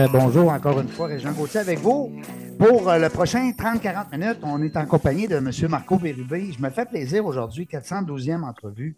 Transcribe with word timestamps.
Euh, 0.00 0.08
bonjour 0.10 0.50
encore 0.50 0.80
une 0.80 0.88
fois, 0.88 1.08
Régent 1.08 1.32
Gauthier 1.32 1.60
avec 1.60 1.78
vous. 1.80 2.10
Pour 2.58 2.88
euh, 2.88 2.98
le 2.98 3.10
prochain 3.10 3.50
30-40 3.50 4.18
minutes, 4.18 4.38
on 4.42 4.62
est 4.62 4.74
en 4.78 4.86
compagnie 4.86 5.28
de 5.28 5.36
M. 5.36 5.50
Marco 5.68 5.98
Bérubé. 5.98 6.52
Je 6.56 6.62
me 6.62 6.70
fais 6.70 6.86
plaisir 6.86 7.26
aujourd'hui, 7.26 7.68
412e 7.70 8.42
entrevue. 8.42 8.96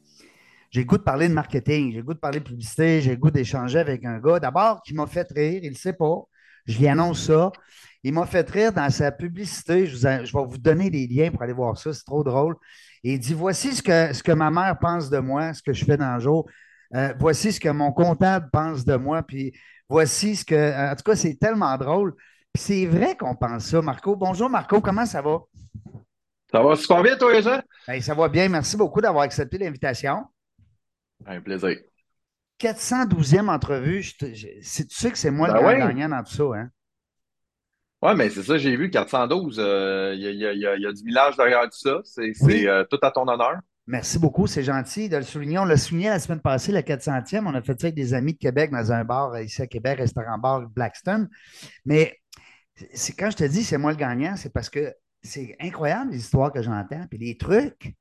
J'ai 0.70 0.82
le 0.82 0.86
goût 0.86 0.98
de 0.98 1.02
parler 1.02 1.28
de 1.28 1.34
marketing, 1.34 1.90
j'ai 1.90 1.98
le 1.98 2.04
goût 2.04 2.14
de 2.14 2.20
parler 2.20 2.38
de 2.38 2.44
publicité, 2.44 3.00
j'ai 3.00 3.10
le 3.10 3.16
goût 3.16 3.32
d'échanger 3.32 3.80
avec 3.80 4.04
un 4.04 4.20
gars 4.20 4.38
d'abord 4.38 4.80
qui 4.82 4.94
m'a 4.94 5.08
fait 5.08 5.26
rire, 5.32 5.60
il 5.64 5.72
ne 5.72 5.76
sait 5.76 5.92
pas, 5.92 6.22
je 6.66 6.78
lui 6.78 6.86
annonce 6.86 7.26
ça. 7.26 7.50
Il 8.04 8.12
m'a 8.12 8.24
fait 8.24 8.48
rire 8.48 8.72
dans 8.72 8.88
sa 8.88 9.10
publicité, 9.10 9.88
je, 9.88 9.96
vais 9.98 10.22
vous 10.24 10.58
donner 10.58 10.88
des 10.88 11.08
liens 11.08 11.32
pour 11.32 11.42
aller 11.42 11.52
voir 11.52 11.76
ça, 11.76 11.92
c'est 11.92 12.04
trop 12.04 12.22
drôle. 12.22 12.54
Et 13.02 13.14
il 13.14 13.18
dit, 13.18 13.34
voici 13.34 13.74
ce 13.74 13.82
que, 13.82 14.12
ce 14.12 14.22
que 14.22 14.32
ma 14.32 14.52
mère 14.52 14.78
pense 14.80 15.10
de 15.10 15.18
moi, 15.18 15.52
ce 15.52 15.62
que 15.62 15.72
je 15.72 15.84
fais 15.84 15.96
dans 15.96 16.14
le 16.14 16.20
jour. 16.20 16.48
Euh, 16.94 17.12
voici 17.18 17.52
ce 17.52 17.58
que 17.58 17.70
mon 17.70 17.90
comptable 17.90 18.50
pense 18.52 18.84
de 18.84 18.94
moi, 18.94 19.22
puis 19.22 19.52
voici 19.92 20.36
ce 20.36 20.44
que... 20.44 20.90
En 20.92 20.96
tout 20.96 21.02
cas, 21.04 21.14
c'est 21.16 21.34
tellement 21.34 21.76
drôle. 21.76 22.14
Puis 22.52 22.62
c'est 22.62 22.86
vrai 22.86 23.16
qu'on 23.16 23.34
pense 23.36 23.66
ça, 23.66 23.82
Marco. 23.82 24.16
Bonjour, 24.16 24.48
Marco, 24.48 24.80
comment 24.80 25.06
ça 25.06 25.20
va? 25.22 25.38
Ça 26.50 26.62
va 26.62 26.76
super 26.76 27.02
bien, 27.02 27.16
toi, 27.16 27.40
Jean? 27.40 27.60
Hey, 27.86 28.02
ça 28.02 28.14
va 28.14 28.28
bien, 28.28 28.48
merci 28.48 28.76
beaucoup 28.76 29.00
d'avoir 29.00 29.24
accepté 29.24 29.58
l'invitation. 29.58 30.24
Un 31.26 31.40
plaisir. 31.40 31.78
412e 32.58 33.48
entrevue, 33.48 34.02
je 34.02 34.16
te- 34.16 34.34
je- 34.34 34.48
c'est- 34.62 34.86
tu 34.86 34.94
sais 34.94 35.10
que 35.10 35.18
c'est 35.18 35.30
moi 35.30 35.48
le 35.48 35.54
Ben 35.54 35.64
ouais. 35.66 35.78
gagnant 35.78 36.08
dans 36.08 36.22
tout 36.22 36.32
ça, 36.34 36.44
hein? 36.54 36.68
Ouais, 38.02 38.14
mais 38.14 38.30
c'est 38.30 38.42
ça, 38.42 38.58
j'ai 38.58 38.76
vu 38.76 38.90
412. 38.90 39.58
euh, 39.58 40.12
Il 40.14 40.20
y, 40.22 40.26
a, 40.26 40.30
il 40.30 40.38
y 40.38 40.46
a- 40.46 40.52
il 40.52 40.60
y 40.60 40.66
a- 40.66 40.76
il 40.76 40.82
y 40.82 40.86
a 40.86 40.92
du 40.92 41.04
millage 41.04 41.36
derrière 41.36 41.62
tout 41.64 41.78
ça. 41.78 42.00
C'est 42.04 42.32
c'est, 42.34 42.44
Oui. 42.44 42.66
euh, 42.66 42.84
tout 42.90 42.98
à 43.02 43.10
ton 43.10 43.26
honneur. 43.28 43.56
Merci 43.86 44.18
beaucoup, 44.18 44.46
c'est 44.46 44.62
gentil 44.62 45.08
de 45.08 45.16
le 45.16 45.22
souligner. 45.22 45.58
On 45.58 45.64
l'a 45.64 45.76
souligné 45.76 46.08
la 46.08 46.20
semaine 46.20 46.40
passée, 46.40 46.70
la 46.70 46.82
400e. 46.82 47.46
On 47.46 47.54
a 47.54 47.62
fait 47.62 47.78
ça 47.80 47.88
avec 47.88 47.96
des 47.96 48.14
amis 48.14 48.34
de 48.34 48.38
Québec 48.38 48.70
dans 48.70 48.92
un 48.92 49.04
bar 49.04 49.32
euh, 49.32 49.42
ici 49.42 49.60
à 49.60 49.66
Québec, 49.66 49.98
restaurant-bar 49.98 50.68
Blackstone. 50.68 51.28
Mais 51.84 52.18
c'est 52.94 53.14
quand 53.14 53.30
je 53.30 53.36
te 53.36 53.44
dis 53.44 53.64
c'est 53.64 53.78
moi 53.78 53.90
le 53.90 53.96
gagnant, 53.96 54.36
c'est 54.36 54.52
parce 54.52 54.70
que 54.70 54.94
c'est 55.22 55.56
incroyable 55.60 56.12
les 56.12 56.18
histoires 56.18 56.52
que 56.52 56.62
j'entends, 56.62 57.06
puis 57.08 57.18
les 57.18 57.36
trucs, 57.36 57.94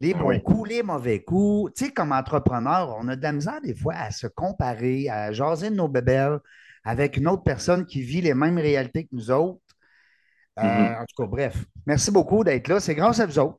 les 0.00 0.14
bons 0.14 0.28
oui. 0.28 0.42
coups, 0.42 0.70
les 0.70 0.82
mauvais 0.82 1.22
coups. 1.22 1.72
Tu 1.74 1.86
sais, 1.86 1.92
comme 1.92 2.12
entrepreneur, 2.12 2.96
on 2.98 3.08
a 3.08 3.16
de 3.16 3.22
la 3.22 3.32
misère 3.32 3.60
des 3.62 3.74
fois 3.74 3.94
à 3.94 4.10
se 4.10 4.26
comparer, 4.26 5.08
à 5.08 5.32
jaser 5.32 5.70
de 5.70 5.76
nos 5.76 5.88
bébelles 5.88 6.38
avec 6.84 7.16
une 7.16 7.28
autre 7.28 7.44
personne 7.44 7.86
qui 7.86 8.02
vit 8.02 8.20
les 8.22 8.34
mêmes 8.34 8.58
réalités 8.58 9.04
que 9.04 9.10
nous 9.12 9.30
autres. 9.30 9.60
Euh, 10.58 10.62
Mhm. 10.62 10.96
En 11.00 11.04
tout 11.06 11.22
cas, 11.22 11.26
bref, 11.26 11.64
merci 11.86 12.10
beaucoup 12.10 12.44
d'être 12.44 12.68
là. 12.68 12.80
C'est 12.80 12.94
grâce 12.94 13.20
à 13.20 13.26
vous 13.26 13.38
autres. 13.38 13.58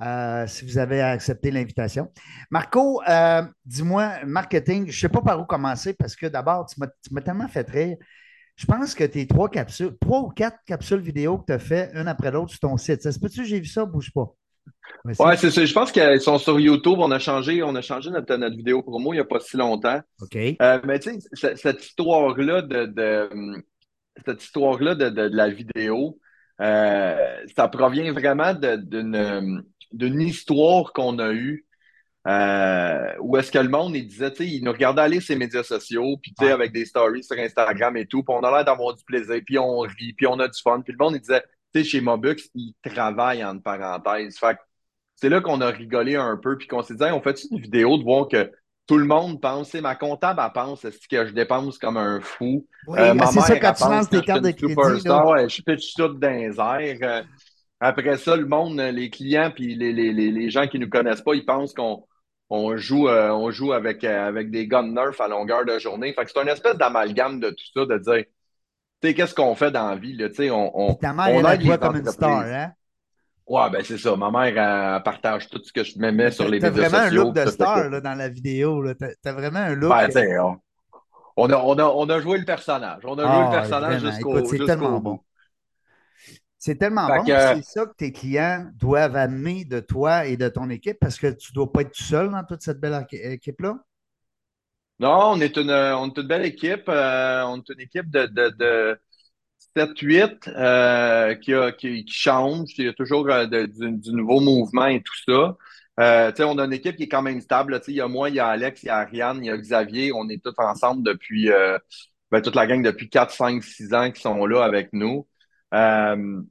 Euh, 0.00 0.46
si 0.46 0.64
vous 0.64 0.78
avez 0.78 1.00
accepté 1.00 1.50
l'invitation. 1.50 2.10
Marco, 2.50 3.02
euh, 3.08 3.42
dis-moi, 3.64 4.24
marketing, 4.26 4.84
je 4.84 4.96
ne 4.96 5.00
sais 5.00 5.08
pas 5.08 5.20
par 5.22 5.40
où 5.40 5.44
commencer 5.44 5.94
parce 5.94 6.14
que 6.14 6.26
d'abord, 6.26 6.66
tu 6.66 6.80
m'as 7.12 7.20
tellement 7.20 7.48
fait 7.48 7.68
rire. 7.68 7.96
Je 8.56 8.66
pense 8.66 8.94
que 8.94 9.04
tes 9.04 9.26
trois 9.26 9.48
capsules, 9.48 9.96
trois 10.00 10.20
ou 10.20 10.28
quatre 10.30 10.58
capsules 10.66 11.00
vidéo 11.00 11.38
que 11.38 11.46
tu 11.46 11.52
as 11.52 11.58
fait 11.60 11.90
une 11.94 12.08
après 12.08 12.30
l'autre 12.30 12.50
sur 12.50 12.60
ton 12.60 12.76
site. 12.76 13.02
Ça 13.02 13.12
se 13.12 13.18
peut-tu, 13.20 13.44
j'ai 13.44 13.60
vu 13.60 13.66
ça, 13.66 13.84
bouge 13.84 14.12
pas? 14.12 14.34
Ouais, 15.04 15.36
c'est 15.36 15.50
ça. 15.50 15.64
Je 15.64 15.72
pense 15.72 15.92
qu'ils 15.92 16.20
sont 16.20 16.38
sur 16.38 16.58
YouTube. 16.58 16.98
On 16.98 17.10
a 17.12 17.18
changé, 17.20 17.62
on 17.62 17.74
a 17.76 17.82
changé 17.82 18.10
notre, 18.10 18.34
notre 18.36 18.56
vidéo 18.56 18.82
promo 18.82 19.12
il 19.12 19.16
n'y 19.16 19.20
a 19.20 19.24
pas 19.24 19.38
si 19.40 19.56
longtemps. 19.56 20.00
OK. 20.20 20.36
Euh, 20.36 20.80
mais 20.84 20.98
tu 20.98 21.12
sais, 21.12 21.18
ce- 21.32 21.54
cette 21.56 21.84
histoire-là 21.84 22.62
de, 22.62 22.86
de- 22.86 23.64
cette 24.26 24.42
histoire-là 24.42 24.94
de, 24.96 25.08
de- 25.10 25.28
de 25.28 25.36
la 25.36 25.48
vidéo, 25.50 26.18
euh, 26.60 27.16
ça 27.56 27.68
provient 27.68 28.12
vraiment 28.12 28.54
de- 28.54 28.76
d'une 28.76 29.62
d'une 29.92 30.20
histoire 30.20 30.92
qu'on 30.92 31.18
a 31.18 31.32
eue. 31.32 31.64
Euh, 32.26 33.12
où 33.20 33.36
est-ce 33.38 33.50
que 33.50 33.58
le 33.58 33.68
monde, 33.70 33.96
il 33.96 34.06
disait, 34.06 34.30
tu 34.30 34.38
sais, 34.38 34.46
il 34.46 34.62
nous 34.62 34.72
regardait 34.72 35.00
aller 35.00 35.20
sur 35.20 35.32
les 35.34 35.38
médias 35.38 35.62
sociaux, 35.62 36.18
puis 36.20 36.34
tu 36.38 36.44
sais, 36.44 36.52
avec 36.52 36.72
des 36.72 36.84
stories 36.84 37.24
sur 37.24 37.38
Instagram 37.38 37.96
et 37.96 38.06
tout, 38.06 38.22
puis 38.22 38.34
on 38.38 38.42
a 38.44 38.50
l'air 38.50 38.64
d'avoir 38.64 38.94
du 38.94 39.02
plaisir, 39.04 39.40
puis 39.46 39.58
on 39.58 39.78
rit, 39.80 40.12
puis 40.14 40.26
on 40.26 40.38
a 40.38 40.46
du 40.48 40.60
fun. 40.60 40.82
Puis 40.82 40.92
le 40.92 41.02
monde, 41.02 41.14
il 41.14 41.20
disait, 41.20 41.42
tu 41.72 41.82
sais, 41.82 41.88
chez 41.88 42.00
Mobux, 42.02 42.36
ils 42.54 42.74
travaillent 42.84 43.44
entre 43.44 43.62
parenthèses. 43.62 44.38
Fait 44.38 44.58
c'est 45.16 45.28
là 45.28 45.40
qu'on 45.40 45.60
a 45.60 45.68
rigolé 45.70 46.16
un 46.16 46.36
peu, 46.36 46.56
puis 46.58 46.68
qu'on 46.68 46.82
s'est 46.82 46.94
dit, 46.94 47.02
Hey, 47.02 47.12
on 47.12 47.20
fait 47.22 47.40
une 47.50 47.60
vidéo 47.60 47.96
de 47.98 48.04
voir 48.04 48.28
que 48.28 48.50
tout 48.86 48.98
le 48.98 49.04
monde 49.04 49.40
pense, 49.40 49.74
ma 49.74 49.94
comptable, 49.96 50.40
elle 50.42 50.52
pense 50.52 50.84
est-ce 50.84 51.06
que 51.08 51.26
je 51.26 51.32
dépense 51.32 51.76
comme 51.78 51.96
un 51.96 52.20
fou? 52.20 52.66
Oui, 52.86 52.98
Euh, 52.98 53.14
c'est 53.32 53.40
ça 53.40 53.58
quand 53.58 53.72
tu 53.74 53.82
lances 53.84 54.08
tes 54.08 54.22
cartes 54.22 54.42
de 54.42 54.50
crédit. 54.50 54.74
là. 55.04 55.46
je 55.48 55.62
pitch 55.62 55.94
tout 55.94 56.08
dans 56.08 56.30
les 56.30 56.58
airs. 56.58 57.24
Après 57.80 58.16
ça, 58.16 58.36
le 58.36 58.46
monde, 58.46 58.80
euh, 58.80 58.90
les 58.90 59.10
clients 59.10 59.50
puis 59.54 59.74
les, 59.76 59.92
les, 59.92 60.12
les, 60.12 60.30
les 60.32 60.50
gens 60.50 60.66
qui 60.66 60.78
nous 60.78 60.88
connaissent 60.88 61.22
pas, 61.22 61.34
ils 61.34 61.44
pensent 61.46 61.72
qu'on 61.74 62.04
on 62.50 62.76
joue, 62.76 63.08
euh, 63.08 63.30
on 63.30 63.50
joue 63.50 63.72
avec, 63.72 64.02
euh, 64.04 64.26
avec 64.28 64.50
des 64.50 64.66
guns 64.66 64.82
nerfs 64.90 65.20
à 65.20 65.28
longueur 65.28 65.64
de 65.64 65.78
journée. 65.78 66.12
Fait 66.12 66.24
que 66.24 66.30
c'est 66.34 66.40
une 66.42 66.48
espèce 66.48 66.76
d'amalgame 66.76 67.40
de 67.40 67.50
tout 67.50 67.64
ça, 67.74 67.86
de 67.86 67.98
dire, 67.98 68.24
tu 69.00 69.08
sais, 69.08 69.14
qu'est-ce 69.14 69.34
qu'on 69.34 69.54
fait 69.54 69.70
dans 69.70 69.88
la 69.90 69.96
vie, 69.96 70.16
là, 70.16 70.28
tu 70.28 70.36
sais, 70.36 70.50
on, 70.50 70.72
on, 70.78 70.94
Ta 70.94 71.12
mère, 71.12 71.28
on 71.32 71.44
aide 71.48 71.62
les 71.62 71.78
comme 71.78 71.96
une 71.96 72.06
star, 72.06 72.40
hein? 72.42 72.72
Ouais, 73.46 73.70
ben 73.70 73.82
c'est 73.82 73.96
ça. 73.98 74.14
Ma 74.16 74.30
mère, 74.30 74.96
elle, 74.96 75.02
partage 75.02 75.48
tout 75.48 75.60
ce 75.64 75.72
que 75.72 75.82
je 75.82 75.98
mets 75.98 76.30
sur 76.30 76.44
T'as 76.44 76.50
les 76.50 76.58
t'as 76.58 76.70
médias 76.70 76.88
vraiment 76.88 77.04
un 77.04 77.04
sociaux. 77.08 77.24
look 77.24 77.34
de 77.34 77.40
fait 77.44 77.50
star 77.50 77.88
là, 77.88 78.00
dans 78.00 78.14
la 78.14 78.28
vidéo. 78.28 78.92
T'as 78.94 79.08
t'as 79.22 79.32
vraiment 79.32 79.60
un 79.60 79.74
look. 79.74 79.88
Ben, 79.88 80.38
on, 80.40 80.58
on 81.36 81.50
a, 81.50 81.56
on, 81.56 81.78
a, 81.78 81.84
on 81.84 82.08
a 82.10 82.20
joué 82.20 82.38
le 82.38 82.44
personnage. 82.44 83.00
On 83.04 83.16
a 83.18 83.22
joué 83.22 83.30
Ah, 83.30 83.44
le 83.44 83.50
personnage 83.50 84.00
jusqu'au 84.02 84.32
bout. 84.42 85.00
bon. 85.00 85.20
C'est 86.58 86.76
tellement 86.76 87.06
Fait 87.06 87.18
bon. 87.18 87.24
que- 87.24 87.56
C'est 87.56 87.62
ça 87.62 87.86
que 87.86 87.94
tes 87.96 88.12
clients 88.12 88.70
doivent 88.74 89.16
amener 89.16 89.64
de 89.64 89.80
toi 89.80 90.26
et 90.26 90.36
de 90.36 90.48
ton 90.48 90.68
équipe 90.70 90.98
parce 91.00 91.18
que 91.18 91.28
tu 91.28 91.52
ne 91.52 91.54
dois 91.54 91.72
pas 91.72 91.82
être 91.82 91.92
tout 91.92 92.02
seul 92.02 92.30
dans 92.30 92.44
toute 92.44 92.62
cette 92.62 92.80
belle 92.80 92.94
équi- 92.94 93.24
équipe-là? 93.32 93.78
Non, 95.00 95.32
on 95.34 95.40
est 95.40 95.56
une, 95.56 95.70
on 95.70 96.08
est 96.08 96.18
une 96.18 96.26
belle 96.26 96.44
équipe. 96.46 96.88
euh, 96.88 97.42
on 97.46 97.58
est 97.58 97.68
une 97.70 97.80
équipe 97.80 98.10
de, 98.10 98.26
de, 98.26 98.48
de 98.58 99.00
7-8 99.76 100.48
euh, 100.48 101.34
qui, 101.36 101.52
qui, 101.78 102.04
qui 102.04 102.12
change. 102.14 102.70
Il 102.78 102.86
y 102.86 102.88
a 102.88 102.92
toujours 102.94 103.28
euh, 103.30 103.46
de- 103.46 103.66
du, 103.66 103.92
du 103.98 104.12
nouveau 104.12 104.40
mouvement 104.40 104.86
et 104.86 105.02
tout 105.02 105.14
ça. 105.26 105.56
Euh, 106.00 106.32
on 106.40 106.58
a 106.58 106.64
une 106.64 106.72
équipe 106.72 106.96
qui 106.96 107.04
est 107.04 107.08
quand 107.08 107.22
même 107.22 107.40
stable. 107.40 107.80
Il 107.88 107.94
y 107.94 108.00
a 108.00 108.08
moi, 108.08 108.28
il 108.30 108.36
y 108.36 108.40
a 108.40 108.48
Alex, 108.48 108.82
il 108.82 108.86
y 108.86 108.88
a 108.90 108.98
Ariane, 108.98 109.38
il 109.44 109.46
y 109.46 109.50
a 109.50 109.56
Xavier. 109.56 110.12
On 110.12 110.28
est 110.28 110.42
tous 110.42 110.54
ensemble 110.58 111.02
depuis, 111.04 111.48
ben, 112.30 112.42
toute 112.42 112.54
la 112.56 112.66
gang 112.66 112.82
depuis 112.82 113.08
4, 113.08 113.32
5, 113.32 113.62
6 113.62 113.94
ans 113.94 114.10
qui 114.10 114.20
sont 114.20 114.46
là 114.46 114.64
avec 114.64 114.92
nous. 114.92 115.26
Euh, 115.74 116.42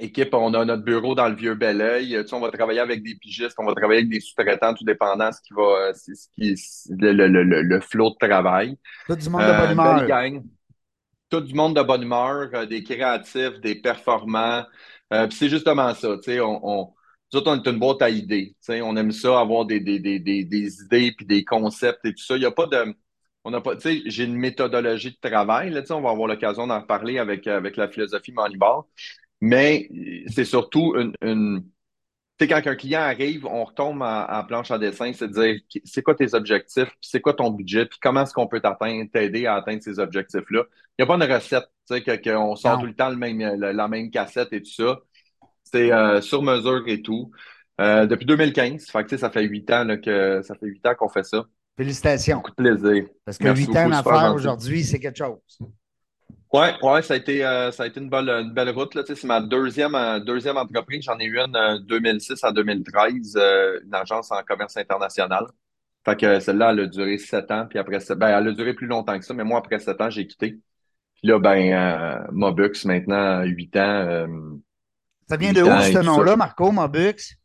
équipe, 0.00 0.34
on 0.34 0.54
a 0.54 0.64
notre 0.64 0.84
bureau 0.84 1.14
dans 1.14 1.28
le 1.28 1.34
vieux. 1.36 1.58
Tu 1.58 1.66
sais, 1.66 2.34
on 2.34 2.40
va 2.40 2.50
travailler 2.50 2.80
avec 2.80 3.02
des 3.02 3.16
pigistes, 3.16 3.56
on 3.58 3.64
va 3.66 3.74
travailler 3.74 4.00
avec 4.00 4.10
des 4.10 4.20
sous-traitants, 4.20 4.74
tout 4.74 4.84
dépendant 4.84 5.32
ce 5.32 5.40
qui 5.42 5.54
va, 5.54 5.62
euh, 5.62 5.92
c'est 5.94 6.14
ce 6.14 6.28
qui, 6.34 6.54
le, 6.90 7.12
le, 7.12 7.28
le, 7.28 7.42
le 7.44 7.62
le 7.62 7.80
flot 7.80 8.10
de 8.10 8.28
travail. 8.28 8.78
Tout 9.06 9.16
du 9.16 9.28
monde 9.28 9.46
de 9.46 9.52
Euh, 9.52 9.54
bonne 9.54 9.72
humeur. 9.72 10.16
Tout 11.28 11.40
du 11.40 11.54
monde 11.54 11.76
de 11.76 11.82
bonne 11.82 12.02
humeur, 12.02 12.50
euh, 12.54 12.66
des 12.66 12.82
créatifs, 12.82 13.60
des 13.60 13.76
performants. 13.80 14.64
Euh, 15.12 15.28
c'est 15.30 15.48
justement 15.48 15.94
ça, 15.94 16.16
tu 16.16 16.22
sais, 16.32 16.40
on, 16.40 16.60
on, 16.66 16.92
nous 17.32 17.38
autres, 17.38 17.50
on 17.52 17.62
est 17.62 17.66
une 17.70 17.78
boîte 17.78 18.02
à 18.02 18.10
idées. 18.10 18.56
On 18.68 18.96
aime 18.96 19.12
ça, 19.12 19.38
avoir 19.40 19.64
des, 19.64 19.78
des, 19.80 20.00
des, 20.00 20.18
des, 20.18 20.44
des 20.44 20.82
idées 20.82 21.12
puis 21.16 21.26
des 21.26 21.44
concepts 21.44 22.04
et 22.04 22.12
tout 22.14 22.22
ça. 22.24 22.36
Il 22.36 22.40
n'y 22.40 22.46
a 22.46 22.50
pas 22.50 22.66
de. 22.66 22.94
On 23.44 23.50
n'a 23.50 23.60
pas, 23.60 23.74
tu 23.76 23.82
sais, 23.82 24.02
j'ai 24.06 24.24
une 24.24 24.36
méthodologie 24.36 25.12
de 25.12 25.28
travail, 25.30 25.70
là, 25.70 25.82
on 25.90 26.00
va 26.02 26.10
avoir 26.10 26.28
l'occasion 26.28 26.66
d'en 26.66 26.80
reparler 26.80 27.18
avec, 27.18 27.46
avec 27.46 27.76
la 27.76 27.88
philosophie 27.88 28.32
Moneyball. 28.32 28.82
Mais 29.40 29.88
euh, 29.94 30.24
c'est 30.34 30.44
surtout 30.44 30.94
une, 30.96 31.14
une, 31.22 31.62
tu 32.38 32.46
sais, 32.46 32.48
quand 32.48 32.66
un 32.70 32.76
client 32.76 33.00
arrive, 33.02 33.46
on 33.46 33.64
retombe 33.64 34.02
à 34.02 34.44
planche 34.48 34.70
à 34.70 34.78
dessin, 34.78 35.12
c'est 35.14 35.28
de 35.28 35.34
dire 35.34 35.60
c'est 35.84 36.02
quoi 36.02 36.14
tes 36.14 36.34
objectifs, 36.34 36.86
puis 36.88 36.98
c'est 37.02 37.20
quoi 37.20 37.34
ton 37.34 37.50
budget, 37.50 37.86
puis 37.86 37.98
comment 38.02 38.22
est-ce 38.22 38.34
qu'on 38.34 38.46
peut 38.48 38.60
t'atteindre, 38.60 39.10
t'aider 39.12 39.46
à 39.46 39.56
atteindre 39.56 39.82
ces 39.82 39.98
objectifs-là. 39.98 40.64
Il 40.98 41.04
n'y 41.04 41.04
a 41.04 41.06
pas 41.06 41.24
une 41.24 41.32
recette, 41.32 41.64
tu 41.88 41.94
sais, 41.96 42.02
que- 42.02 42.30
qu'on 42.30 42.56
sort 42.56 42.74
Non. 42.76 42.80
tout 42.80 42.86
le 42.86 42.94
temps 42.94 43.10
le 43.10 43.16
même, 43.16 43.38
la, 43.40 43.72
la 43.72 43.88
même 43.88 44.10
cassette 44.10 44.52
et 44.52 44.62
tout 44.62 44.70
ça. 44.72 45.00
C'est 45.64 45.92
euh, 45.92 46.20
sur 46.20 46.42
mesure 46.42 46.84
et 46.88 47.02
tout. 47.02 47.30
Euh, 47.80 48.06
depuis 48.06 48.26
2015, 48.26 48.86
fait 48.90 49.04
que, 49.04 49.08
tu 49.10 49.16
sais, 49.16 49.18
ça 49.18 49.30
fait 49.30 49.42
huit 49.44 49.70
ans 49.70 49.84
là, 49.84 49.96
que 49.98 50.42
ça 50.42 50.54
fait 50.54 50.66
huit 50.66 50.84
ans 50.86 50.94
qu'on 50.94 51.08
fait 51.08 51.24
ça. 51.24 51.46
Félicitations. 51.80 52.36
Beaucoup 52.36 52.50
de 52.50 52.56
plaisir. 52.56 53.04
Parce 53.24 53.38
que 53.38 53.44
Merci 53.44 53.62
huit 53.62 53.76
ans 53.76 53.84
beaucoup, 53.84 53.94
super 53.96 54.12
d'affaires 54.12 54.20
gentil. 54.28 54.34
aujourd'hui, 54.36 54.84
c'est 54.84 55.00
quelque 55.00 55.16
chose. 55.16 55.58
Oui, 56.52 56.66
ouais, 56.82 57.00
ça 57.02 57.14
a 57.14 57.16
été, 57.16 57.42
euh, 57.42 57.70
ça 57.72 57.84
a 57.84 57.86
été 57.86 58.00
une 58.00 58.10
belle, 58.10 58.28
une 58.28 58.52
belle 58.52 58.68
route. 58.70 58.98
C'est 59.06 59.24
ma 59.24 59.40
deuxième, 59.40 59.94
euh, 59.94 60.20
deuxième 60.20 60.58
entreprise. 60.58 61.04
J'en 61.04 61.18
ai 61.18 61.24
eu 61.24 61.38
une 61.38 61.56
euh, 61.56 61.78
2006 61.78 62.44
à 62.44 62.52
2013, 62.52 63.34
euh, 63.36 63.80
une 63.82 63.94
agence 63.94 64.30
en 64.30 64.42
commerce 64.42 64.76
international. 64.76 65.46
Fait 66.04 66.16
que 66.16 66.38
celle-là, 66.40 66.72
elle 66.72 66.80
a 66.80 66.86
duré 66.86 67.16
sept 67.16 67.50
ans. 67.50 67.66
Puis 67.70 67.78
après, 67.78 67.98
ben, 68.16 68.28
elle 68.28 68.48
a 68.48 68.52
duré 68.52 68.74
plus 68.74 68.86
longtemps 68.86 69.18
que 69.18 69.24
ça. 69.24 69.32
Mais 69.32 69.44
moi, 69.44 69.58
après 69.60 69.78
sept 69.78 70.00
ans, 70.02 70.10
j'ai 70.10 70.26
quitté. 70.26 70.58
Puis 71.14 71.28
là, 71.28 71.38
ben, 71.38 71.72
euh, 71.72 72.26
Mobux, 72.30 72.84
maintenant, 72.84 73.42
huit 73.44 73.74
ans. 73.76 73.80
euh, 73.80 74.26
Ça 75.30 75.36
vient 75.36 75.52
de 75.52 75.62
où, 75.62 75.66
ce 75.66 76.02
nom-là, 76.04 76.36
Marco, 76.36 76.72
Mobux? 76.72 77.39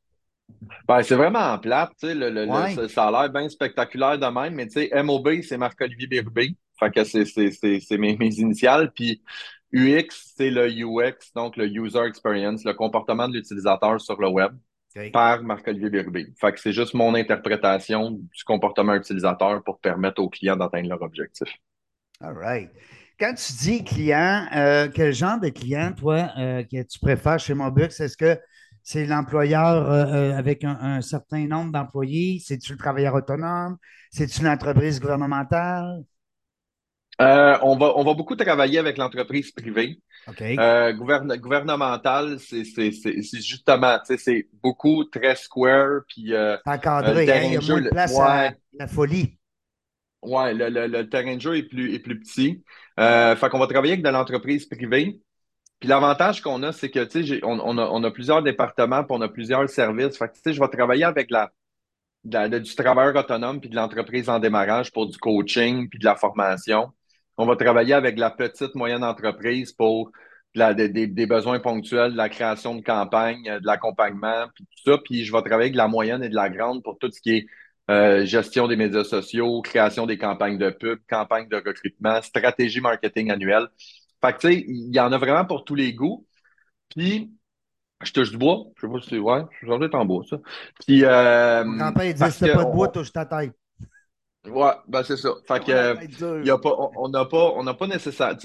Ben, 0.87 1.01
c'est 1.03 1.15
vraiment 1.15 1.57
plate, 1.59 1.91
tu 1.99 2.07
sais, 2.07 2.15
le, 2.15 2.29
le- 2.29 2.45
Ouais. 2.47 2.73
ça, 2.75 2.87
ça 2.87 3.07
a 3.07 3.11
l'air 3.11 3.31
bien 3.31 3.49
spectaculaire 3.49 4.17
de 4.19 4.25
même, 4.27 4.53
mais 4.55 4.67
tu 4.67 4.73
sais, 4.73 4.89
MOB, 5.03 5.41
c'est 5.41 5.57
Marc-Olivier 5.57 6.07
Bérubé. 6.07 6.55
Fait 6.79 6.91
que 6.91 7.03
c'est, 7.03 7.97
mes, 7.97 8.17
mes 8.17 8.35
initiales. 8.39 8.91
Puis 8.93 9.21
UX, 9.73 10.33
c'est 10.35 10.51
le 10.51 10.67
UX, 10.69 11.31
donc 11.35 11.57
le 11.57 11.67
User 11.67 12.03
Experience, 12.05 12.63
le 12.65 12.73
comportement 12.73 13.27
de 13.27 13.33
l'utilisateur 13.35 13.99
sur 14.01 14.19
le 14.19 14.27
web 14.27 14.53
par 15.11 15.43
Marc-Olivier 15.43 15.89
Bérubé. 15.89 16.27
Fait 16.39 16.53
que 16.53 16.59
c'est 16.59 16.73
juste 16.73 16.93
mon 16.93 17.15
interprétation 17.15 18.11
du 18.11 18.43
comportement 18.45 18.93
utilisateur 18.95 19.63
pour 19.63 19.79
permettre 19.79 20.21
aux 20.21 20.29
clients 20.29 20.55
d'atteindre 20.55 20.89
leur 20.89 21.01
objectif. 21.01 21.49
All 22.21 22.33
right. 22.33 22.69
Quand 23.19 23.33
tu 23.33 23.53
dis 23.53 23.83
client, 23.83 24.45
euh, 24.55 24.89
quel 24.93 25.13
genre 25.13 25.39
de 25.39 25.49
client, 25.49 25.93
toi, 25.93 26.29
euh, 26.37 26.63
que 26.63 26.83
tu 26.83 26.99
préfères 26.99 27.39
chez 27.39 27.53
Mobux? 27.53 27.85
Est-ce 27.99 28.17
que 28.17 28.37
c'est 28.85 29.05
l'employeur 29.05 29.91
euh, 29.91 30.05
euh, 30.05 30.37
avec 30.37 30.63
un, 30.63 30.77
un 30.79 31.01
certain 31.01 31.45
nombre 31.47 31.73
d'employés? 31.73 32.41
C'est-tu 32.45 32.71
le 32.73 32.77
travailleur 32.77 33.15
autonome? 33.15 33.77
C'est-tu 34.11 34.43
l'entreprise 34.45 35.01
gouvernementale? 35.01 36.05
Euh, 37.21 37.57
on 37.61 37.77
va, 37.77 37.97
on 37.97 38.03
va 38.03 38.13
beaucoup 38.13 38.35
travailler 38.35 38.77
avec 38.79 38.97
l'entreprise 38.97 39.51
privée. 39.51 40.01
OK. 40.27 40.41
Euh, 40.41 40.93
gouverne- 40.93 41.37
gouvernemental, 41.37 42.39
c'est, 42.39 42.63
justement, 43.41 43.99
c'est 44.17 44.47
beaucoup 44.61 45.05
très 45.05 45.35
square, 45.35 46.01
puis 46.07 46.33
encadré, 46.65 47.33
hein? 47.33 47.43
Il 47.43 47.53
y 47.53 47.57
a 47.57 47.61
de 47.61 47.65
moins 47.65 47.81
place 47.83 48.19
à 48.19 48.47
ouais, 48.47 48.57
la 48.79 48.87
folie. 48.87 49.37
ouais, 50.21 50.53
le, 50.53 50.69
le, 50.69 50.87
le 50.87 51.09
terrain 51.09 51.35
de 51.35 51.41
jeu 51.41 51.57
est 51.57 51.63
plus, 51.63 51.93
est 51.93 51.99
plus 51.99 52.19
petit. 52.19 52.63
Euh, 52.99 53.35
fait 53.35 53.49
qu'on 53.49 53.59
va 53.59 53.67
travailler 53.67 53.93
avec 53.93 54.05
de 54.05 54.09
l'entreprise 54.09 54.65
privée. 54.65 55.19
Puis 55.79 55.89
l'avantage 55.89 56.41
qu'on 56.41 56.63
a, 56.63 56.71
c'est 56.71 56.89
que, 56.89 57.03
tu 57.03 57.25
sais, 57.25 57.39
on, 57.43 58.03
a, 58.03 58.11
plusieurs 58.11 58.41
départements, 58.41 59.03
puis 59.03 59.17
on 59.17 59.21
a 59.21 59.29
plusieurs 59.29 59.69
services. 59.69 60.17
Fait 60.17 60.27
que, 60.29 60.33
tu 60.33 60.41
sais, 60.43 60.53
je 60.53 60.59
vais 60.59 60.67
travailler 60.69 61.03
avec 61.03 61.29
la, 61.29 61.51
du 62.23 62.75
travailleur 62.75 63.15
autonome, 63.15 63.59
puis 63.59 63.69
de 63.69 63.75
l'entreprise 63.75 64.29
en 64.29 64.39
démarrage 64.39 64.91
pour 64.91 65.07
du 65.07 65.17
coaching, 65.17 65.89
puis 65.89 65.99
de 65.99 66.05
la 66.05 66.15
formation. 66.15 66.91
On 67.37 67.45
va 67.45 67.55
travailler 67.55 67.93
avec 67.93 68.17
la 68.17 68.31
petite, 68.31 68.75
moyenne 68.75 69.03
entreprise 69.03 69.73
pour 69.73 70.11
des, 70.55 71.25
besoins 71.27 71.59
ponctuels, 71.59 72.13
de 72.13 72.17
la 72.17 72.29
création 72.29 72.75
de 72.75 72.81
campagne, 72.81 73.47
euh, 73.49 73.59
de 73.59 73.65
l'accompagnement, 73.65 74.45
puis 74.55 74.65
tout 74.65 74.91
ça. 74.91 74.97
Puis 75.03 75.25
je 75.25 75.31
vais 75.31 75.41
travailler 75.41 75.67
avec 75.67 75.75
la 75.75 75.87
moyenne 75.87 76.23
et 76.23 76.29
de 76.29 76.35
la 76.35 76.49
grande 76.49 76.83
pour 76.83 76.97
tout 76.97 77.11
ce 77.11 77.19
qui 77.21 77.37
est 77.37 77.45
euh, 77.91 78.25
gestion 78.25 78.67
des 78.67 78.75
médias 78.75 79.03
sociaux, 79.03 79.61
création 79.61 80.05
des 80.05 80.17
campagnes 80.17 80.57
de 80.57 80.69
pub, 80.69 80.99
campagnes 81.07 81.47
de 81.49 81.57
recrutement, 81.57 82.21
stratégie 82.21 82.81
marketing 82.81 83.31
annuelle. 83.31 83.67
Fait 84.25 84.33
que, 84.33 84.39
tu 84.39 84.47
sais, 84.47 84.65
il 84.67 84.95
y 84.95 84.99
en 84.99 85.11
a 85.11 85.17
vraiment 85.17 85.45
pour 85.45 85.63
tous 85.65 85.75
les 85.75 85.93
goûts. 85.93 86.25
Puis, 86.89 87.31
je 88.03 88.11
touche 88.11 88.31
du 88.31 88.37
bois. 88.37 88.63
Je 88.75 88.87
sais 88.87 88.91
pas 88.91 89.01
si 89.01 89.09
c'est. 89.09 89.19
Ouais, 89.19 89.41
je 89.51 89.57
suis 89.57 89.67
en 89.95 90.05
bois, 90.05 90.23
ça. 90.29 90.37
Puis, 90.85 91.03
euh, 91.03 91.63
Mon 91.65 91.93
il 92.01 92.13
dit 92.13 92.31
si 92.31 92.39
pas 92.53 92.63
de 92.63 92.71
bois, 92.71 92.87
on- 92.87 92.91
touche 92.91 93.11
ta 93.11 93.25
tête. 93.25 93.53
Ouais, 94.47 94.73
ben 94.87 95.01
c'est 95.01 95.17
ça. 95.17 95.29
Fait 95.47 95.63
que, 95.63 95.71
euh, 95.71 95.95
être 95.95 96.45
y 96.45 96.51
a 96.51 96.57
pas, 96.59 96.75
on 96.97 97.09
n'a 97.09 97.25
pas, 97.25 97.53
on 97.55 97.63
n'a 97.63 97.73
pas 97.73 97.87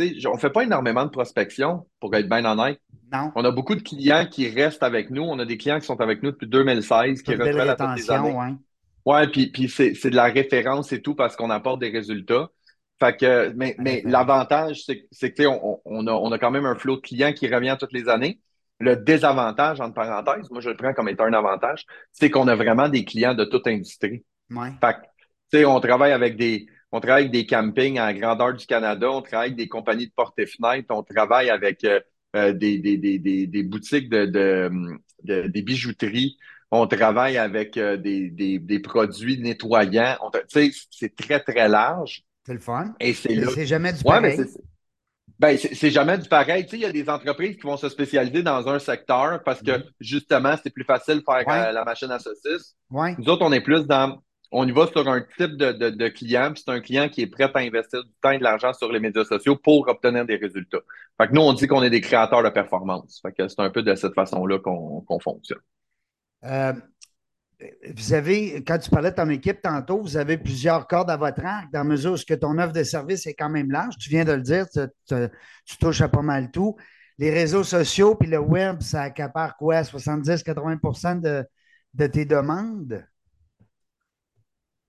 sais, 0.08 0.26
on 0.26 0.38
fait 0.38 0.48
pas 0.48 0.62
énormément 0.62 1.04
de 1.04 1.10
prospection, 1.10 1.86
pour 2.00 2.14
être 2.14 2.26
bien 2.26 2.44
honnête. 2.46 2.80
Non. 3.12 3.32
On 3.34 3.44
a 3.44 3.50
beaucoup 3.50 3.74
de 3.74 3.82
clients 3.82 4.26
qui 4.30 4.48
restent 4.48 4.82
avec 4.82 5.10
nous. 5.10 5.22
On 5.22 5.38
a 5.38 5.44
des 5.44 5.58
clients 5.58 5.78
qui 5.78 5.84
sont 5.84 6.00
avec 6.00 6.22
nous 6.22 6.30
depuis 6.30 6.46
2016, 6.46 7.22
qui 7.22 7.34
renouvellent 7.34 7.68
à 7.68 7.74
toutes 7.74 7.96
les 7.96 8.10
années. 8.10 8.32
ouais. 8.32 8.54
Ouais, 9.06 9.26
puis, 9.28 9.48
puis 9.48 9.68
c'est 9.68 9.92
de 10.10 10.16
la 10.16 10.24
référence 10.24 10.92
et 10.92 11.02
tout 11.02 11.14
parce 11.14 11.34
qu'on 11.34 11.50
apporte 11.50 11.80
des 11.80 11.90
résultats. 11.90 12.50
Fait 13.02 13.16
que, 13.16 13.52
mais, 13.56 13.74
mais 13.78 14.02
l'avantage, 14.04 14.82
c'est, 15.10 15.32
que- 15.32 15.46
on, 15.46 15.80
on 15.84 16.06
a, 16.06 16.12
on 16.12 16.30
a 16.32 16.38
quand 16.38 16.50
même 16.50 16.66
un 16.66 16.74
flot 16.74 16.96
de 16.96 17.00
clients 17.00 17.32
qui 17.32 17.48
revient 17.48 17.76
toutes 17.78 17.92
les 17.92 18.08
années. 18.08 18.40
Le 18.78 18.96
désavantage, 18.96 19.80
entre 19.80 19.94
parenthèses, 19.94 20.50
moi 20.50 20.60
je 20.60 20.70
le 20.70 20.76
prends 20.76 20.92
comme 20.94 21.08
étant 21.08 21.24
un 21.24 21.32
avantage, 21.32 21.84
c'est 22.12 22.30
qu'on 22.30 22.48
a 22.48 22.54
vraiment 22.56 22.88
des 22.88 23.04
clients 23.04 23.34
de 23.34 23.44
toute 23.44 23.66
industrie. 23.66 24.24
Ouais. 24.50 24.70
Fait 24.82 24.94
que, 24.94 25.00
tu 25.52 25.58
sais, 25.58 25.64
on 25.64 25.80
travaille 25.80 26.12
avec 26.12 26.36
des, 26.36 26.66
on 26.92 27.00
travaille 27.00 27.24
avec 27.24 27.32
des 27.32 27.46
campings 27.46 27.98
à 27.98 28.06
la 28.06 28.14
grandeur 28.18 28.54
du 28.54 28.66
Canada, 28.66 29.10
on 29.10 29.22
travaille 29.22 29.48
avec 29.48 29.56
des 29.58 29.68
compagnies 29.68 30.06
de 30.06 30.12
portes 30.14 30.38
et 30.38 30.46
fenêtres, 30.46 30.86
on 30.90 31.02
travaille 31.02 31.50
avec 31.50 31.84
euh, 31.84 32.00
euh, 32.36 32.52
des, 32.52 32.78
des, 32.78 32.96
des, 32.96 33.18
des, 33.18 33.46
des 33.46 33.62
boutiques 33.62 34.08
de, 34.08 34.26
de, 34.26 34.70
de- 35.24 35.46
des 35.48 35.62
bijouteries, 35.62 36.36
on 36.70 36.86
travaille 36.86 37.36
avec 37.36 37.76
euh, 37.76 37.96
des, 37.96 38.30
des, 38.30 38.58
des 38.58 38.78
produits 38.80 39.38
nettoyants. 39.40 40.16
On 40.22 40.30
c'est 40.48 41.16
très, 41.16 41.40
très 41.40 41.68
large. 41.68 42.22
C'est 42.50 42.54
le 42.54 42.60
fun. 42.60 42.94
Et 42.98 43.14
c'est 43.14 43.64
jamais 43.64 43.92
du 43.92 44.02
pareil. 44.02 44.36
c'est. 44.36 44.60
Ben, 45.38 45.56
c'est 45.56 45.90
jamais 45.90 46.18
du 46.18 46.28
pareil. 46.28 46.64
Tu 46.64 46.70
sais, 46.70 46.76
il 46.78 46.82
y 46.82 46.84
a 46.84 46.90
des 46.90 47.08
entreprises 47.08 47.54
qui 47.56 47.62
vont 47.62 47.76
se 47.76 47.88
spécialiser 47.88 48.42
dans 48.42 48.66
un 48.68 48.80
secteur 48.80 49.40
parce 49.44 49.62
que, 49.62 49.70
Mhm. 49.78 49.84
justement, 50.00 50.54
c'est 50.60 50.70
plus 50.70 50.82
facile 50.84 51.18
de 51.18 51.22
faire 51.22 51.46
Ouais. 51.46 51.68
euh, 51.68 51.72
la 51.72 51.84
machine 51.84 52.10
à 52.10 52.18
saucisse. 52.18 52.74
Ouais. 52.90 53.14
Nous 53.18 53.28
autres, 53.28 53.42
on 53.46 53.52
est 53.52 53.60
plus 53.60 53.86
dans. 53.86 54.20
On 54.50 54.66
y 54.66 54.72
va 54.72 54.88
sur 54.88 55.06
un 55.08 55.20
type 55.20 55.56
de, 55.56 55.70
de, 55.70 55.90
de 55.90 56.08
client, 56.08 56.52
puis 56.52 56.64
c'est 56.66 56.72
un 56.72 56.80
client 56.80 57.08
qui 57.08 57.22
est 57.22 57.28
prêt 57.28 57.44
à 57.54 57.58
investir 57.60 58.02
du 58.02 58.10
temps 58.20 58.32
et 58.32 58.38
de 58.38 58.42
l'argent 58.42 58.72
sur 58.72 58.90
les 58.90 58.98
médias 58.98 59.24
sociaux 59.24 59.54
pour 59.54 59.86
obtenir 59.86 60.26
des 60.26 60.34
résultats. 60.36 60.80
Fait 61.16 61.28
que 61.28 61.32
nous, 61.34 61.40
on 61.42 61.52
dit 61.52 61.68
qu'on 61.68 61.84
est 61.84 61.90
des 61.90 62.00
créateurs 62.00 62.42
de 62.42 62.48
performance. 62.48 63.20
Fait 63.22 63.30
que 63.32 63.46
c'est 63.46 63.60
un 63.60 63.70
peu 63.70 63.82
de 63.84 63.94
cette 63.94 64.14
façon-là 64.14 64.58
qu'on 64.58 65.02
qu'on 65.02 65.20
fonctionne. 65.20 65.60
Euh, 66.44 66.72
vous 67.96 68.12
avez, 68.14 68.62
quand 68.64 68.78
tu 68.78 68.90
parlais 68.90 69.10
de 69.10 69.16
ton 69.16 69.28
équipe 69.30 69.60
tantôt, 69.62 70.00
vous 70.00 70.16
avez 70.16 70.38
plusieurs 70.38 70.86
cordes 70.86 71.10
à 71.10 71.16
votre 71.16 71.44
arc 71.44 71.70
dans 71.72 71.80
la 71.80 71.84
mesure 71.84 72.12
où 72.12 72.16
ce 72.16 72.24
que 72.26 72.34
ton 72.34 72.58
offre 72.58 72.72
de 72.72 72.82
service 72.82 73.26
est 73.26 73.34
quand 73.34 73.50
même 73.50 73.70
large. 73.70 73.96
Tu 73.98 74.08
viens 74.10 74.24
de 74.24 74.32
le 74.32 74.42
dire, 74.42 74.66
tu, 74.70 74.80
tu- 75.06 75.28
tu 75.66 75.76
touches 75.78 76.00
à 76.00 76.08
pas 76.08 76.22
mal 76.22 76.50
tout. 76.50 76.76
Les 77.18 77.30
réseaux 77.30 77.64
sociaux 77.64 78.14
puis 78.14 78.28
le 78.28 78.38
web, 78.38 78.80
ça 78.80 79.02
accapare 79.02 79.56
quoi? 79.56 79.84
70-80 79.84 81.16
de, 81.16 81.44
de 81.94 82.06
tes 82.06 82.24
demandes? 82.24 83.04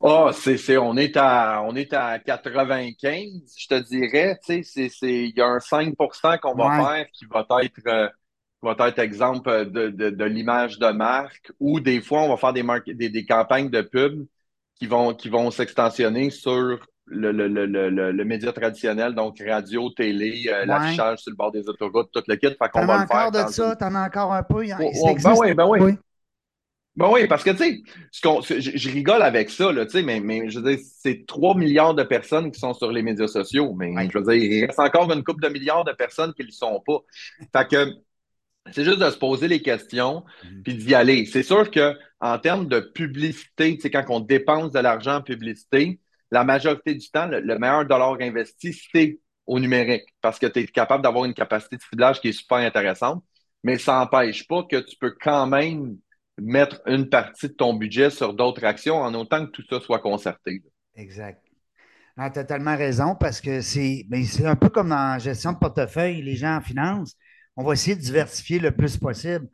Ah, 0.04 0.32
c'est, 0.34 0.58
c'est, 0.58 0.78
on 0.78 0.98
est 0.98 1.16
à, 1.16 1.62
on 1.64 1.76
est 1.76 1.94
à 1.94 2.18
95, 2.20 3.54
je 3.56 3.68
te 3.68 3.76
dirais, 3.88 4.36
tu 4.44 4.64
sais, 4.64 4.64
c'est, 4.64 4.90
c'est, 4.90 5.14
il 5.30 5.38
y 5.38 5.42
a 5.42 5.46
un 5.48 5.60
5% 5.60 6.38
qu'on 6.40 6.56
va 6.56 6.70
Ouais. 6.70 6.72
faire 6.72 7.06
qui 7.14 7.26
va 7.26 7.46
être, 7.64 7.80
euh, 7.88 8.10
va 8.62 8.76
être 8.88 9.00
exemple 9.00 9.70
de, 9.72 9.90
de, 9.90 10.10
de 10.10 10.26
l'image 10.26 10.80
de 10.80 10.88
marque, 10.92 11.52
ou 11.60 11.80
des 11.80 12.02
fois, 12.02 12.22
on 12.24 12.30
va 12.30 12.38
faire 12.38 12.54
des, 12.54 12.64
marque- 12.64 12.90
des, 12.92 13.10
des 13.10 13.26
campagnes 13.26 13.70
de 13.70 13.82
pub 13.82 14.26
qui 14.76 14.88
vont, 14.88 15.14
qui 15.14 15.30
vont 15.30 15.52
s'extensionner 15.52 16.30
sur 16.30 16.80
le, 17.06 17.32
le, 17.32 17.48
le, 17.48 17.66
le, 17.66 17.90
le, 17.90 18.12
le 18.12 18.26
média 18.26 18.52
traditionnel, 18.54 19.14
donc 19.16 19.38
radio, 19.46 19.90
télé, 19.90 20.44
euh, 20.48 20.60
Ouais. 20.62 20.66
l'affichage 20.68 21.20
sur 21.20 21.32
le 21.32 21.36
bord 21.36 21.52
des 21.52 21.68
autoroutes, 21.68 22.10
tout 22.14 22.24
le 22.28 22.36
kit. 22.36 22.48
Fait 22.48 22.70
qu'on 22.72 22.86
va 22.86 23.00
le 23.02 23.08
faire 23.08 23.18
encore 23.28 23.32
de 23.32 23.52
ça? 23.52 23.76
T'en 23.76 23.94
as 23.96 24.06
encore 24.06 24.34
un 24.34 24.44
peu? 24.44 24.66
Il 24.66 24.74
Oh, 24.80 24.92
oh, 24.94 25.06
ben 25.06 25.12
existe? 25.12 25.42
oui, 25.42 25.54
ben 25.54 25.68
oui. 25.68 25.80
Oui. 25.82 25.98
Ben 26.98 27.10
oui, 27.10 27.26
parce 27.28 27.44
que, 27.44 27.52
tu 27.52 27.58
sais, 27.58 28.60
je, 28.60 28.90
rigole 28.90 29.22
avec 29.22 29.50
ça, 29.50 29.72
là, 29.72 29.86
tu 29.86 29.92
sais, 29.94 30.04
mais, 30.04 30.20
mais 30.20 30.50
je 30.50 30.60
veux 30.60 30.76
dire, 30.76 30.86
c'est 31.00 31.26
3 31.26 31.56
milliards 31.56 31.94
de 31.96 32.04
personnes 32.04 32.52
qui 32.52 32.60
sont 32.60 32.74
sur 32.74 32.92
les 32.92 33.02
médias 33.02 33.28
sociaux, 33.28 33.74
mais 33.74 33.94
Ouais. 33.96 34.10
je 34.10 34.18
veux 34.18 34.24
dire, 34.26 34.34
il 34.44 34.66
reste 34.66 34.78
encore 34.80 35.10
une 35.14 35.24
couple 35.24 35.42
de 35.42 35.48
milliards 35.48 35.86
de 35.86 35.94
personnes 35.94 36.34
qui 36.34 36.42
ne 36.42 36.48
le 36.48 36.52
sont 36.52 36.82
pas. 36.86 36.98
Fait 37.56 37.68
que 37.70 37.92
c'est 38.72 38.84
juste 38.86 39.00
de 39.00 39.10
se 39.10 39.18
poser 39.18 39.48
les 39.48 39.62
questions 39.62 40.24
Mhm. 40.44 40.64
puis 40.64 40.76
d'y 40.76 40.94
aller. 40.96 41.26
C'est 41.26 41.44
sûr 41.44 41.70
que 41.72 41.98
en 42.20 42.38
termes 42.40 42.68
de 42.68 42.80
publicité, 42.80 43.76
tu 43.76 43.82
sais, 43.82 43.92
quand 43.92 44.06
on 44.10 44.20
dépense 44.20 44.72
de 44.72 44.80
l'argent 44.80 45.16
en 45.18 45.22
publicité, 45.22 46.00
la 46.32 46.44
majorité 46.44 46.94
du 46.96 47.10
temps, 47.10 47.28
le, 47.28 47.40
le 47.42 47.58
meilleur 47.60 47.86
dollar 47.86 48.16
investi, 48.22 48.74
c'est 48.92 49.20
au 49.48 49.60
numérique 49.60 50.04
parce 50.22 50.40
que 50.40 50.46
tu 50.46 50.60
es 50.60 50.66
capable 50.68 51.04
d'avoir 51.04 51.26
une 51.26 51.34
capacité 51.34 51.78
de 51.78 51.82
ciblage 51.82 52.22
qui 52.22 52.30
est 52.30 52.32
super 52.34 52.58
intéressante, 52.60 53.24
mais 53.64 53.78
ça 53.78 54.00
n'empêche 54.00 54.48
pas 54.48 54.64
que 54.64 54.78
tu 54.78 54.96
peux 54.98 55.16
quand 55.20 55.48
même 55.48 55.98
mettre 56.38 56.82
une 56.86 57.10
partie 57.10 57.48
de 57.50 57.54
ton 57.54 57.74
budget 57.74 58.10
sur 58.10 58.34
d'autres 58.34 58.64
actions 58.64 58.98
en 59.02 59.14
autant 59.16 59.46
que 59.46 59.52
tout 59.52 59.64
ça 59.70 59.80
soit 59.82 60.00
concerté. 60.00 60.64
Exact. 60.96 61.42
tu 62.16 62.22
as 62.22 62.30
totalement 62.30 62.78
raison 62.78 63.16
parce 63.16 63.42
que 63.42 63.62
c'est 63.62 64.06
ben, 64.08 64.24
c'est 64.24 64.46
un 64.46 64.56
peu 64.56 64.70
comme 64.70 64.90
dans 64.90 65.14
la 65.14 65.20
gestion 65.20 65.54
de 65.54 65.58
portefeuille, 65.58 66.22
les 66.22 66.36
gens 66.36 66.56
en 66.58 66.62
finance, 66.62 67.16
on 67.58 67.64
va 67.64 67.74
essayer 67.74 67.96
de 67.96 68.02
diversifier 68.02 68.60
le 68.60 68.72
plus 68.76 68.98
possible. 68.98 69.48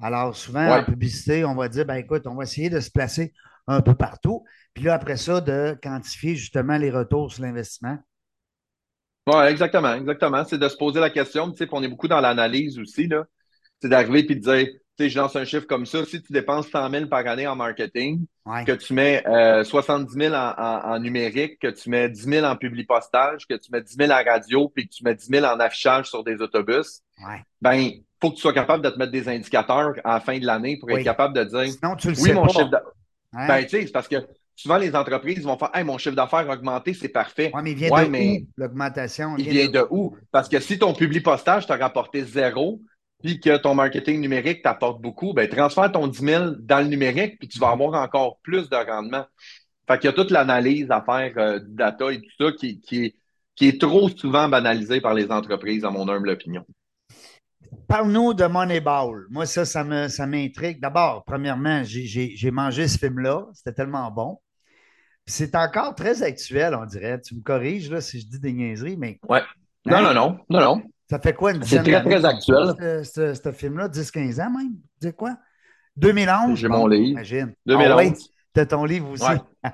Alors, 0.00 0.36
souvent, 0.36 0.66
Ouais. 0.66 0.80
en 0.80 0.84
publicité, 0.84 1.44
on 1.44 1.54
va 1.54 1.68
dire, 1.68 1.86
ben 1.86 1.96
écoute, 1.96 2.26
on 2.26 2.34
va 2.34 2.44
essayer 2.44 2.70
de 2.70 2.80
se 2.80 2.90
placer 2.90 3.32
un 3.66 3.82
peu 3.82 3.94
partout. 3.94 4.44
Puis 4.74 4.84
là, 4.84 4.94
après 4.94 5.16
ça, 5.16 5.40
de 5.40 5.78
quantifier 5.82 6.36
justement 6.36 6.78
les 6.78 6.90
retours 6.90 7.32
sur 7.32 7.42
l'investissement. 7.42 7.98
Oui, 9.26 9.44
exactement, 9.46 9.94
exactement. 9.94 10.44
C'est 10.44 10.58
de 10.58 10.68
se 10.68 10.76
poser 10.76 10.98
la 11.00 11.10
question, 11.10 11.50
tu 11.52 11.58
sais, 11.58 11.68
on 11.72 11.82
est 11.82 11.88
beaucoup 11.88 12.08
dans 12.08 12.20
l'analyse 12.20 12.78
aussi, 12.78 13.06
là. 13.06 13.24
C'est 13.80 13.88
d'arriver 13.88 14.24
puis 14.24 14.36
de 14.36 14.40
dire, 14.42 14.68
je 14.98 15.18
lance 15.18 15.34
un 15.36 15.44
chiffre 15.44 15.66
comme 15.66 15.86
ça, 15.86 16.04
si 16.04 16.20
tu 16.22 16.32
dépenses 16.32 16.68
100 16.68 16.90
000 16.90 17.06
par 17.06 17.26
année 17.26 17.46
en 17.46 17.56
marketing, 17.56 18.26
Ouais. 18.44 18.64
que 18.64 18.72
tu 18.72 18.92
mets 18.92 19.22
euh, 19.26 19.62
70 19.64 20.12
000 20.12 20.34
en, 20.34 20.38
en- 20.58 20.92
en 20.94 20.98
numérique, 20.98 21.58
que 21.60 21.68
tu 21.68 21.88
mets 21.88 22.08
10 22.08 22.22
000 22.24 22.44
en 22.46 22.56
publipostage, 22.56 23.46
que 23.46 23.54
tu 23.54 23.70
mets 23.72 23.80
10 23.82 23.94
000 23.96 24.10
en 24.10 24.22
radio, 24.24 24.68
puis 24.68 24.88
que 24.88 24.92
tu 24.94 25.04
mets 25.04 25.14
10 25.14 25.26
000 25.26 25.46
en 25.46 25.58
affichage 25.60 26.06
sur 26.06 26.24
des 26.24 26.40
autobus, 26.42 27.00
Ouais. 27.26 27.42
ben, 27.62 27.90
faut 28.20 28.30
que 28.30 28.34
tu 28.36 28.42
sois 28.42 28.52
capable 28.52 28.84
de 28.84 28.90
te 28.90 28.98
mettre 28.98 29.12
des 29.12 29.28
indicateurs 29.28 29.92
à 30.04 30.14
la 30.14 30.20
fin 30.20 30.38
de 30.38 30.44
l'année 30.44 30.76
pour 30.78 30.88
Oui. 30.88 30.96
être 30.96 31.04
capable 31.04 31.34
de 31.34 31.44
dire, 31.44 31.72
Sinon, 31.72 31.96
tu 31.96 32.08
le 32.08 32.14
oui, 32.14 32.20
sais 32.20 32.32
mon 32.34 32.42
pas. 32.42 32.48
chiffre 32.52 32.68
d'affaires. 32.70 32.88
Hein? 33.32 33.46
Ben, 33.46 33.62
tu 33.62 33.68
sais, 33.70 33.86
c'est 33.86 33.92
parce 33.92 34.08
que 34.08 34.16
souvent 34.56 34.76
les 34.76 34.94
entreprises 34.94 35.42
vont 35.44 35.56
faire, 35.56 35.70
hey, 35.72 35.84
mon 35.84 35.96
chiffre 35.96 36.16
d'affaires 36.16 36.50
a 36.50 36.54
augmenté, 36.54 36.92
c'est 36.92 37.08
parfait. 37.08 37.50
Ouais, 37.54 37.62
mais 37.62 37.70
il 37.72 37.76
vient 37.78 37.90
Ouais, 37.90 38.04
de 38.06 38.10
mais- 38.10 38.40
où, 38.42 38.46
l'augmentation? 38.56 39.36
Il 39.38 39.48
vient 39.48 39.68
de 39.68 39.86
où? 39.90 40.16
Parce 40.32 40.48
que 40.48 40.58
si 40.60 40.78
ton 40.78 40.92
public 40.92 41.22
postage 41.22 41.66
t'a 41.66 41.76
rapporté 41.76 42.24
zéro, 42.24 42.80
puis 43.22 43.40
que 43.40 43.56
ton 43.58 43.74
marketing 43.74 44.20
numérique 44.20 44.62
t'apporte 44.62 45.00
beaucoup, 45.00 45.32
ben, 45.34 45.48
transfère 45.48 45.90
ton 45.92 46.06
10 46.06 46.18
000 46.24 46.44
dans 46.60 46.80
le 46.80 46.86
numérique, 46.88 47.38
puis 47.38 47.48
tu 47.48 47.58
vas 47.58 47.70
avoir 47.70 48.00
encore 48.02 48.38
plus 48.42 48.68
de 48.70 48.76
rendement. 48.76 49.24
Fait 49.86 49.98
qu'il 49.98 50.06
y 50.08 50.12
a 50.12 50.14
toute 50.14 50.30
l'analyse 50.30 50.90
à 50.90 51.02
faire 51.02 51.32
euh, 51.36 51.58
du 51.58 51.74
data 51.74 52.12
et 52.12 52.20
tout 52.20 52.30
ça 52.38 52.52
qui, 52.52 52.80
qui, 52.80 53.04
est, 53.06 53.16
qui 53.56 53.68
est 53.68 53.80
trop 53.80 54.08
souvent 54.08 54.48
banalisé 54.48 55.00
par 55.00 55.14
les 55.14 55.30
entreprises, 55.30 55.84
à 55.84 55.90
mon 55.90 56.08
humble 56.08 56.30
opinion. 56.30 56.64
Parle-nous 57.88 58.34
de 58.34 58.44
Moneyball. 58.46 59.26
Moi, 59.30 59.46
ça, 59.46 59.64
ça 59.64 59.84
me, 59.84 60.08
ça 60.08 60.26
m'intrigue. 60.26 60.80
D'abord, 60.80 61.24
premièrement, 61.24 61.82
j'ai, 61.84 62.50
mangé 62.50 62.88
ce 62.88 62.98
film-là. 62.98 63.46
C'était 63.52 63.72
tellement 63.72 64.10
bon. 64.10 64.38
C'est 65.26 65.54
encore 65.54 65.94
très 65.94 66.22
actuel, 66.22 66.74
on 66.74 66.86
dirait. 66.86 67.20
Tu 67.20 67.34
me 67.34 67.42
corriges 67.42 67.90
là, 67.90 68.00
si 68.00 68.20
je 68.20 68.26
dis 68.26 68.40
des 68.40 68.52
niaiseries, 68.52 68.96
mais 68.96 69.18
Ouais. 69.28 69.42
Non, 69.86 69.96
Hein? 69.96 70.02
non, 70.02 70.14
non, 70.14 70.38
non, 70.50 70.60
non. 70.60 70.82
Ça 71.10 71.18
fait 71.18 71.34
quoi 71.34 71.50
une 71.52 71.62
C'est 71.64 71.80
dizaine 71.80 71.82
très, 71.82 71.92
d'années 71.92 72.10
très 72.20 72.24
actuel. 72.24 73.02
Ce, 73.04 73.34
ce- 73.34 73.34
ce 73.42 73.52
film-là, 73.52 73.88
10-15 73.88 74.40
ans 74.40 74.50
même? 74.50 74.76
Sais 75.02 75.12
quoi? 75.12 75.36
2011? 75.96 76.56
J'ai 76.58 76.68
mon 76.68 76.86
livre. 76.86 77.10
Imagine. 77.10 77.52
2011. 77.66 77.90
Ah 77.92 77.96
ouais, 77.96 78.12
t'as 78.54 78.66
ton 78.66 78.84
livre 78.84 79.10
aussi. 79.10 79.24
Ouais. 79.24 79.40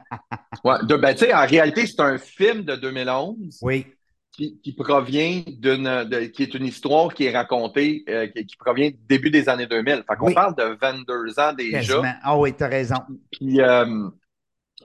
Ouais. 0.64 0.76
De- 0.84 0.96
ben, 0.96 1.14
tu 1.14 1.26
sais, 1.26 1.34
en 1.34 1.46
réalité, 1.46 1.86
c'est 1.86 2.00
un 2.00 2.18
film 2.18 2.62
de 2.62 2.74
2011 2.76 3.58
Oui. 3.62 3.86
qui, 4.32 4.58
qui 4.62 4.72
provient 4.74 5.42
d'une, 5.46 6.30
qui 6.32 6.42
est 6.42 6.54
une 6.54 6.64
histoire 6.64 7.12
qui 7.14 7.26
est 7.26 7.36
racontée, 7.36 8.02
euh, 8.08 8.26
qui, 8.28 8.46
qui 8.46 8.56
provient 8.56 8.88
du 8.90 8.96
début 9.06 9.30
des 9.30 9.48
années 9.48 9.66
2000. 9.66 10.04
Fait 10.08 10.16
qu'on 10.16 10.26
Oui. 10.28 10.34
parle 10.34 10.56
de 10.56 10.76
22 10.80 11.38
ans 11.38 11.52
déjà. 11.52 12.02
Ah 12.22 12.36
oui, 12.38 12.52
t'as 12.54 12.68
raison. 12.68 12.96
Puis, 13.30 13.60
euh, 13.60 14.08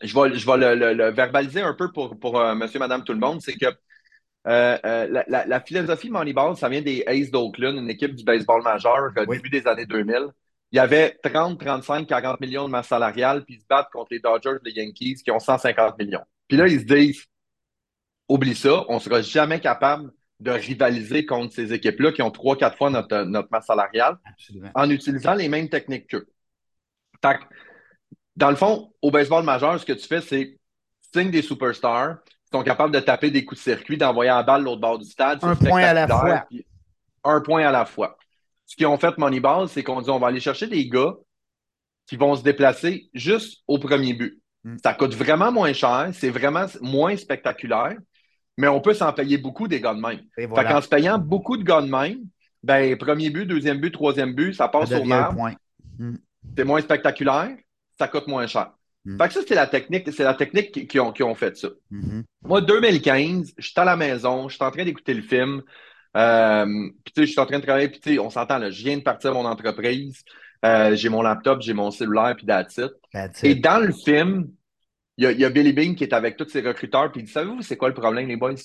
je 0.01 0.13
vais, 0.13 0.37
je 0.37 0.45
vais 0.45 0.57
le, 0.57 0.75
le- 0.75 0.93
le 0.93 1.09
verbaliser 1.11 1.61
un 1.61 1.73
peu 1.73 1.91
pour, 1.91 2.19
pour 2.19 2.39
euh, 2.39 2.53
monsieur, 2.53 2.79
madame, 2.79 3.03
tout 3.03 3.13
le 3.13 3.19
monde. 3.19 3.41
C'est 3.41 3.53
que 3.53 3.67
euh, 4.47 4.77
euh, 4.85 5.07
la, 5.09 5.23
la- 5.27 5.45
la 5.45 5.61
philosophie 5.61 6.09
Moneyball, 6.09 6.55
ça 6.57 6.67
vient 6.69 6.81
des 6.81 7.03
Aces 7.07 7.29
d'Oakland, 7.31 7.75
une 7.77 7.89
équipe 7.89 8.15
du 8.15 8.23
baseball 8.23 8.63
majeur 8.63 9.11
au 9.15 9.21
Oui. 9.27 9.37
début 9.37 9.49
des 9.49 9.67
années 9.67 9.85
2000. 9.85 10.27
Il 10.71 10.77
y 10.77 10.79
avait 10.79 11.17
30, 11.23 11.59
35, 11.59 12.07
40 12.07 12.39
millions 12.39 12.65
de 12.65 12.71
masse 12.71 12.87
salariale, 12.87 13.43
puis 13.45 13.55
ils 13.55 13.61
se 13.61 13.65
battent 13.67 13.89
contre 13.91 14.07
les 14.11 14.19
Dodgers, 14.19 14.57
les 14.63 14.71
Yankees, 14.71 15.17
qui 15.23 15.29
ont 15.31 15.39
150 15.39 15.97
millions. 15.99 16.23
Puis 16.47 16.57
là, 16.57 16.67
ils 16.67 16.79
se 16.79 16.85
disent, 16.85 17.25
oublie 18.29 18.55
ça, 18.55 18.85
on 18.87 18.99
sera 18.99 19.21
jamais 19.21 19.59
capable 19.59 20.11
de 20.39 20.51
rivaliser 20.51 21.25
contre 21.25 21.53
ces 21.53 21.71
équipes-là 21.73 22.11
qui 22.13 22.21
ont 22.21 22.31
trois, 22.31 22.57
quatre 22.57 22.77
fois 22.77 22.89
notre, 22.89 23.23
notre 23.23 23.49
masse 23.51 23.67
salariale 23.67 24.17
Absolument. 24.25 24.71
en 24.73 24.89
utilisant 24.89 25.33
les 25.35 25.49
mêmes 25.49 25.69
techniques 25.69 26.07
qu'eux. 26.07 26.27
Dans 28.35 28.49
le 28.49 28.55
fond, 28.55 28.91
au 29.01 29.11
baseball 29.11 29.43
majeur, 29.43 29.79
ce 29.79 29.85
que 29.85 29.93
tu 29.93 30.07
fais, 30.07 30.21
c'est 30.21 30.57
signes 31.13 31.31
des 31.31 31.41
superstars 31.41 32.17
sont 32.51 32.63
capables 32.63 32.93
de 32.93 32.99
taper 32.99 33.31
des 33.31 33.45
coups 33.45 33.59
de 33.59 33.63
circuit, 33.63 33.97
d'envoyer 33.97 34.31
la 34.31 34.43
balle 34.43 34.63
l'autre 34.63 34.81
bord 34.81 34.99
du 34.99 35.05
stade. 35.05 35.39
Un 35.41 35.55
point 35.55 35.83
à 35.83 35.93
la 35.93 36.07
fois. 36.07 36.45
puis 36.49 36.65
Un 37.23 37.41
point 37.41 37.65
à 37.65 37.71
la 37.71 37.85
fois. 37.85 38.17
Ce 38.65 38.75
qu'ils 38.75 38.87
ont 38.87 38.97
fait 38.97 39.17
Moneyball, 39.17 39.67
c'est 39.69 39.83
qu'on 39.83 40.01
dit 40.01 40.09
on 40.09 40.19
va 40.19 40.27
aller 40.27 40.39
chercher 40.39 40.67
des 40.67 40.87
gars 40.87 41.13
qui 42.07 42.15
vont 42.15 42.35
se 42.35 42.43
déplacer 42.43 43.09
juste 43.13 43.63
au 43.67 43.79
premier 43.79 44.13
but. 44.13 44.41
Mm. 44.63 44.77
Ça 44.83 44.93
coûte 44.93 45.13
vraiment 45.13 45.51
moins 45.51 45.73
cher, 45.73 46.09
c'est 46.13 46.29
vraiment 46.29 46.65
moins 46.81 47.15
spectaculaire, 47.15 47.95
mais 48.57 48.67
on 48.67 48.81
peut 48.81 48.93
s'en 48.93 49.11
payer 49.13 49.37
beaucoup 49.37 49.67
des 49.67 49.81
gars 49.81 49.93
de 49.93 49.99
même. 49.99 50.21
Fait 50.35 50.47
qu'en 50.47 50.81
se 50.81 50.87
payant 50.87 51.17
beaucoup 51.17 51.57
de 51.57 51.63
gars 51.63 51.81
de 51.81 51.87
même, 51.87 52.19
ben, 52.63 52.95
premier 52.97 53.29
but, 53.29 53.45
deuxième 53.45 53.79
but, 53.79 53.91
troisième 53.91 54.33
but, 54.33 54.53
ça 54.53 54.65
Ça 54.65 54.69
passe 54.69 54.91
au 54.91 55.03
marbre, 55.03 55.35
point. 55.35 55.53
c'est 56.55 56.63
moins 56.63 56.81
spectaculaire, 56.81 57.55
ça 57.97 58.07
coûte 58.07 58.27
moins 58.27 58.45
cher. 58.45 58.71
Mm. 59.05 59.17
Fait 59.17 59.27
que 59.27 59.33
ça, 59.33 59.39
c'est 59.47 59.55
la 59.55 59.67
technique, 59.67 60.11
c'est 60.11 60.23
la 60.23 60.33
technique 60.33 60.71
qui, 60.71 60.87
qui 60.87 60.99
ont, 60.99 61.11
qui 61.11 61.23
ont 61.23 61.35
fait 61.35 61.57
ça. 61.57 61.69
Mhm. 61.89 62.23
Moi, 62.43 62.61
2015, 62.61 63.53
je 63.57 63.67
suis 63.67 63.79
à 63.79 63.85
la 63.85 63.95
maison, 63.95 64.47
je 64.47 64.55
suis 64.55 64.63
en 64.63 64.71
train 64.71 64.85
d'écouter 64.85 65.13
le 65.13 65.23
film. 65.23 65.63
Euh, 66.17 66.65
puis 67.03 67.13
tu 67.13 67.21
sais, 67.21 67.25
je 67.25 67.31
suis 67.31 67.39
en 67.39 67.45
train 67.45 67.59
de 67.59 67.63
travailler, 67.63 67.87
puis 67.87 67.99
tu 67.99 68.13
sais, 68.13 68.19
on 68.19 68.29
s'entend 68.29 68.57
là, 68.57 68.69
je 68.69 68.83
viens 68.83 68.97
de 68.97 69.01
partir 69.01 69.33
mon 69.33 69.45
entreprise, 69.45 70.23
euh, 70.65 70.93
j'ai 70.95 71.09
mon 71.09 71.21
laptop, 71.21 71.61
j'ai 71.61 71.73
mon 71.73 71.89
cellulaire, 71.89 72.35
puis 72.35 72.45
that's 72.45 72.77
it. 72.77 72.91
That's 73.13 73.43
Et 73.43 73.55
dans 73.55 73.79
le 73.79 73.93
film, 73.93 74.49
il 75.17 75.23
y 75.23 75.27
a, 75.27 75.31
il 75.31 75.39
y 75.39 75.45
a 75.45 75.49
Billy 75.49 75.71
Bean 75.71 75.95
qui 75.95 76.03
est 76.03 76.13
avec 76.13 76.35
tous 76.35 76.49
ses 76.49 76.61
recruteurs, 76.61 77.11
puis 77.11 77.21
il 77.21 77.25
dit, 77.25 77.31
savez-vous, 77.31 77.61
c'est 77.61 77.77
quoi 77.77 77.87
le 77.87 77.93
problème, 77.95 78.27
les 78.27 78.35
boys? 78.35 78.55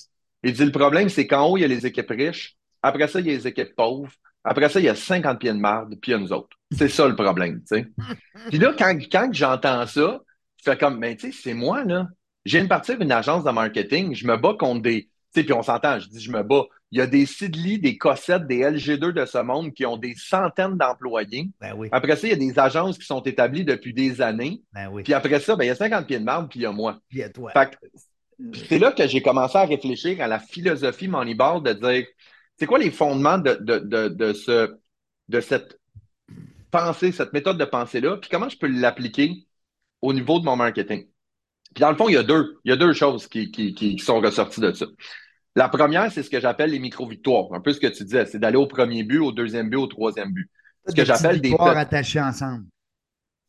Il 0.43 0.53
dit, 0.53 0.65
le 0.65 0.71
problème, 0.71 1.09
c'est 1.09 1.25
qu'en 1.25 1.47
haut, 1.47 1.57
il 1.57 1.61
y 1.61 1.63
a 1.63 1.67
les 1.67 1.85
équipes 1.85 2.09
riches, 2.09 2.57
après 2.81 3.07
ça, 3.07 3.21
il 3.21 3.27
y 3.27 3.29
a 3.29 3.33
les 3.33 3.47
équipes 3.47 3.75
pauvres, 3.75 4.11
après 4.43 4.69
ça, 4.69 4.79
il 4.79 4.85
y 4.85 4.89
a 4.89 4.95
50 4.95 5.39
pieds 5.39 5.53
de 5.53 5.57
marde, 5.57 5.95
puis 6.01 6.11
il 6.11 6.15
y 6.15 6.15
a 6.15 6.17
nous 6.19 6.33
autres. 6.33 6.57
C'est 6.71 6.89
ça 6.89 7.07
le 7.07 7.15
problème, 7.15 7.61
tu 7.61 7.77
sais. 7.77 7.87
Puis 8.49 8.59
là, 8.59 8.73
quand, 8.77 8.97
quand 9.11 9.29
j'entends 9.31 9.85
ça, 9.87 10.21
je 10.57 10.63
fais 10.63 10.77
comme, 10.77 10.99
ben, 10.99 11.15
tu 11.15 11.31
sais, 11.31 11.39
c'est 11.43 11.53
moi, 11.53 11.83
là. 11.83 12.07
Je 12.45 12.53
viens 12.57 12.63
de 12.63 12.69
partir 12.69 12.97
d'une 12.97 13.11
agence 13.11 13.43
de 13.43 13.51
marketing, 13.51 14.15
je 14.15 14.25
me 14.25 14.37
bats 14.37 14.55
contre 14.57 14.81
des. 14.81 15.03
Tu 15.33 15.41
sais, 15.41 15.43
puis 15.43 15.53
on 15.53 15.63
s'entend, 15.63 15.99
je 15.99 16.07
dis 16.07 16.21
je 16.21 16.31
me 16.31 16.43
bats. 16.43 16.65
Il 16.91 16.99
y 16.99 17.01
a 17.01 17.07
des 17.07 17.25
Sidley, 17.25 17.77
des 17.77 17.97
Cossette, 17.97 18.47
des 18.47 18.61
LG2 18.61 19.11
de 19.11 19.25
ce 19.25 19.39
monde 19.39 19.73
qui 19.73 19.85
ont 19.85 19.97
des 19.97 20.15
centaines 20.15 20.77
d'employés. 20.77 21.49
Ben 21.59 21.73
oui. 21.75 21.89
Après 21.91 22.15
ça, 22.15 22.27
il 22.27 22.29
y 22.29 22.33
a 22.33 22.37
des 22.37 22.57
agences 22.57 22.97
qui 22.97 23.05
sont 23.05 23.21
établies 23.21 23.65
depuis 23.65 23.93
des 23.93 24.21
années. 24.21 24.61
Ben 24.71 24.87
oui. 24.89 25.03
Puis 25.03 25.13
après 25.13 25.41
ça, 25.41 25.57
ben, 25.57 25.65
il 25.65 25.67
y 25.67 25.71
a 25.71 25.75
50 25.75 26.07
pieds 26.07 26.19
de 26.19 26.23
marde, 26.23 26.49
puis 26.49 26.61
il 26.61 26.63
y 26.63 26.65
a 26.65 26.71
moi. 26.71 26.97
Puis 27.09 27.21
à 27.21 27.29
toi. 27.29 27.51
Fait 27.51 27.71
que 27.71 27.75
c'est 28.69 28.79
là 28.79 28.93
que 28.93 29.05
j'ai 29.07 29.21
commencé 29.21 29.57
à 29.57 29.65
réfléchir 29.65 30.21
à 30.21 30.27
la 30.27 30.39
philosophie 30.39 31.09
Moneyball 31.09 31.63
de 31.63 31.73
dire 31.73 32.05
c'est 32.57 32.65
quoi 32.65 32.79
les 32.79 32.91
fondements 32.91 33.37
de, 33.37 33.57
de, 33.59 33.79
de, 33.79 34.07
de, 34.07 34.33
ce, 34.33 34.77
de 35.27 35.41
cette 35.41 35.79
pensée, 36.71 37.11
cette 37.11 37.33
méthode 37.33 37.57
de 37.57 37.65
pensée-là, 37.65 38.17
puis 38.17 38.29
comment 38.29 38.49
je 38.49 38.57
peux 38.57 38.67
l'appliquer 38.67 39.46
au 40.01 40.13
niveau 40.13 40.39
de 40.39 40.45
mon 40.45 40.55
marketing. 40.55 41.07
Puis 41.73 41.81
dans 41.81 41.89
le 41.91 41.95
fond, 41.97 42.07
il 42.09 42.13
y 42.13 42.17
a 42.17 42.23
deux, 42.23 42.59
il 42.65 42.69
y 42.69 42.71
a 42.73 42.77
deux 42.77 42.93
choses 42.93 43.27
qui, 43.27 43.51
qui, 43.51 43.73
qui 43.73 43.99
sont 43.99 44.19
ressorties 44.19 44.61
de 44.61 44.71
ça. 44.73 44.85
La 45.55 45.69
première, 45.69 46.11
c'est 46.11 46.23
ce 46.23 46.29
que 46.29 46.39
j'appelle 46.39 46.71
les 46.71 46.79
micro-victoires. 46.79 47.53
Un 47.53 47.61
peu 47.61 47.73
ce 47.73 47.79
que 47.79 47.87
tu 47.87 48.03
disais, 48.03 48.25
c'est 48.25 48.39
d'aller 48.39 48.57
au 48.57 48.67
premier 48.67 49.03
but, 49.03 49.19
au 49.19 49.31
deuxième 49.31 49.69
but, 49.69 49.77
au 49.77 49.87
troisième 49.87 50.31
but. 50.31 50.49
Ce 50.87 50.93
que 50.93 51.01
Des 51.01 51.05
j'appelle 51.05 51.41
des 51.41 51.49
victoires 51.49 51.77
attachées 51.77 52.21
ensemble. 52.21 52.65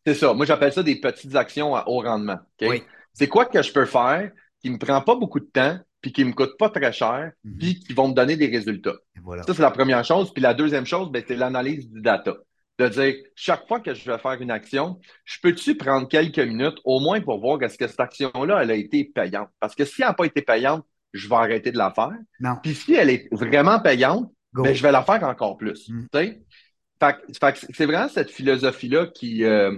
c'est 0.07 0.15
ça. 0.15 0.33
Moi, 0.33 0.47
j'appelle 0.47 0.73
ça 0.73 0.83
des 0.83 1.01
petites 1.01 1.35
actions 1.37 1.75
à 1.77 1.85
haut 1.89 2.01
rendement. 2.01 2.39
Oui. 2.63 2.83
C'est 3.13 3.29
quoi 3.29 3.45
que 3.47 3.63
je 3.63 3.73
peux 3.73 3.85
faire 3.87 4.31
qui 4.61 4.71
me 4.71 4.79
prend 4.79 5.01
pas 5.03 5.15
beaucoup 5.17 5.39
de 5.41 5.45
temps, 5.53 5.79
puis 6.01 6.13
qui 6.13 6.25
me 6.25 6.33
coûte 6.33 6.57
pas 6.59 6.71
très 6.71 6.93
cher, 6.93 7.33
Mhm. 7.45 7.59
puis 7.59 7.79
qui 7.81 7.93
vont 7.93 8.09
me 8.09 8.15
donner 8.15 8.37
des 8.37 8.47
résultats? 8.49 8.97
Voilà. 9.23 9.43
Ça, 9.43 9.55
c'est 9.55 9.63
la 9.63 9.71
première 9.71 10.05
chose. 10.05 10.33
Puis 10.33 10.43
la 10.43 10.55
deuxième 10.55 10.87
chose, 10.87 11.11
ben, 11.13 11.23
c'est 11.27 11.37
l'analyse 11.37 11.89
du 11.91 12.01
data. 12.01 12.35
De 12.79 12.89
dire, 12.89 13.15
chaque 13.35 13.67
fois 13.67 13.81
que 13.81 13.93
je 13.93 14.09
vais 14.09 14.19
faire 14.19 14.41
une 14.41 14.53
action, 14.53 15.01
je 15.25 15.39
peux-tu 15.43 15.77
prendre 15.77 16.07
quelques 16.07 16.39
minutes, 16.39 16.79
au 16.85 17.01
moins 17.01 17.21
pour 17.21 17.41
voir 17.41 17.61
est-ce 17.63 17.77
que 17.77 17.89
cette 17.89 17.99
action-là, 17.99 18.63
elle 18.63 18.71
a 18.71 18.75
été 18.77 19.05
payante? 19.05 19.49
Parce 19.59 19.75
que 19.75 19.85
si 19.85 20.03
elle 20.03 20.09
n'a 20.09 20.15
pas 20.15 20.27
été 20.27 20.43
payante, 20.43 20.85
je 21.13 21.29
vais 21.29 21.35
arrêter 21.35 21.73
de 21.73 21.79
la 21.79 21.91
faire. 21.91 22.13
Non. 22.39 22.55
Puis 22.63 22.75
si 22.75 22.95
elle 22.95 23.11
est 23.11 23.29
vraiment 23.33 23.81
payante, 23.81 24.31
ben, 24.63 24.75
je 24.75 24.83
vais 24.83 24.93
la 24.93 25.03
faire 25.03 25.23
encore 25.25 25.57
plus. 25.57 25.89
Mm. 25.89 26.07
Fait, 27.01 27.17
fait 27.41 27.67
c'est 27.75 27.87
vraiment 27.87 28.09
cette 28.09 28.31
philosophie-là 28.31 29.07
qui, 29.09 29.45
euh, 29.45 29.77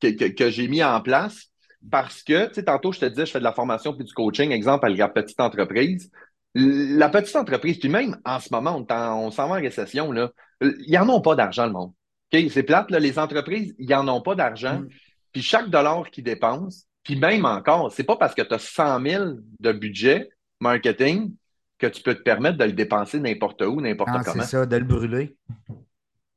que, 0.00 0.08
que- 0.08 0.32
que 0.32 0.50
j'ai 0.50 0.68
mis 0.68 0.82
en 0.82 1.00
place 1.00 1.46
parce 1.90 2.22
que, 2.22 2.48
tu 2.48 2.54
sais, 2.54 2.64
tantôt, 2.64 2.92
je 2.92 3.00
te 3.00 3.06
disais, 3.06 3.26
je 3.26 3.32
fais 3.32 3.38
de 3.38 3.44
la 3.44 3.52
formation 3.52 3.94
puis 3.94 4.04
du 4.04 4.12
coaching, 4.12 4.50
exemple, 4.52 4.86
à 4.86 4.88
la 4.90 5.08
petite 5.08 5.40
entreprise. 5.40 6.10
La 6.54 7.08
petite 7.08 7.36
entreprise, 7.36 7.78
puis 7.78 7.88
même 7.88 8.16
en 8.24 8.40
ce 8.40 8.48
moment, 8.52 8.84
on 8.90 9.30
s'en 9.30 9.48
va 9.48 9.56
en 9.56 9.60
récession, 9.60 10.10
là, 10.12 10.30
ils 10.60 10.92
n'en 10.92 11.08
ont 11.08 11.20
pas 11.20 11.34
d'argent, 11.36 11.66
le 11.66 11.72
monde. 11.72 11.92
C'est 12.32 12.62
plate, 12.62 12.90
là, 12.90 12.98
les 12.98 13.18
entreprises, 13.18 13.74
ils 13.78 13.88
n'en 13.88 14.06
ont 14.08 14.20
pas 14.20 14.34
d'argent. 14.34 14.80
Mm. 14.80 14.88
Puis 15.32 15.42
chaque 15.42 15.70
dollar 15.70 16.10
qu'ils 16.10 16.24
dépensent, 16.24 16.84
puis 17.02 17.16
même 17.16 17.44
encore, 17.44 17.90
c'est 17.92 18.04
pas 18.04 18.16
parce 18.16 18.34
que 18.34 18.42
tu 18.42 18.52
as 18.54 18.58
100 18.58 19.00
000 19.02 19.24
de 19.60 19.72
budget 19.72 20.28
marketing 20.60 21.32
que 21.78 21.86
tu 21.86 22.02
peux 22.02 22.14
te 22.14 22.22
permettre 22.22 22.58
de 22.58 22.64
le 22.64 22.72
dépenser 22.72 23.20
n'importe 23.20 23.62
où, 23.62 23.80
n'importe 23.80 24.10
Ah, 24.12 24.20
c'est 24.24 24.32
comment. 24.32 24.42
ça, 24.44 24.66
de 24.66 24.76
le 24.76 24.84
brûler. 24.84 25.36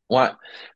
Ouais. 0.09 0.27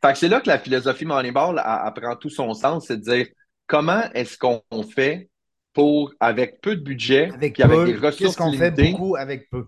Fait 0.03 0.13
que 0.13 0.17
c'est 0.17 0.29
là 0.29 0.39
que 0.41 0.47
la 0.47 0.59
philosophie 0.59 1.05
Moneyball 1.05 1.61
elle- 1.63 1.81
elle 1.87 2.01
prend 2.01 2.15
tout 2.15 2.29
son 2.29 2.53
sens, 2.53 2.87
c'est 2.87 2.97
de 2.97 3.03
dire 3.03 3.27
comment 3.67 4.03
est-ce 4.13 4.37
qu'on 4.37 4.61
fait 4.95 5.29
pour, 5.73 6.13
avec 6.19 6.61
peu 6.61 6.75
de 6.77 6.81
budget, 6.81 7.29
Avec 7.33 7.53
puis 7.53 7.63
avec 7.63 7.77
peu, 7.77 7.85
des 7.85 7.93
qu'est-ce 7.93 8.05
ressources 8.05 8.35
qu'on 8.37 8.53
fait 8.53 8.71
beaucoup 8.71 9.15
avec 9.17 9.49
peu? 9.49 9.65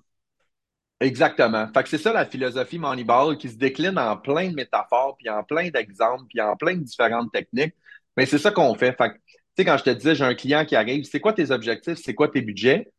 Exactement. 0.99 1.67
Fait 1.73 1.83
que 1.83 1.89
c'est 1.89 1.97
ça 1.99 2.11
la 2.11 2.25
philosophie 2.25 2.79
Moneyball 2.79 3.37
qui 3.37 3.49
se 3.49 3.55
décline 3.57 3.97
en 3.99 4.17
plein 4.17 4.49
de 4.49 4.55
métaphores, 4.55 5.15
puis 5.17 5.29
en 5.29 5.43
plein 5.43 5.69
d'exemples, 5.69 6.23
puis 6.29 6.41
en 6.41 6.55
plein 6.55 6.75
de 6.75 6.83
différentes 6.83 7.31
techniques. 7.31 7.75
Mais 8.15 8.25
c'est 8.25 8.39
ça 8.39 8.49
qu'on 8.51 8.73
fait. 8.73 8.93
Fait 8.97 9.09
que, 9.09 9.13
tu 9.15 9.21
sais, 9.57 9.65
quand 9.65 9.77
je 9.77 9.83
te 9.83 9.89
disais, 9.91 10.15
j'ai 10.15 10.23
un 10.23 10.33
client 10.33 10.65
qui 10.65 10.75
arrive, 10.75 11.03
c'est 11.05 11.19
quoi 11.19 11.33
tes 11.33 11.51
objectifs, 11.51 11.99
c'est 12.03 12.15
quoi 12.15 12.29
tes 12.29 12.41
budgets? 12.41 12.91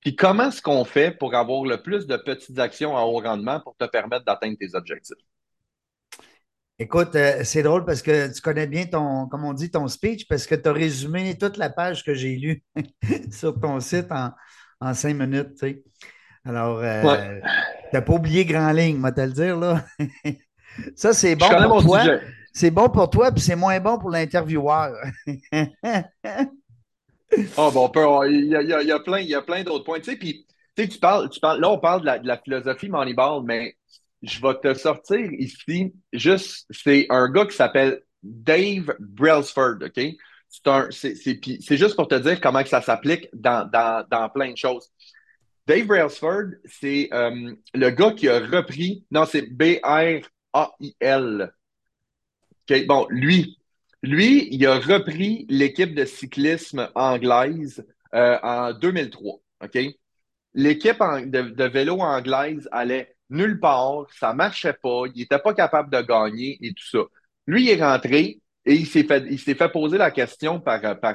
Puis 0.00 0.14
comment 0.16 0.48
est-ce 0.48 0.62
qu'on 0.62 0.84
fait 0.84 1.12
pour 1.12 1.34
avoir 1.34 1.64
le 1.64 1.82
plus 1.82 2.06
de 2.06 2.16
petites 2.16 2.58
actions 2.58 2.96
à 2.96 3.02
haut 3.02 3.20
rendement 3.20 3.60
pour 3.60 3.76
te 3.76 3.86
permettre 3.86 4.26
d'atteindre 4.26 4.58
tes 4.58 4.74
objectifs? 4.74 5.16
Écoute, 6.78 7.14
euh, 7.16 7.42
c'est 7.44 7.62
drôle 7.62 7.84
parce 7.86 8.02
que 8.02 8.32
tu 8.32 8.40
connais 8.42 8.66
bien 8.66 8.84
ton, 8.86 9.26
comme 9.28 9.44
on 9.44 9.54
dit, 9.54 9.70
ton 9.70 9.88
speech, 9.88 10.26
parce 10.28 10.46
que 10.46 10.54
tu 10.54 10.68
as 10.68 10.72
résumé 10.72 11.36
toute 11.38 11.56
la 11.56 11.70
page 11.70 12.04
que 12.04 12.12
j'ai 12.14 12.36
lue 12.36 12.62
sur 13.32 13.58
ton 13.58 13.80
site 13.80 14.12
en, 14.12 14.32
en 14.80 14.92
cinq 14.94 15.14
minutes. 15.14 15.58
Alors, 16.46 16.78
Ouais. 16.78 16.84
euh, 16.84 17.40
tu 17.40 17.88
n'as 17.96 18.02
pas 18.02 18.12
oublié 18.12 18.44
grand 18.44 18.72
ligne, 18.72 18.96
moi 18.98 19.12
te 19.12 19.20
le 19.20 19.32
dire, 19.32 19.56
là. 19.58 19.84
Ça, 20.94 21.12
c'est 21.12 21.36
bon 21.36 21.48
pour 21.68 21.82
toi. 21.84 22.02
C'est 22.52 22.70
bon 22.70 22.88
pour 22.88 23.10
toi, 23.10 23.32
puis 23.32 23.40
c'est 23.42 23.56
moins 23.56 23.78
bon 23.80 23.98
pour 23.98 24.10
l'intervieweur. 24.10 24.94
Ah, 27.56 27.70
bon, 27.72 27.90
on 27.94 28.22
il 28.24 28.46
y 28.46 28.56
a, 28.56 28.62
y 28.62 28.72
a- 28.72 28.82
il 28.82 28.88
y 28.88 29.34
a 29.34 29.42
plein, 29.42 29.62
d'autres 29.62 29.84
points. 29.84 29.98
Tu 29.98 30.12
sais, 30.12 30.16
puis, 30.16 30.46
tu 30.76 30.82
sais, 30.84 30.88
tu 30.88 30.98
parles, 30.98 31.28
tu 31.28 31.40
parles, 31.40 31.60
là, 31.60 31.70
on 31.70 31.78
parle 31.78 32.00
de 32.02 32.06
la, 32.06 32.18
de 32.18 32.26
la 32.26 32.38
philosophie 32.38 32.88
Moneyball, 32.88 33.42
mais 33.44 33.76
je 34.22 34.40
vais 34.40 34.54
te 34.62 34.74
sortir 34.74 35.30
ici, 35.32 35.92
juste, 36.12 36.66
c'est 36.70 37.06
un 37.10 37.28
gars 37.30 37.44
qui 37.46 37.56
s'appelle 37.56 38.00
Dave 38.22 38.94
Brailsford, 39.00 39.76
OK? 39.82 40.00
C'est 40.90 41.76
juste 41.76 41.96
pour 41.96 42.08
te 42.08 42.14
dire 42.14 42.40
comment 42.40 42.62
que 42.62 42.68
ça 42.68 42.80
s'applique 42.80 43.28
dans, 43.34 43.68
dans, 43.70 44.06
dans 44.10 44.28
plein 44.30 44.52
de 44.52 44.56
choses. 44.56 44.88
Dave 45.66 45.86
Brailsford, 45.86 46.50
c'est 46.64 47.08
euh, 47.12 47.54
le 47.74 47.90
gars 47.90 48.12
qui 48.12 48.28
a 48.28 48.38
repris, 48.38 49.04
non, 49.10 49.24
c'est 49.24 49.42
B-R-A-I-L. 49.42 50.22
Bon, 52.86 53.06
lui, 53.10 53.58
lui, 54.02 54.48
il 54.52 54.64
a 54.66 54.78
repris 54.78 55.46
l'équipe 55.48 55.94
de 55.94 56.04
cyclisme 56.04 56.88
anglaise 56.94 57.84
euh, 58.14 58.38
en 58.42 58.72
2003. 58.72 59.40
OK? 59.64 59.78
L'équipe 60.54 60.98
de, 60.98 61.64
vélo 61.64 62.00
anglaise 62.00 62.68
allait 62.70 63.16
nulle 63.28 63.58
part, 63.58 64.06
ça 64.18 64.32
marchait 64.32 64.72
pas, 64.72 65.02
il 65.14 65.18
n'était 65.18 65.38
pas 65.40 65.54
capable 65.54 65.90
de 65.90 66.00
gagner 66.00 66.58
et 66.62 66.72
tout 66.72 66.86
ça. 66.86 67.00
Lui, 67.46 67.64
il 67.64 67.70
est 67.70 67.82
rentré 67.82 68.40
et 68.66 68.74
il 68.74 68.86
s'est 68.86 69.04
fait, 69.04 69.24
il 69.30 69.38
s'est 69.38 69.54
fait 69.54 69.68
poser 69.68 69.96
la 69.96 70.10
question 70.10 70.60
par, 70.60 70.98
par 70.98 71.14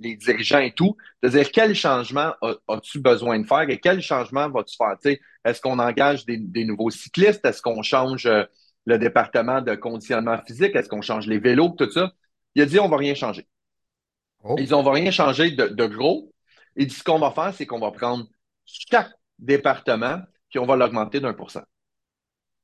les 0.00 0.16
dirigeants 0.16 0.60
et 0.60 0.72
tout, 0.72 0.96
de 1.22 1.28
dire 1.28 1.50
quel 1.52 1.74
changement 1.74 2.32
as- 2.40 2.56
as-tu 2.68 3.00
besoin 3.00 3.38
de 3.38 3.46
faire 3.46 3.68
et 3.68 3.78
quel 3.78 4.00
changement 4.00 4.48
vas-tu 4.48 4.76
faire? 4.76 4.96
Est-ce 5.44 5.60
qu'on 5.60 5.78
engage 5.78 6.24
des, 6.24 6.38
des 6.38 6.64
nouveaux 6.64 6.90
cyclistes? 6.90 7.44
Est-ce 7.44 7.60
qu'on 7.60 7.82
change 7.82 8.24
euh, 8.24 8.44
le 8.86 8.98
département 8.98 9.60
de 9.60 9.74
conditionnement 9.74 10.38
physique? 10.46 10.74
Est-ce 10.74 10.88
qu'on 10.88 11.02
change 11.02 11.26
les 11.26 11.38
vélos? 11.38 11.74
Tout 11.76 11.90
ça? 11.90 12.12
Il 12.54 12.62
a 12.62 12.66
dit 12.66 12.80
on 12.80 12.88
va 12.88 12.96
rien 12.96 13.14
changer. 13.14 13.46
Oh. 14.42 14.56
Ils 14.58 14.66
dit 14.66 14.74
on 14.74 14.82
va 14.82 14.92
rien 14.92 15.10
changer 15.10 15.50
de, 15.50 15.66
de 15.66 15.86
gros. 15.86 16.32
Il 16.76 16.86
dit 16.86 16.94
ce 16.94 17.04
qu'on 17.04 17.18
va 17.18 17.30
faire, 17.30 17.52
c'est 17.52 17.66
qu'on 17.66 17.78
va 17.78 17.90
prendre 17.90 18.26
chaque 18.64 19.12
département 19.38 20.20
puis 20.48 20.58
on 20.58 20.66
va 20.66 20.76
l'augmenter 20.76 21.20
d'un 21.20 21.34
pour 21.34 21.50
cent. 21.50 21.64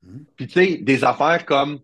Mhm. 0.02 0.24
Puis 0.36 0.46
tu 0.46 0.52
sais, 0.54 0.76
des 0.78 1.04
affaires 1.04 1.44
comme 1.44 1.80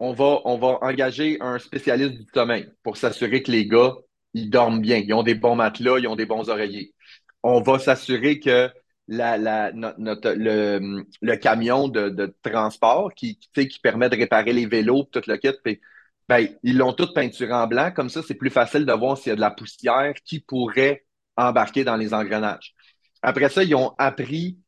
on 0.00 0.12
va, 0.14 0.78
engager 0.82 1.36
un 1.40 1.58
spécialiste 1.58 2.14
du 2.14 2.26
sommeil 2.34 2.68
pour 2.82 2.96
s'assurer 2.96 3.42
que 3.42 3.52
les 3.52 3.66
gars, 3.66 3.92
ils 4.34 4.48
dorment 4.50 4.80
bien, 4.80 4.96
ils 4.98 5.12
ont 5.12 5.22
des 5.22 5.34
bons 5.34 5.54
matelas, 5.54 5.98
ils 5.98 6.08
ont 6.08 6.16
des 6.16 6.26
bons 6.26 6.48
oreillers. 6.48 6.94
On 7.42 7.60
va 7.60 7.78
s'assurer 7.78 8.40
que 8.40 8.70
le, 9.08 9.74
camion 11.36 11.88
de, 11.88 12.34
transport 12.42 13.12
qui, 13.14 13.38
permet 13.82 14.08
de 14.08 14.16
réparer 14.16 14.52
les 14.52 14.66
vélos, 14.66 15.04
tout 15.12 15.22
le 15.26 15.36
kit, 15.36 15.52
puis, 15.62 15.80
ben, 16.28 16.48
ils 16.62 16.78
l'ont 16.78 16.92
tout 16.92 17.12
peinturé 17.12 17.52
en 17.52 17.66
blanc. 17.66 17.90
Comme 17.94 18.08
ça, 18.08 18.22
c'est 18.22 18.34
plus 18.34 18.50
facile 18.50 18.86
de 18.86 18.92
voir 18.92 19.18
s'il 19.18 19.30
y 19.30 19.32
a 19.32 19.36
de 19.36 19.40
la 19.40 19.50
poussière 19.50 20.14
qui 20.24 20.40
pourrait 20.40 21.04
embarquer 21.36 21.84
dans 21.84 21.96
les 21.96 22.14
engrenages. 22.14 22.74
Après 23.20 23.48
ça, 23.48 23.64
ils 23.64 23.74
ont 23.74 23.92
appris 23.98 24.58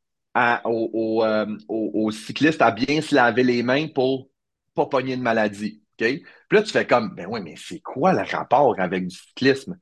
aux, 0.65 1.23
euh, 1.23 2.11
cyclistes 2.11 2.61
à 2.61 2.71
bien 2.71 3.01
se 3.01 3.15
laver 3.15 3.43
les 3.43 3.63
mains 3.63 3.87
pour 3.87 4.29
pas 4.75 4.85
pogner 4.85 5.17
de 5.17 5.21
maladie. 5.21 5.81
Puis 5.97 6.25
là, 6.51 6.63
tu 6.63 6.71
fais 6.71 6.85
comme, 6.85 7.13
ben 7.15 7.27
oui, 7.29 7.39
mais 7.41 7.55
c'est 7.57 7.79
quoi 7.79 8.13
le 8.13 8.23
rapport 8.29 8.75
avec 8.79 9.07
du 9.07 9.15
cyclisme? 9.15 9.77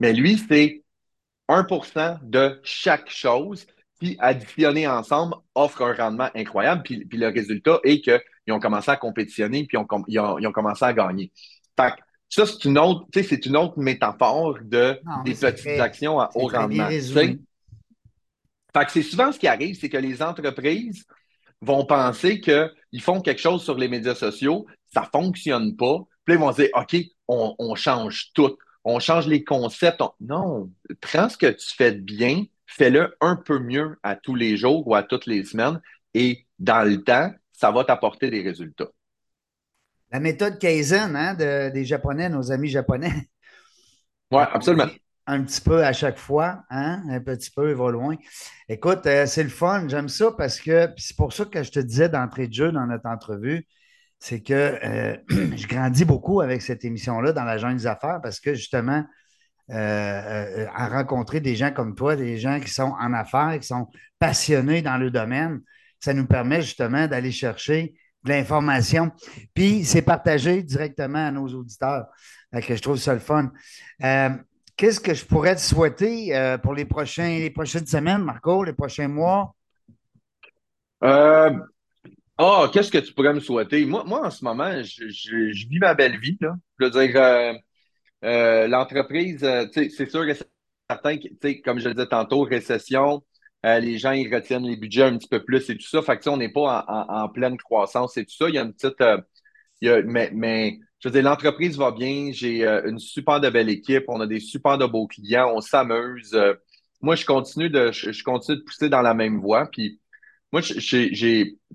Mais 0.00 0.12
lui, 0.12 0.38
c'est 0.48 0.82
1% 1.48 2.18
de 2.22 2.60
chaque 2.62 3.10
chose 3.10 3.66
qui, 4.00 4.16
additionné 4.20 4.86
ensemble, 4.86 5.34
offre 5.54 5.82
un 5.82 5.92
rendement 5.94 6.30
incroyable. 6.34 6.82
Puis, 6.84 7.04
puis 7.04 7.18
le 7.18 7.28
résultat 7.28 7.80
est 7.84 8.00
qu'ils 8.00 8.52
ont 8.52 8.60
commencé 8.60 8.90
à 8.90 8.96
compétitionner 8.96 9.66
puis 9.66 9.76
ils 9.76 9.80
ont, 9.80 9.84
com- 9.84 10.04
ils 10.06 10.18
ont, 10.20 10.38
ils 10.38 10.46
ont 10.46 10.52
commencé 10.52 10.84
à 10.84 10.92
gagner. 10.92 11.32
Fait 11.78 11.90
que 11.90 11.96
ça, 12.28 12.46
c'est 12.46 12.64
une 12.64 12.78
autre, 12.78 13.06
tu 13.12 13.22
sais, 13.22 13.28
c'est 13.28 13.46
une 13.46 13.56
autre 13.56 13.78
métaphore 13.78 14.58
de, 14.62 14.98
Non, 15.04 15.22
des 15.24 15.34
petites 15.34 15.80
actions 15.80 16.20
à 16.20 16.30
haut 16.34 16.46
rendement. 16.48 16.88
Fait 18.76 18.84
que 18.84 18.92
c'est 18.92 19.02
souvent 19.02 19.32
ce 19.32 19.38
qui 19.38 19.48
arrive, 19.48 19.76
c'est 19.78 19.88
que 19.88 19.96
les 19.96 20.22
entreprises 20.22 21.04
vont 21.60 21.84
penser 21.84 22.40
qu'ils 22.40 23.02
font 23.02 23.20
quelque 23.20 23.40
chose 23.40 23.62
sur 23.62 23.76
les 23.76 23.88
médias 23.88 24.14
sociaux, 24.14 24.66
ça 24.92 25.08
fonctionne 25.12 25.76
pas. 25.76 25.98
Puis 26.24 26.34
là, 26.34 26.40
ils 26.40 26.44
vont 26.44 26.52
se 26.52 26.62
dire, 26.62 26.70
OK, 26.74 26.96
on, 27.28 27.54
on 27.58 27.74
change 27.74 28.30
tout. 28.34 28.56
On 28.84 29.00
change 29.00 29.26
les 29.26 29.44
concepts. 29.44 30.00
On- 30.00 30.12
Non, 30.20 30.70
prends 31.00 31.28
ce 31.28 31.36
que 31.36 31.46
tu 31.48 31.74
fais 31.76 31.92
de 31.92 32.00
bien, 32.00 32.44
fais-le 32.66 33.16
un 33.20 33.36
peu 33.36 33.58
mieux 33.58 33.96
à 34.02 34.14
tous 34.16 34.34
les 34.34 34.56
jours 34.56 34.86
ou 34.86 34.94
à 34.94 35.02
toutes 35.02 35.26
les 35.26 35.44
semaines 35.44 35.80
et 36.14 36.46
dans 36.58 36.82
le 36.88 37.02
temps, 37.02 37.30
ça 37.52 37.70
va 37.70 37.84
t'apporter 37.84 38.30
des 38.30 38.42
résultats. 38.42 38.88
La 40.10 40.20
méthode 40.20 40.58
Kaizen 40.58 41.14
hein, 41.16 41.34
de- 41.34 41.70
des 41.70 41.84
Japonais, 41.84 42.28
nos 42.30 42.50
amis 42.52 42.68
japonais. 42.68 43.28
Ouais, 44.30 44.44
absolument. 44.52 44.88
Un 45.30 45.42
petit 45.42 45.60
peu 45.60 45.84
à 45.84 45.92
chaque 45.92 46.16
fois, 46.18 46.64
hein? 46.70 47.02
un 47.10 47.20
petit 47.20 47.50
peu, 47.50 47.68
il 47.68 47.76
va 47.76 47.90
loin. 47.90 48.16
Écoute, 48.66 49.04
euh, 49.04 49.26
c'est 49.26 49.42
le 49.42 49.50
fun, 49.50 49.86
j'aime 49.86 50.08
ça 50.08 50.32
parce 50.32 50.58
que 50.58 50.88
c'est 50.96 51.16
pour 51.18 51.34
ça 51.34 51.44
que 51.44 51.62
je 51.62 51.70
te 51.70 51.80
disais 51.80 52.08
d'entrée 52.08 52.48
de 52.48 52.54
jeu 52.54 52.72
dans 52.72 52.86
notre 52.86 53.06
entrevue, 53.06 53.66
c'est 54.18 54.40
que 54.40 54.54
euh, 54.54 55.16
je 55.28 55.66
grandis 55.66 56.06
beaucoup 56.06 56.40
avec 56.40 56.62
cette 56.62 56.82
émission-là 56.82 57.32
dans 57.32 57.44
la 57.44 57.58
jungle 57.58 57.76
des 57.76 57.86
affaires 57.86 58.20
parce 58.22 58.40
que 58.40 58.54
justement, 58.54 59.04
euh, 59.70 59.74
euh, 59.74 60.66
à 60.74 60.88
rencontrer 60.88 61.40
des 61.40 61.56
gens 61.56 61.72
comme 61.72 61.94
toi, 61.94 62.16
des 62.16 62.38
gens 62.38 62.58
qui 62.58 62.70
sont 62.70 62.94
en 62.98 63.12
affaires, 63.12 63.58
qui 63.60 63.66
sont 63.66 63.86
passionnés 64.18 64.80
dans 64.80 64.96
le 64.96 65.10
domaine, 65.10 65.60
ça 66.00 66.14
nous 66.14 66.26
permet 66.26 66.62
justement 66.62 67.06
d'aller 67.06 67.32
chercher 67.32 67.94
de 68.24 68.30
l'information. 68.30 69.12
Puis 69.52 69.84
c'est 69.84 70.00
partagé 70.00 70.62
directement 70.62 71.26
à 71.26 71.30
nos 71.30 71.48
auditeurs. 71.48 72.06
Que 72.50 72.74
je 72.74 72.80
trouve 72.80 72.96
ça 72.96 73.12
le 73.12 73.20
fun. 73.20 73.52
Qu'est-ce 74.78 74.98
que 75.00 75.12
je 75.12 75.26
pourrais 75.26 75.56
te 75.56 75.60
souhaiter 75.60 76.34
euh, 76.34 76.56
pour 76.56 76.72
les, 76.72 76.84
les 77.18 77.50
prochaines 77.50 77.86
semaines, 77.86 78.22
Marco, 78.24 78.64
les 78.64 78.72
prochains 78.72 79.08
mois? 79.08 79.54
Euh, 81.04 81.50
Ah, 82.38 82.70
qu'est-ce 82.72 82.90
que 82.92 82.98
tu 82.98 83.14
pourrais 83.14 83.34
me 83.34 83.40
souhaiter? 83.40 83.84
Moi, 83.86 84.04
moi 84.04 84.26
en 84.26 84.30
ce 84.30 84.44
moment, 84.44 84.72
je, 84.82 85.08
je- 85.08 85.68
vis 85.68 85.78
ma 85.80 85.94
belle 85.94 86.18
vie, 86.20 86.38
là. 86.40 86.56
Je 86.80 86.86
veux 86.86 86.90
dire, 86.92 87.16
euh, 88.24 88.68
l'entreprise, 88.68 89.40
c'est 89.74 90.10
sûr 90.10 90.24
c'est 90.34 90.48
certain 90.90 91.18
que, 91.18 91.62
comme 91.62 91.78
je 91.80 91.88
le 91.88 91.94
disais 91.94 92.08
tantôt, 92.08 92.42
récession, 92.42 93.24
les 93.64 93.98
gens, 93.98 94.12
ils 94.12 94.32
retiennent 94.34 94.66
les 94.66 94.76
budgets 94.76 95.04
un 95.04 95.18
petit 95.18 95.28
peu 95.28 95.44
plus 95.44 95.68
et 95.70 95.76
tout 95.78 95.88
ça. 95.88 96.02
Fait 96.02 96.18
que, 96.18 96.28
on 96.30 96.36
n'est 96.38 96.52
pas 96.52 96.84
en, 96.88 97.24
en- 97.24 97.28
pleine 97.30 97.56
croissance 97.58 98.16
et 98.16 98.24
tout 98.26 98.34
ça. 98.36 98.48
Il 98.48 98.54
y 98.56 98.58
a 98.58 98.62
une 98.62 98.74
petite, 98.74 98.96
il 99.80 99.88
y 99.88 99.90
a- 99.90 100.02
mais, 100.02 100.80
je 101.00 101.08
veux 101.08 101.12
dire, 101.12 101.22
l'entreprise 101.22 101.76
va 101.78 101.92
bien. 101.92 102.30
J'ai 102.32 102.66
euh, 102.66 102.88
une 102.88 102.98
super 102.98 103.40
de 103.40 103.50
belle 103.50 103.68
équipe. 103.68 104.04
On 104.08 104.20
a 104.20 104.26
des 104.26 104.40
super 104.40 104.78
de 104.78 104.86
beaux 104.86 105.06
clients. 105.06 105.52
On 105.54 105.60
s'amuse. 105.60 106.34
Euh, 106.34 106.54
moi, 107.00 107.14
je 107.14 107.24
continue 107.24 107.70
de, 107.70 107.92
je, 107.92 108.12
je 108.12 108.24
continue 108.24 108.58
de 108.58 108.62
pousser 108.64 108.88
dans 108.88 109.02
la 109.02 109.14
même 109.14 109.40
voie. 109.40 109.66
Puis, 109.70 110.00
moi, 110.52 110.60
je- 110.62 110.78
j'ai, 110.80 111.12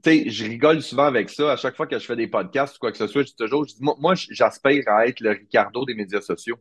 je 0.06 0.44
rigole 0.46 0.82
souvent 0.82 1.06
avec 1.06 1.30
ça. 1.30 1.54
À 1.54 1.56
chaque 1.58 1.76
fois 1.76 1.88
que 1.88 2.00
je 2.00 2.06
fais 2.06 2.16
des 2.16 2.28
podcasts 2.28 2.76
ou 2.78 2.80
quoi 2.80 2.92
que 2.92 2.98
ce 2.98 3.08
soit, 3.08 3.22
je 3.24 3.28
dis 3.28 3.36
toujours, 3.36 3.66
je 3.68 3.76
dis, 3.76 3.84
moi, 3.84 3.96
moi, 4.00 4.14
j'aspire 4.16 4.84
à 4.88 5.08
être 5.08 5.20
le 5.22 5.32
Ricardo 5.32 5.86
des 5.86 5.96
médias 5.96 6.22
sociaux. 6.22 6.58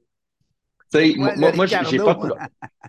Tu 0.92 0.98
sais, 0.98 1.14
moi, 1.16 1.30
Ouais, 1.30 1.34
le 1.36 1.40
moi, 1.40 1.52
moi, 1.52 1.66
j'ai 1.66 1.78
pas 1.98 2.14
de 2.14 2.28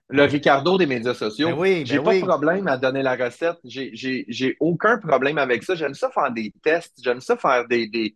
le 0.09 0.23
Ricardo 0.25 0.77
des 0.77 0.85
médias 0.85 1.13
sociaux. 1.13 1.49
Ben 1.49 1.57
oui, 1.57 1.83
J'ai 1.85 1.97
ben 1.97 2.03
pas 2.03 2.09
oui. 2.11 2.19
de 2.21 2.25
problème 2.27 2.67
à 2.67 2.77
donner 2.77 3.01
la 3.01 3.15
recette. 3.15 3.57
J'ai, 3.63 3.91
j'ai, 3.93 4.25
j'ai 4.27 4.57
aucun 4.59 4.97
problème 4.97 5.37
avec 5.37 5.63
ça. 5.63 5.75
J'aime 5.75 5.93
ça 5.93 6.09
faire 6.11 6.31
des 6.31 6.53
tests. 6.63 6.93
J'aime 7.03 7.21
ça 7.21 7.37
faire 7.37 7.67
des, 7.67 7.87
des, 7.87 8.15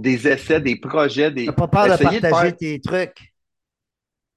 des 0.00 0.28
essais, 0.28 0.60
des 0.60 0.76
projets, 0.76 1.30
des, 1.30 1.46
T'as 1.46 1.52
pas 1.52 1.68
peur 1.68 1.84
de 1.98 2.02
partager 2.02 2.20
faire- 2.20 2.56
tes 2.56 2.80
trucs. 2.80 3.32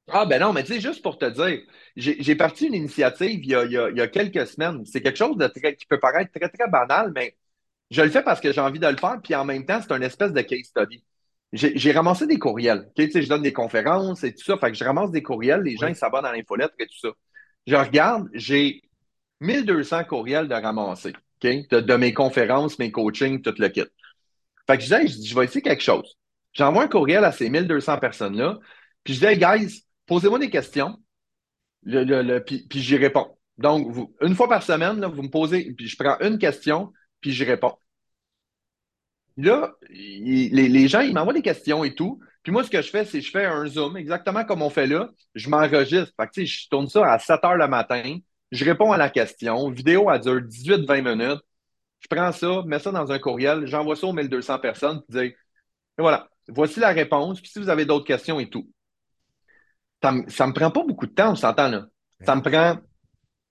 ah 0.09 0.25
ben 0.25 0.39
non, 0.39 0.51
mais 0.53 0.63
tu 0.63 0.73
sais, 0.73 0.81
juste 0.81 1.01
pour 1.01 1.17
te 1.17 1.25
dire, 1.25 1.61
j'ai 1.95 2.35
parti 2.35 2.67
une 2.67 2.73
initiative 2.73 3.39
il 3.43 3.49
y 3.49 3.55
a, 3.55 3.63
il 3.65 3.71
y 3.71 3.77
a- 3.77 3.89
il 3.89 3.97
y 3.97 4.01
a 4.01 4.07
quelques 4.07 4.45
semaines. 4.47 4.85
C'est 4.85 5.01
quelque 5.01 5.17
chose 5.17 5.37
de 5.37 5.47
très, 5.47 5.75
qui 5.75 5.85
peut 5.85 5.99
paraître 5.99 6.31
très, 6.37 6.49
très 6.49 6.69
banal, 6.69 7.11
mais 7.15 7.37
je 7.91 8.01
le 8.01 8.09
fais 8.09 8.23
parce 8.23 8.41
que 8.41 8.51
j'ai 8.53 8.61
envie 8.61 8.79
de 8.79 8.87
le 8.87 8.97
faire, 8.97 9.19
puis 9.23 9.35
en 9.35 9.45
même 9.45 9.65
temps, 9.65 9.79
c'est 9.81 9.93
une 9.95 10.03
espèce 10.03 10.33
de 10.33 10.41
case 10.41 10.65
study. 10.65 11.03
J'ai 11.53 11.91
ramassé 11.93 12.27
des 12.27 12.39
courriels. 12.39 12.91
Tu 12.95 13.11
sais, 13.11 13.21
je 13.21 13.29
donne 13.29 13.43
des 13.43 13.53
conférences 13.53 14.23
et 14.23 14.33
tout 14.35 14.43
ça, 14.43 14.57
fait 14.57 14.71
que 14.71 14.77
je 14.77 14.83
ramasse 14.85 15.11
des 15.11 15.23
courriels, 15.23 15.61
les 15.63 15.77
gens 15.77 15.87
Oui. 15.87 15.93
ils 15.93 15.95
s'abonnent 15.95 16.25
à 16.25 16.33
l'infolettre 16.33 16.75
et 16.79 16.87
tout 16.87 16.99
ça. 16.99 17.09
Je 17.67 17.75
regarde, 17.75 18.29
j'ai 18.33 18.81
1200 19.41 20.03
courriels 20.05 20.47
de 20.49 20.55
ramasser, 20.55 21.13
ok? 21.43 21.69
De, 21.69 21.79
de 21.81 21.95
mes 21.95 22.13
conférences, 22.13 22.79
mes 22.79 22.91
coachings, 22.91 23.41
tout 23.41 23.55
le 23.59 23.69
kit. 23.69 23.83
Fait 24.67 24.77
que 24.77 24.83
je 24.83 24.95
disais, 24.95 25.25
je 25.25 25.35
vais 25.35 25.45
essayer 25.45 25.61
quelque 25.61 25.83
chose. 25.83 26.17
J'envoie 26.53 26.83
un 26.83 26.87
courriel 26.87 27.23
à 27.25 27.31
ces 27.31 27.49
1200 27.49 27.97
personnes-là, 27.97 28.59
puis 29.03 29.13
je 29.15 29.19
dis, 29.19 29.25
hey, 29.25 29.37
guys, 29.37 29.83
posez-moi 30.05 30.39
des 30.39 30.49
questions, 30.49 30.97
le, 31.83 32.03
le, 32.03 32.21
le- 32.21 32.43
puis, 32.43 32.65
puis 32.69 32.81
j'y 32.81 32.97
réponds. 32.97 33.37
Donc, 33.57 33.95
une 34.21 34.35
fois 34.35 34.47
par 34.49 34.63
semaine, 34.63 34.99
là, 34.99 35.07
vous 35.07 35.21
me 35.23 35.29
posez, 35.29 35.73
puis 35.73 35.87
je 35.87 35.97
prends 35.97 36.17
une 36.21 36.37
question, 36.37 36.91
puis 37.21 37.31
j'y 37.31 37.43
réponds. 37.45 37.75
Là, 39.37 39.73
les, 39.89 40.49
les, 40.69 40.87
gens, 40.87 41.01
ils 41.01 41.13
m'envoient 41.13 41.33
des 41.33 41.41
questions 41.41 41.83
et 41.83 41.95
tout. 41.95 42.19
Puis 42.43 42.51
moi, 42.51 42.63
ce 42.63 42.69
que 42.69 42.81
je 42.81 42.89
fais, 42.89 43.05
c'est 43.05 43.19
que 43.19 43.25
je 43.25 43.31
fais 43.31 43.45
un 43.45 43.65
Zoom, 43.65 43.97
exactement 43.97 44.43
comme 44.45 44.61
on 44.61 44.69
fait 44.69 44.85
là. 44.85 45.09
Je 45.33 45.49
m'enregistre. 45.49 46.13
Fait 46.19 46.27
que, 46.27 46.45
je 46.45 46.69
tourne 46.69 46.87
ça 46.87 47.11
à 47.11 47.17
7 47.19 47.43
heures 47.43 47.57
le 47.57 47.67
matin. 47.67 48.17
Je 48.51 48.63
réponds 48.65 48.91
à 48.91 48.97
la 48.97 49.09
question. 49.09 49.71
Vidéo, 49.71 50.11
elle 50.11 50.19
dure 50.21 50.41
18-20 50.41 51.01
minutes. 51.01 51.41
Je 52.03 52.15
prends 52.15 52.31
ça, 52.31 52.63
mets 52.65 52.79
ça 52.79 52.91
dans 52.91 53.11
un 53.11 53.19
courriel, 53.19 53.65
j'envoie 53.65 53.95
ça 53.95 54.07
aux 54.07 54.13
1200 54.13 54.59
personnes, 54.59 55.01
puis 55.07 55.19
dis, 55.19 55.35
et 55.97 56.01
voilà, 56.01 56.27
voici 56.49 56.79
la 56.79 56.89
réponse. 56.89 57.39
Puis 57.39 57.51
si 57.51 57.59
vous 57.59 57.69
avez 57.69 57.85
d'autres 57.85 58.05
questions 58.05 58.39
et 58.39 58.49
tout. 58.49 58.69
Ça 60.01 60.11
ne 60.11 60.19
me 60.21 60.53
prend 60.53 60.71
pas 60.71 60.83
beaucoup 60.83 61.07
de 61.07 61.13
temps, 61.13 61.31
on 61.31 61.35
s'entend 61.35 61.69
là. 61.69 61.85
Ça 62.25 62.35
me 62.35 62.41
prend 62.41 62.77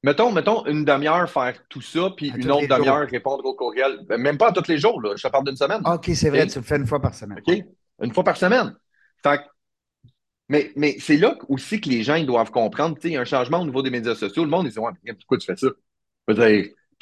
Mettons, 0.05 0.33
mettons 0.33 0.67
une 0.67 0.85
demi-heure 0.85 1.31
faire 1.31 1.55
tout 1.69 1.81
ça, 1.81 2.11
puis 2.17 2.33
une 2.35 2.51
autre 2.51 2.67
demi-heure 2.67 3.09
répondre 3.09 3.45
au 3.45 3.55
courriel. 3.55 4.01
Ben, 4.09 4.21
même 4.21 4.37
pas 4.37 4.51
tous 4.51 4.67
les 4.67 4.77
jours, 4.77 5.01
là. 5.01 5.15
je 5.17 5.23
te 5.23 5.29
parle 5.29 5.45
d'une 5.45 5.57
semaine. 5.57 5.81
OK, 5.85 6.11
c'est 6.15 6.29
vrai, 6.29 6.47
tu 6.49 6.59
le 6.59 6.65
fais 6.65 6.77
une 6.77 6.87
fois 6.87 7.01
par 7.01 7.15
semaine. 7.15 7.39
OK, 7.47 7.65
une 8.03 8.13
fois 8.13 8.25
par 8.25 8.37
semaine. 8.37 8.75
Fait 9.23 9.41
mais, 10.49 10.73
mais 10.75 10.97
c'est 10.99 11.17
là 11.17 11.39
aussi 11.49 11.81
que 11.81 11.89
les 11.89 12.03
gens 12.03 12.17
ils 12.17 12.27
doivent 12.27 12.51
comprendre. 12.51 12.99
Il 13.05 13.13
y 13.13 13.17
a 13.17 13.21
un 13.21 13.25
changement 13.25 13.61
au 13.61 13.65
niveau 13.65 13.81
des 13.81 13.91
médias 13.91 14.17
sociaux. 14.17 14.43
Le 14.43 14.51
monde, 14.51 14.67
ils 14.67 14.71
disent 14.71 14.79
ouais, 14.79 14.91
Pourquoi 15.15 15.39
tu 15.39 15.47
fais 15.47 15.57
ça? 15.57 15.69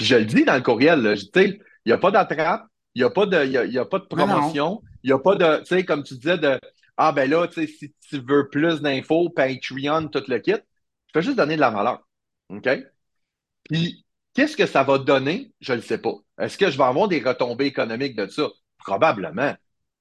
Puis 0.01 0.07
je 0.07 0.17
le 0.17 0.25
dis 0.25 0.47
dans 0.47 0.55
le 0.55 0.63
courriel, 0.63 1.15
il 1.37 1.61
n'y 1.85 1.93
a 1.93 1.99
pas 1.99 2.11
d'attrape, 2.11 2.65
il 2.95 3.03
n'y 3.03 3.05
a, 3.07 3.11
pas 3.11 3.27
de, 3.27 3.45
y 3.45 3.79
a, 3.79 3.85
pas 3.85 3.99
de 3.99 4.07
promotion, 4.07 4.81
il 5.03 5.09
n'y 5.09 5.13
a 5.13 5.19
pas 5.19 5.35
de, 5.35 5.59
tu 5.59 5.67
sais, 5.67 5.85
comme 5.85 6.03
tu 6.05 6.15
disais, 6.15 6.39
de 6.39 6.59
Ah 6.97 7.13
ben 7.13 7.29
là, 7.29 7.47
si 7.53 7.93
tu 8.09 8.19
veux 8.27 8.49
plus 8.49 8.81
d'infos, 8.81 9.29
Patreon, 9.29 10.09
tout 10.09 10.23
le 10.27 10.39
kit, 10.39 10.53
je 10.53 11.13
fais 11.13 11.21
juste 11.21 11.37
donner 11.37 11.57
de 11.57 11.61
la 11.61 11.69
valeur. 11.69 12.01
OK? 12.49 12.67
Puis, 13.65 14.07
qu'est-ce 14.33 14.57
que 14.57 14.65
ça 14.65 14.85
va 14.85 14.97
donner? 14.97 15.53
Je 15.61 15.73
ne 15.73 15.77
le 15.77 15.83
sais 15.83 15.99
pas. 15.99 16.15
Est-ce 16.41 16.57
que 16.57 16.71
je 16.71 16.79
vais 16.79 16.85
avoir 16.85 17.07
des 17.07 17.21
retombées 17.21 17.67
économiques 17.67 18.17
de 18.17 18.27
ça? 18.27 18.49
Probablement. 18.79 19.55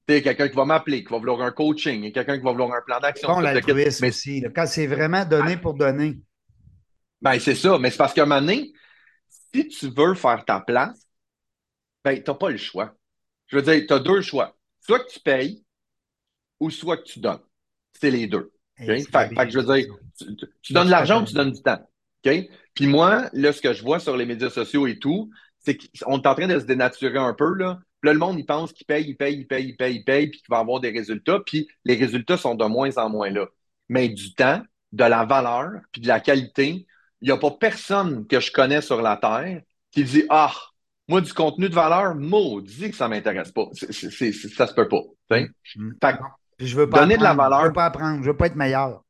Tu 0.08 0.14
sais, 0.14 0.22
quelqu'un 0.22 0.48
qui 0.48 0.56
va 0.56 0.64
m'appeler, 0.64 1.04
qui 1.04 1.12
va 1.12 1.18
vouloir 1.18 1.42
un 1.42 1.50
coaching, 1.50 2.10
quelqu'un 2.10 2.38
qui 2.38 2.44
va 2.44 2.52
vouloir 2.52 2.72
un 2.72 2.80
plan 2.86 3.00
d'action. 3.00 3.28
Bon, 3.28 3.40
l'altruisme 3.40 4.06
aussi. 4.06 4.42
Quand 4.56 4.64
c'est 4.66 4.86
vraiment 4.86 5.26
donné 5.26 5.58
pour 5.58 5.74
donner. 5.74 6.16
Ben, 7.20 7.38
c'est 7.38 7.54
ça. 7.54 7.78
Mais 7.78 7.90
c'est 7.90 7.98
parce 7.98 8.14
qu'à 8.14 8.22
un 8.22 8.26
moment 8.26 8.40
donné, 8.40 8.72
si 9.52 9.68
tu 9.68 9.88
veux 9.90 10.14
faire 10.14 10.44
ta 10.44 10.60
place, 10.60 11.06
ben, 12.04 12.22
tu 12.22 12.30
n'as 12.30 12.36
pas 12.36 12.50
le 12.50 12.56
choix. 12.56 12.94
Je 13.46 13.56
veux 13.56 13.62
dire, 13.62 13.84
tu 13.86 13.92
as 13.92 13.98
deux 13.98 14.20
choix. 14.22 14.56
Soit 14.80 15.00
que 15.00 15.10
tu 15.10 15.20
payes 15.20 15.64
ou 16.58 16.70
soit 16.70 16.98
que 16.98 17.04
tu 17.04 17.20
donnes. 17.20 17.42
C'est 17.92 18.10
les 18.10 18.26
deux. 18.26 18.52
Fait, 18.76 19.04
que 19.04 19.50
je 19.50 19.58
veux 19.58 19.74
dire, 19.74 19.94
tu 20.62 20.72
donnes 20.72 20.86
de 20.86 20.90
l'argent 20.90 21.22
ou 21.22 21.26
tu 21.26 21.34
donnes 21.34 21.52
du 21.52 21.62
temps. 21.62 21.86
Puis 22.22 22.86
moi, 22.86 23.28
là, 23.32 23.52
ce 23.52 23.60
que 23.60 23.72
je 23.72 23.82
vois 23.82 24.00
sur 24.00 24.16
les 24.16 24.26
médias 24.26 24.50
sociaux 24.50 24.86
et 24.86 24.98
tout, 24.98 25.30
c'est 25.58 25.76
qu'on 25.76 26.20
est 26.20 26.26
en 26.26 26.34
train 26.34 26.48
de 26.48 26.58
se 26.58 26.64
dénaturer 26.64 27.18
un 27.18 27.34
peu. 27.34 27.54
Là. 27.54 27.78
Puis 28.00 28.08
là, 28.08 28.12
le 28.14 28.18
monde, 28.18 28.38
il 28.38 28.46
pense 28.46 28.72
qu'il 28.72 28.86
paye, 28.86 29.04
il 29.06 29.16
paye, 29.16 29.36
il 29.36 29.46
paye, 29.46 29.68
il 29.68 29.76
paye, 29.76 29.96
il 29.96 30.04
paye, 30.04 30.28
puis 30.28 30.40
qu'il 30.40 30.48
va 30.48 30.58
avoir 30.58 30.80
des 30.80 30.90
résultats. 30.90 31.40
Puis 31.44 31.68
les 31.84 31.96
résultats 31.96 32.38
sont 32.38 32.54
de 32.54 32.64
moins 32.64 32.96
en 32.96 33.10
moins 33.10 33.30
là. 33.30 33.46
Mais 33.88 34.08
du 34.08 34.34
temps, 34.34 34.62
de 34.92 35.04
la 35.04 35.24
valeur, 35.24 35.80
puis 35.92 36.00
de 36.00 36.08
la 36.08 36.20
qualité, 36.20 36.86
il 37.20 37.26
n'y 37.26 37.32
a 37.32 37.36
pas 37.36 37.50
personne 37.50 38.26
que 38.26 38.40
je 38.40 38.50
connais 38.50 38.80
sur 38.80 39.02
la 39.02 39.16
Terre 39.16 39.62
qui 39.90 40.04
dit 40.04 40.24
Ah, 40.30 40.52
moi, 41.08 41.20
du 41.20 41.32
contenu 41.32 41.68
de 41.68 41.74
valeur, 41.74 42.14
maudit 42.14 42.90
que 42.90 42.96
ça 42.96 43.06
ne 43.08 43.10
m'intéresse 43.14 43.52
pas. 43.52 43.68
Ça 43.72 43.86
ne 43.86 44.32
ça 44.32 44.66
se 44.66 44.74
peut 44.74 44.88
pas. 44.88 45.02
Fait 45.28 45.50
je 46.58 46.76
veux 46.76 46.88
pas 46.88 47.00
donner 47.00 47.16
de 47.16 47.22
la 47.22 47.34
valeur. 47.34 47.62
Je 47.62 47.66
veux 47.68 47.72
pas 47.72 47.86
apprendre, 47.86 48.22
je 48.22 48.30
veux 48.30 48.36
pas 48.36 48.46
être 48.46 48.56
meilleur. 48.56 49.02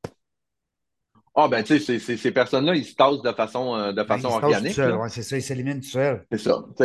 Ah, 1.34 1.48
ben, 1.48 1.62
tu 1.62 1.78
sais, 1.78 1.98
ces 1.98 2.30
personnes-là, 2.32 2.74
ils 2.74 2.84
se 2.84 2.94
tassent 2.94 3.22
de 3.22 3.32
façon, 3.32 3.76
euh, 3.76 3.90
de 3.92 3.96
ben, 3.96 4.04
façon 4.04 4.28
organique. 4.28 4.72
c'est 5.08 5.22
ça, 5.22 5.36
ils 5.36 5.42
s'éliminent 5.42 5.80
tout 5.80 5.88
seuls. 5.88 6.26
C'est 6.30 6.38
ça. 6.38 6.64
Tu 6.76 6.84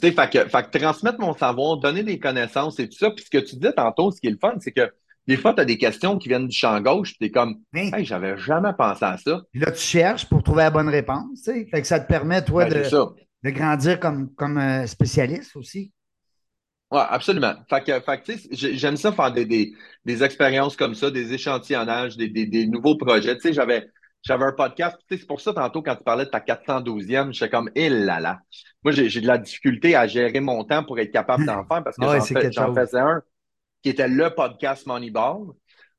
sais, 0.00 0.12
fait 0.12 0.30
que, 0.30 0.48
fait 0.48 0.70
que 0.70 0.78
transmettre 0.78 1.20
mon 1.20 1.34
savoir, 1.34 1.76
donner 1.76 2.02
des 2.02 2.18
connaissances 2.18 2.78
et 2.80 2.88
tout 2.88 2.98
ça. 2.98 3.10
Puis 3.10 3.24
ce 3.24 3.30
que 3.30 3.38
tu 3.38 3.56
disais 3.56 3.72
tantôt, 3.72 4.10
ce 4.10 4.20
qui 4.20 4.26
est 4.26 4.30
le 4.30 4.38
fun, 4.38 4.54
c'est 4.60 4.72
que 4.72 4.92
des 5.26 5.36
fois, 5.36 5.54
tu 5.54 5.60
as 5.60 5.64
des 5.64 5.78
questions 5.78 6.18
qui 6.18 6.28
viennent 6.28 6.48
du 6.48 6.56
champ 6.56 6.78
gauche, 6.80 7.10
puis 7.10 7.18
tu 7.18 7.24
es 7.26 7.30
comme, 7.30 7.56
hey, 7.74 8.04
j'avais 8.04 8.36
jamais 8.36 8.72
pensé 8.76 9.04
à 9.04 9.16
ça. 9.16 9.40
Puis 9.52 9.60
là, 9.60 9.70
tu 9.72 9.80
cherches 9.80 10.28
pour 10.28 10.42
trouver 10.42 10.64
la 10.64 10.70
bonne 10.70 10.88
réponse. 10.88 11.42
Tu 11.42 11.52
sais. 11.52 11.66
Fait 11.70 11.80
que 11.80 11.86
ça 11.86 12.00
te 12.00 12.06
permet, 12.06 12.44
toi, 12.44 12.66
ben, 12.66 12.82
de, 12.82 13.48
de, 13.48 13.50
grandir 13.50 14.00
comme, 14.00 14.34
comme 14.34 14.58
euh, 14.58 14.86
spécialiste 14.86 15.56
aussi. 15.56 15.92
Oui, 16.90 17.00
absolument. 17.08 17.54
Fait 17.70 17.82
que, 17.82 18.00
fait 18.00 18.22
que 18.22 18.32
j'aime 18.52 18.96
ça 18.96 19.12
faire 19.12 19.32
des, 19.32 19.46
des, 19.46 19.72
des, 20.04 20.22
expériences 20.22 20.76
comme 20.76 20.94
ça, 20.94 21.10
des 21.10 21.32
échantillonnages, 21.32 22.16
des, 22.16 22.28
des, 22.28 22.46
des 22.46 22.66
nouveaux 22.66 22.96
projets. 22.96 23.34
Tu 23.36 23.40
sais, 23.40 23.52
j'avais, 23.54 23.88
j'avais 24.22 24.44
un 24.44 24.52
podcast. 24.52 24.96
C'est 25.08 25.26
pour 25.26 25.40
ça, 25.40 25.54
tantôt, 25.54 25.82
quand 25.82 25.96
tu 25.96 26.04
parlais 26.04 26.26
de 26.26 26.30
ta 26.30 26.40
412e, 26.40 27.32
j'étais 27.32 27.48
comme, 27.48 27.70
eh 27.74 27.88
là 27.88 28.20
là. 28.20 28.40
Moi, 28.84 28.92
j'ai 28.92 29.20
de 29.20 29.26
la 29.26 29.38
difficulté 29.38 29.96
à 29.96 30.06
gérer 30.06 30.40
mon 30.40 30.62
temps 30.64 30.84
pour 30.84 30.98
être 30.98 31.10
capable 31.10 31.46
d'en 31.46 31.64
faire 31.66 31.82
parce 31.82 31.96
que 31.96 32.52
j'en 32.52 32.74
faisais 32.74 33.00
un 33.00 33.22
qui 33.84 33.90
était 33.90 34.08
le 34.08 34.34
podcast 34.34 34.86
Moneyball, 34.86 35.48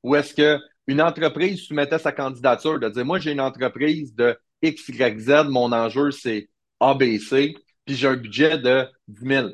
où 0.02 0.16
est-ce 0.16 0.34
qu'une 0.34 1.00
entreprise 1.00 1.60
soumettait 1.60 2.00
sa 2.00 2.10
candidature 2.10 2.80
de 2.80 2.88
dire, 2.88 3.04
moi, 3.04 3.20
j'ai 3.20 3.30
une 3.30 3.40
entreprise 3.40 4.12
de 4.12 4.36
X, 4.60 4.88
Y, 4.88 5.20
Z, 5.20 5.30
mon 5.48 5.70
enjeu, 5.70 6.10
c'est 6.10 6.50
ABC, 6.80 7.54
puis 7.84 7.94
j'ai 7.94 8.08
un 8.08 8.16
budget 8.16 8.58
de 8.58 8.88
10 9.06 9.28
000. 9.28 9.48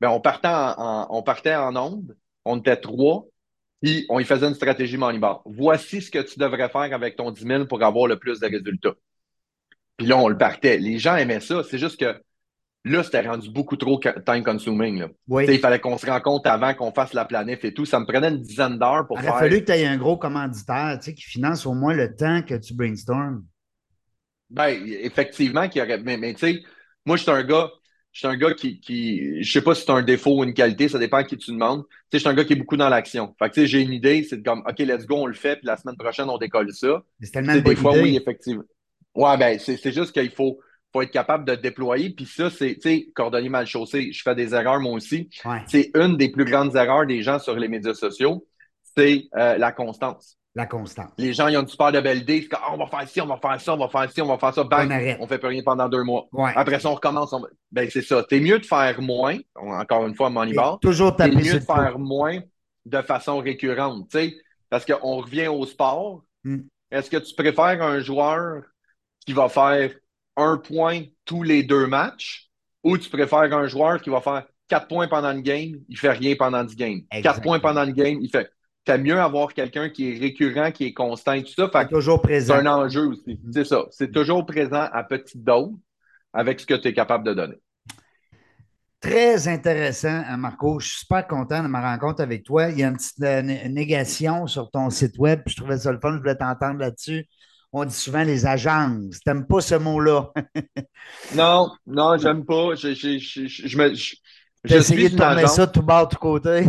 Ben, 0.00 0.10
on 0.10 0.20
partait 0.20 0.46
en, 0.46 1.08
on 1.10 1.24
en 1.24 1.76
onde, 1.76 2.16
on 2.44 2.58
était 2.58 2.76
trois, 2.76 3.26
puis 3.82 4.06
on 4.08 4.20
y 4.20 4.24
faisait 4.24 4.46
une 4.46 4.54
stratégie 4.54 4.96
Moneyball. 4.96 5.38
Voici 5.44 6.02
ce 6.02 6.10
que 6.12 6.20
tu 6.20 6.38
devrais 6.38 6.68
faire 6.68 6.94
avec 6.94 7.16
ton 7.16 7.32
10 7.32 7.44
000 7.44 7.66
pour 7.66 7.82
avoir 7.82 8.06
le 8.06 8.16
plus 8.16 8.38
de 8.38 8.46
résultats. 8.46 8.94
Puis 9.96 10.06
là, 10.06 10.16
on 10.18 10.28
le 10.28 10.38
partait. 10.38 10.78
Les 10.78 11.00
gens 11.00 11.16
aimaient 11.16 11.40
ça. 11.40 11.64
C'est 11.64 11.78
juste 11.78 11.98
que 11.98 12.22
là, 12.84 13.02
c'était 13.02 13.20
rendu 13.20 13.50
beaucoup 13.50 13.76
trop 13.76 13.98
time 13.98 14.42
consuming. 14.42 15.06
Il 15.28 15.58
fallait 15.58 15.80
qu'on 15.80 15.98
se 15.98 16.06
rende 16.06 16.22
compte 16.22 16.46
avant 16.46 16.74
qu'on 16.74 16.92
fasse 16.92 17.12
la 17.12 17.24
planif 17.24 17.64
et 17.64 17.72
tout. 17.72 17.84
Ça 17.84 18.00
me 18.00 18.06
prenait 18.06 18.28
une 18.28 18.42
dizaine 18.42 18.78
d'heures 18.78 19.06
pour 19.06 19.18
faire. 19.20 19.30
Il 19.30 19.36
a 19.36 19.38
fallu 19.38 19.60
que 19.60 19.66
tu 19.66 19.72
aies 19.72 19.86
un 19.86 19.96
gros 19.96 20.16
commanditaire 20.16 20.98
qui 21.00 21.14
finance 21.22 21.66
au 21.66 21.74
moins 21.74 21.94
le 21.94 22.14
temps 22.14 22.42
que 22.42 22.54
tu 22.54 22.74
brainstormes. 22.74 23.44
Ben, 24.50 24.76
effectivement, 24.86 25.68
qu'il 25.68 25.80
y 25.80 25.84
aurait. 25.84 25.98
Mais, 25.98 26.16
mais 26.16 26.34
tu 26.34 26.40
sais, 26.40 26.62
moi, 27.06 27.16
je 27.16 27.22
suis 27.22 27.30
un 27.30 27.42
gars, 27.42 27.70
je 28.12 28.18
suis 28.18 28.28
un 28.28 28.36
gars 28.36 28.52
qui, 28.52 28.80
qui 28.80 29.42
je 29.42 29.50
sais 29.50 29.62
pas 29.62 29.74
si 29.74 29.84
c'est 29.84 29.90
un 29.90 30.02
défaut 30.02 30.40
ou 30.40 30.44
une 30.44 30.52
qualité, 30.52 30.88
ça 30.88 30.98
dépend 30.98 31.18
à 31.18 31.24
qui 31.24 31.38
tu 31.38 31.52
demandes. 31.52 31.84
Tu 31.84 31.90
sais, 31.90 31.98
je 32.12 32.18
suis 32.18 32.28
un 32.28 32.34
gars 32.34 32.44
qui 32.44 32.52
est 32.52 32.56
beaucoup 32.56 32.76
dans 32.76 32.90
l'action. 32.90 33.34
Fait 33.38 33.48
que, 33.48 33.64
j'ai 33.64 33.80
une 33.80 33.92
idée, 33.92 34.22
c'est 34.24 34.42
comme, 34.42 34.62
OK, 34.68 34.78
let's 34.80 35.06
go, 35.06 35.16
on 35.16 35.26
le 35.26 35.34
fait, 35.34 35.56
puis 35.56 35.66
la 35.66 35.78
semaine 35.78 35.96
prochaine, 35.96 36.28
on 36.28 36.36
décolle 36.36 36.72
ça. 36.72 37.02
C'est 37.20 37.30
tellement 37.30 37.56
Des 37.56 37.76
fois, 37.76 37.92
oui, 37.94 38.16
effectivement. 38.16 38.64
Ouais, 39.14 39.36
ben, 39.38 39.58
c'est 39.58 39.92
juste 39.92 40.12
qu'il 40.12 40.30
faut, 40.30 40.58
faut 40.92 41.02
être 41.02 41.10
capable 41.10 41.44
de 41.44 41.54
déployer. 41.54 42.10
Puis 42.10 42.26
ça, 42.26 42.50
c'est, 42.50 42.74
tu 42.74 42.80
sais, 42.82 43.06
cordonnier 43.14 43.48
mal 43.48 43.66
chaussé, 43.66 44.12
je 44.12 44.22
fais 44.22 44.34
des 44.34 44.54
erreurs 44.54 44.80
moi 44.80 44.92
aussi. 44.92 45.30
C'est 45.66 45.90
une 45.94 46.16
des 46.16 46.30
plus 46.30 46.44
grandes 46.44 46.76
erreurs 46.76 47.06
des 47.06 47.22
gens 47.22 47.38
sur 47.38 47.56
les 47.56 47.68
médias 47.68 47.94
sociaux, 47.94 48.46
c'est 48.96 49.28
euh, 49.36 49.56
la 49.56 49.72
constance. 49.72 50.38
La 50.54 50.66
constance. 50.66 51.10
Les 51.16 51.32
gens, 51.32 51.48
ils 51.48 51.56
ont 51.56 51.62
une 51.62 51.68
super 51.68 51.92
de 51.92 52.00
belle 52.00 52.18
idée. 52.18 52.42
C'est 52.42 52.54
ah, 52.60 52.74
on 52.74 52.76
va 52.76 52.86
faire 52.86 53.08
ci, 53.08 53.22
on 53.22 53.26
va 53.26 53.38
faire 53.38 53.58
ça, 53.58 53.72
on 53.72 53.78
va 53.78 53.88
faire 53.88 54.12
ci, 54.12 54.20
on 54.20 54.26
va 54.26 54.36
faire 54.36 54.52
ça. 54.52 54.64
Bang, 54.64 54.90
on, 55.18 55.24
on 55.24 55.26
fait 55.26 55.38
plus 55.38 55.48
rien 55.48 55.62
pendant 55.64 55.88
deux 55.88 56.02
mois. 56.02 56.28
Après 56.54 56.78
ça, 56.78 56.90
on 56.90 56.94
recommence. 56.94 57.34
Ben, 57.70 57.88
c'est 57.90 58.02
ça. 58.02 58.22
T'es 58.22 58.38
mieux 58.38 58.58
de 58.58 58.66
faire 58.66 59.00
moins, 59.00 59.38
encore 59.54 60.06
une 60.06 60.14
fois, 60.14 60.28
Moneyball. 60.28 60.76
Toujours 60.82 61.16
T'es 61.16 61.30
mieux 61.30 61.54
de 61.54 61.60
faire 61.60 61.98
moins 61.98 62.40
de 62.84 63.00
façon 63.00 63.38
récurrente. 63.38 64.10
sais, 64.12 64.34
Parce 64.68 64.84
qu'on 64.84 65.16
revient 65.16 65.48
au 65.48 65.64
sport. 65.64 66.22
Hmm. 66.44 66.60
Est-ce 66.90 67.08
que 67.08 67.16
tu 67.16 67.34
préfères 67.34 67.82
un 67.82 68.00
joueur 68.00 68.62
qui 69.24 69.32
va 69.32 69.48
faire 69.48 69.90
un 70.36 70.56
point 70.56 71.02
tous 71.24 71.42
les 71.42 71.62
deux 71.62 71.86
matchs 71.86 72.50
ou 72.82 72.98
tu 72.98 73.08
préfères 73.10 73.52
un 73.52 73.66
joueur 73.66 74.00
qui 74.00 74.10
va 74.10 74.20
faire 74.20 74.44
quatre 74.68 74.88
points 74.88 75.08
pendant 75.08 75.32
le 75.32 75.40
game, 75.40 75.76
il 75.88 75.98
fait 75.98 76.10
rien 76.10 76.34
pendant 76.36 76.64
dix 76.64 76.76
games. 76.76 77.00
Quatre 77.22 77.42
points 77.42 77.60
pendant 77.60 77.84
le 77.84 77.92
game, 77.92 78.18
il 78.20 78.30
fait 78.30 78.50
c'est 78.86 78.98
mieux 78.98 79.20
avoir 79.20 79.54
quelqu'un 79.54 79.90
qui 79.90 80.10
est 80.10 80.18
récurrent, 80.18 80.72
qui 80.72 80.86
est 80.86 80.92
constant 80.92 81.34
et 81.34 81.44
tout 81.44 81.52
ça. 81.52 81.68
Fait 81.68 81.86
toujours 81.86 82.20
présent. 82.20 82.54
C'est 82.54 82.66
un 82.66 82.66
enjeu 82.66 83.06
aussi. 83.06 83.38
C'est 83.52 83.64
ça. 83.64 83.84
C'est 83.90 84.10
toujours 84.10 84.44
présent 84.44 84.88
à 84.92 85.04
petite 85.04 85.44
dose 85.44 85.70
avec 86.32 86.58
ce 86.58 86.66
que 86.66 86.74
tu 86.74 86.88
es 86.88 86.92
capable 86.92 87.24
de 87.24 87.34
donner. 87.34 87.56
Très 89.00 89.48
intéressant, 89.48 90.22
hein, 90.26 90.36
Marco. 90.36 90.80
Je 90.80 90.88
suis 90.88 90.98
super 91.00 91.26
content 91.26 91.62
de 91.62 91.68
ma 91.68 91.80
rencontre 91.80 92.22
avec 92.22 92.44
toi. 92.44 92.70
Il 92.70 92.78
y 92.78 92.84
a 92.84 92.88
une 92.88 92.96
petite 92.96 93.22
euh, 93.22 93.42
négation 93.68 94.46
sur 94.46 94.70
ton 94.70 94.90
site 94.90 95.18
web. 95.18 95.42
je 95.46 95.56
trouvais 95.56 95.78
ça 95.78 95.92
le 95.92 95.98
fun. 96.00 96.12
Je 96.12 96.18
voulais 96.18 96.36
t'entendre 96.36 96.78
là-dessus. 96.78 97.26
On 97.72 97.84
dit 97.84 97.94
souvent 97.94 98.22
les 98.22 98.44
agences. 98.46 99.20
T'aimes 99.24 99.46
pas 99.46 99.60
ce 99.60 99.74
mot-là? 99.74 100.30
non, 101.34 101.70
non, 101.86 102.18
j'aime 102.18 102.44
pas. 102.44 102.74
Je, 102.74 102.94
je, 102.94 103.18
je, 103.18 103.46
je, 103.46 103.78
me. 103.78 103.92
Essayé 104.68 105.08
de 105.08 105.16
tourner 105.16 105.46
ça 105.46 105.66
tout 105.66 105.82
bas, 105.82 106.06
tout 106.06 106.18
côté? 106.18 106.66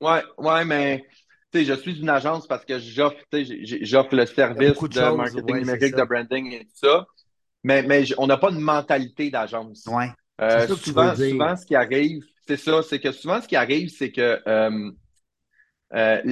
Ouais, 0.00 0.22
ouais, 0.36 0.64
mais 0.64 1.04
je 1.54 1.72
suis 1.74 2.00
une 2.00 2.08
agence 2.08 2.46
parce 2.46 2.64
que 2.64 2.78
j'offre, 2.78 3.16
j'offre 3.32 4.14
le 4.14 4.26
service 4.26 4.78
de, 4.78 5.16
marketing 5.16 5.56
numérique, 5.56 5.94
de 5.94 6.04
branding 6.04 6.52
et 6.52 6.64
tout 6.64 6.70
ça. 6.74 7.06
Mais, 7.64 7.82
mais 7.82 8.04
on 8.18 8.26
n'a 8.26 8.36
pas 8.36 8.50
de 8.50 8.58
mentalité 8.58 9.30
d'agence. 9.30 9.84
Ouais. 9.86 10.10
Euh, 10.40 10.66
souvent, 10.76 11.14
souvent, 11.14 11.56
ce 11.56 11.66
qui 11.66 11.74
arrive, 11.74 12.24
c'est 12.46 12.56
ça, 12.56 12.82
c'est 12.82 13.00
que 13.00 13.10
souvent, 13.12 13.40
ce 13.40 13.48
qui 13.48 13.56
arrive, 13.56 13.88
c'est 13.88 14.12
que 14.12 14.40
euh, 14.46 14.90
euh, 15.94 16.22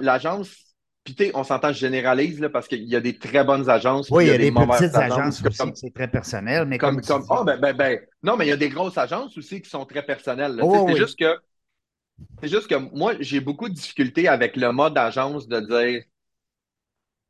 l'agence, 0.00 0.73
puis, 1.04 1.14
tu 1.14 1.30
on 1.34 1.44
s'entend, 1.44 1.68
je 1.68 1.78
généralise 1.78 2.40
là, 2.40 2.48
parce 2.48 2.66
qu'il 2.66 2.84
y 2.84 2.96
a 2.96 3.00
des 3.00 3.18
très 3.18 3.44
bonnes 3.44 3.68
agences. 3.68 4.08
Oui, 4.10 4.24
il 4.24 4.28
y 4.28 4.30
a, 4.30 4.38
des, 4.38 4.50
des 4.50 4.52
petites 4.52 4.94
agences, 4.94 5.44
aussi, 5.44 5.70
c'est 5.74 5.94
très 5.94 6.08
personnel. 6.08 6.64
Mais 6.66 6.78
comme, 6.78 7.00
comme, 7.02 7.24
oh, 7.28 7.44
ben, 7.44 7.58
ben, 7.60 7.76
ben, 7.76 8.00
non, 8.22 8.38
mais 8.38 8.46
il 8.46 8.48
y 8.48 8.52
a 8.52 8.56
des 8.56 8.70
grosses 8.70 8.96
agences 8.96 9.36
aussi 9.36 9.60
qui 9.60 9.68
sont 9.68 9.84
très 9.84 10.02
personnelles. 10.02 10.58
Oh, 10.62 10.86
c'est 10.88 10.96
juste 10.96 11.18
que 11.18 11.36
c'est 12.40 12.48
juste 12.48 12.68
que 12.68 12.76
moi, 12.76 13.14
j'ai 13.20 13.40
beaucoup 13.40 13.68
de 13.68 13.74
difficultés 13.74 14.28
avec 14.28 14.56
le 14.56 14.72
mode 14.72 14.96
agence 14.96 15.46
de 15.48 15.60
dire 15.60 16.04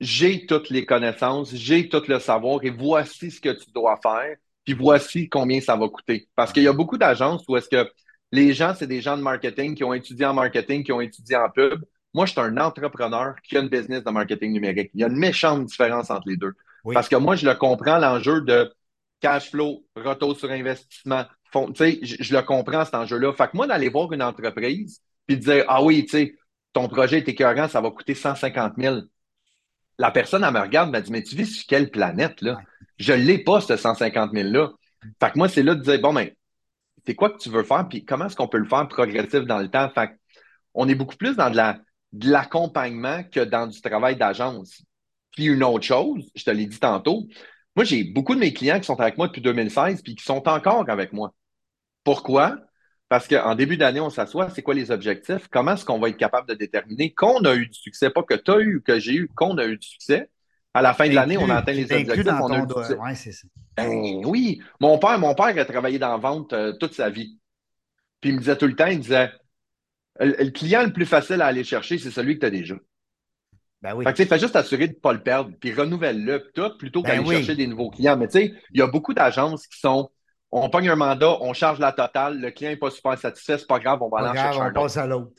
j'ai 0.01 0.47
toutes 0.47 0.71
les 0.71 0.85
connaissances, 0.85 1.55
j'ai 1.55 1.89
tout 1.89 2.03
le 2.07 2.19
savoir 2.19 2.61
et 2.63 2.71
voici 2.71 3.31
ce 3.31 3.41
que 3.41 3.51
tu 3.51 3.71
dois 3.73 3.99
faire, 4.03 4.37
puis 4.65 4.75
voici 4.75 5.29
combien 5.29 5.61
ça 5.61 5.77
va 5.77 5.89
coûter. 5.89 6.29
Parce 6.37 6.53
qu'il 6.53 6.63
y 6.63 6.69
a 6.69 6.73
beaucoup 6.73 6.99
d'agences 6.99 7.45
où 7.49 7.57
est-ce 7.57 7.69
que 7.69 7.91
les 8.33 8.53
gens, 8.53 8.75
c'est 8.77 8.87
des 8.87 9.01
gens 9.01 9.17
de 9.17 9.23
marketing 9.23 9.75
qui 9.75 9.85
ont 9.85 9.95
étudié 9.95 10.27
en 10.27 10.35
marketing, 10.35 10.85
qui 10.85 10.93
ont 10.93 11.01
étudié 11.01 11.37
en 11.37 11.49
pub, 11.49 11.85
moi, 12.15 12.27
je 12.27 12.33
suis 12.33 12.41
un 12.41 12.57
entrepreneur 12.59 13.35
qui 13.43 13.57
a 13.57 13.61
une 13.61 13.69
business 13.69 14.05
de 14.05 14.11
marketing 14.11 14.53
numérique. 14.53 14.91
Il 14.95 15.01
y 15.01 15.05
a 15.05 15.09
une 15.09 15.19
méchante 15.19 15.65
différence 15.67 16.11
entre 16.11 16.29
les 16.29 16.37
deux. 16.37 16.55
Parce 16.93 17.09
que 17.09 17.17
moi, 17.17 17.35
je 17.35 17.47
le 17.47 17.55
comprends, 17.55 17.99
l'enjeu 17.99 18.41
de 18.43 18.73
cash 19.21 19.51
flow, 19.51 19.85
retour 19.97 20.39
sur 20.39 20.51
investissement. 20.51 21.25
sais, 21.75 21.99
je, 22.03 22.35
le 22.35 22.43
comprends, 22.43 22.85
cet 22.85 22.95
enjeu-là. 22.95 23.33
Fait 23.33 23.49
que 23.49 23.57
moi, 23.57 23.67
d'aller 23.67 23.89
voir 23.89 24.13
une 24.13 24.23
entreprise 24.23 25.01
puis 25.27 25.37
de 25.39 25.43
dire 25.43 25.65
Ah 25.67 25.83
oui, 25.83 26.05
tu 26.05 26.11
sais, 26.11 26.35
ton 26.73 26.89
projet 26.89 27.19
est 27.19 27.29
écœurant, 27.29 27.69
ça 27.69 27.81
va 27.81 27.91
coûter 27.91 28.15
150 28.15 28.75
000. 28.79 29.01
La 29.99 30.11
personne, 30.11 30.45
elle 30.45 30.53
me 30.53 30.61
regarde, 30.61 30.95
elle 30.95 31.01
me 31.01 31.05
dit 31.05 31.13
Mais 31.13 31.23
tu 31.23 31.35
vis 31.35 31.47
sur 31.47 31.67
quelle 31.67 31.91
planète, 31.91 32.41
là? 32.43 32.59
Je 32.99 33.13
ne 33.13 33.25
l'ai 33.25 33.39
pas, 33.39 33.61
ce 33.61 33.77
150 33.77 34.33
000-là. 34.33 34.71
Fait 35.21 35.33
que 35.33 35.39
moi, 35.39 35.49
c'est 35.49 35.63
là 35.63 35.75
de 35.75 35.83
dire 35.83 36.01
Bon, 36.01 36.13
ben, 36.13 36.31
c'est 37.07 37.15
quoi 37.15 37.31
que 37.31 37.39
tu 37.39 37.49
veux 37.49 37.65
faire, 37.65 37.89
puis 37.89 38.05
comment 38.05 38.27
est-ce 38.27 38.37
qu'on 38.37 38.49
peut 38.49 38.59
le 38.59 38.69
faire 38.69 38.87
progressif 38.89 39.41
dans 39.41 39.59
le 39.59 39.69
temps? 39.69 39.91
Fait 39.91 40.11
on 40.75 40.89
est 40.89 40.95
beaucoup 40.95 41.17
plus 41.17 41.37
dans 41.37 41.51
de 41.51 41.57
la 41.57 41.79
de 42.15 42.31
l'accompagnement 42.31 43.25
que 43.25 43.41
dans 43.41 43.67
du 43.67 43.81
travail 43.81 44.17
d'agence. 44.17 44.83
Puis 45.33 45.47
une 45.47 45.65
autre 45.65 45.85
chose, 45.85 46.31
je 46.35 46.45
te 46.45 46.51
l'ai 46.51 46.67
dit 46.67 46.79
tantôt, 46.79 47.27
moi, 47.75 47.85
j'ai 47.85 48.05
beaucoup 48.05 48.37
de 48.37 48.41
mes 48.41 48.53
clients 48.53 48.79
qui 48.79 48.87
sont 48.87 49.01
avec 49.01 49.19
moi 49.19 49.27
depuis 49.27 49.43
2016 49.43 50.01
puis 50.03 50.15
qui 50.15 50.23
sont 50.23 50.49
encore 50.49 50.89
avec 50.89 51.13
moi. 51.13 51.35
Pourquoi? 52.05 52.57
Parce 53.09 53.27
qu'en 53.27 53.57
début 53.57 53.77
d'année, 53.77 54.01
on 54.01 54.11
s'assoit, 54.11 54.49
c'est 54.51 54.63
quoi 54.63 54.75
les 54.75 54.93
objectifs? 54.93 55.49
Comment 55.51 55.73
est-ce 55.73 55.85
qu'on 55.85 55.99
va 55.99 56.09
être 56.09 56.17
capable 56.17 56.49
de 56.49 56.55
déterminer 56.55 57.13
qu'on 57.13 57.45
a 57.45 57.55
eu 57.55 57.67
du 57.67 57.79
succès? 57.79 58.11
Pas 58.11 58.23
que 58.23 58.35
tu 58.35 58.51
as 58.51 58.61
eu 58.61 58.77
ou 58.77 58.81
que 58.81 59.01
j'ai 59.01 59.15
eu, 59.15 59.29
qu'on 59.35 59.59
a 59.59 59.67
eu 59.67 59.77
du 59.77 59.87
succès. 59.87 60.31
À 60.73 60.83
la 60.83 60.95
fin 60.95 61.09
de 61.09 61.15
l'année, 61.15 61.37
on 61.37 61.51
a 61.51 61.57
atteint 61.57 61.73
les 61.73 61.85
objectifs. 61.85 62.27
On 62.29 62.53
a 62.53 62.59
eu 62.59 62.67
du 62.67 62.75
succès. 62.75 62.97
Ouais, 62.97 63.15
ça. 63.17 63.31
Ben, 63.77 64.25
oui. 64.25 64.63
Mon 64.81 64.99
père, 64.99 65.19
mon 65.19 65.35
père 65.35 65.59
a 65.59 65.65
travaillé 65.65 65.99
dans 65.99 66.11
la 66.11 66.17
vente 66.17 66.53
euh, 66.53 66.73
toute 66.79 66.95
sa 66.95 67.11
vie. 67.11 67.39
Puis 68.21 68.31
il 68.31 68.37
me 68.37 68.39
disait 68.39 68.57
tout 68.57 68.67
le 68.67 68.77
temps, 68.77 68.87
il 68.87 69.01
disait 69.01 69.33
le, 70.21 70.51
client 70.51 70.85
le 70.85 70.93
plus 70.93 71.07
facile 71.07 71.43
à 71.43 71.47
aller 71.47 71.65
chercher, 71.65 71.99
c'est 71.99 72.11
celui 72.11 72.35
que 72.35 72.41
tu 72.41 72.47
as 72.47 72.51
déjà. 72.51 72.77
Ben 73.83 73.95
oui. 73.95 74.05
Fait 74.05 74.15
que, 74.15 74.25
fais 74.25 74.39
juste 74.39 74.57
assurer 74.57 74.89
de 74.89 74.95
ne 74.95 74.99
pas 74.99 75.13
le 75.13 75.23
perdre, 75.23 75.51
puis 75.61 75.73
renouvelle-le, 75.75 76.51
plutôt 76.79 77.03
ben 77.03 77.11
qu'aller 77.11 77.37
chercher 77.37 77.57
des 77.57 77.67
nouveaux 77.67 77.91
clients. 77.91 78.17
Mais 78.17 78.29
tu 78.29 78.39
sais, 78.39 78.55
il 78.73 78.79
y 78.79 78.83
a 78.83 78.87
beaucoup 78.87 79.13
d'agences 79.13 79.67
qui 79.67 79.79
sont 79.79 80.11
on 80.57 80.71
pogne 80.71 80.89
un 80.89 80.97
mandat, 80.97 81.37
on 81.41 81.53
charge 81.53 81.81
la 81.81 81.91
totale, 81.91 82.39
le 82.39 82.53
client 82.53 82.71
n'est 82.71 82.77
pas 82.77 82.91
super 82.91 83.19
satisfait, 83.19 83.59
c'est 83.59 83.67
pas 83.67 83.81
grave, 83.81 84.01
on 84.03 84.09
va 84.09 84.19
aller 84.19 84.39
en 84.39 84.43
chercher 84.43 84.61
un 84.61 84.71
on 84.71 84.73
passe 84.73 84.97
à 84.97 85.07
l'autre. 85.07 85.33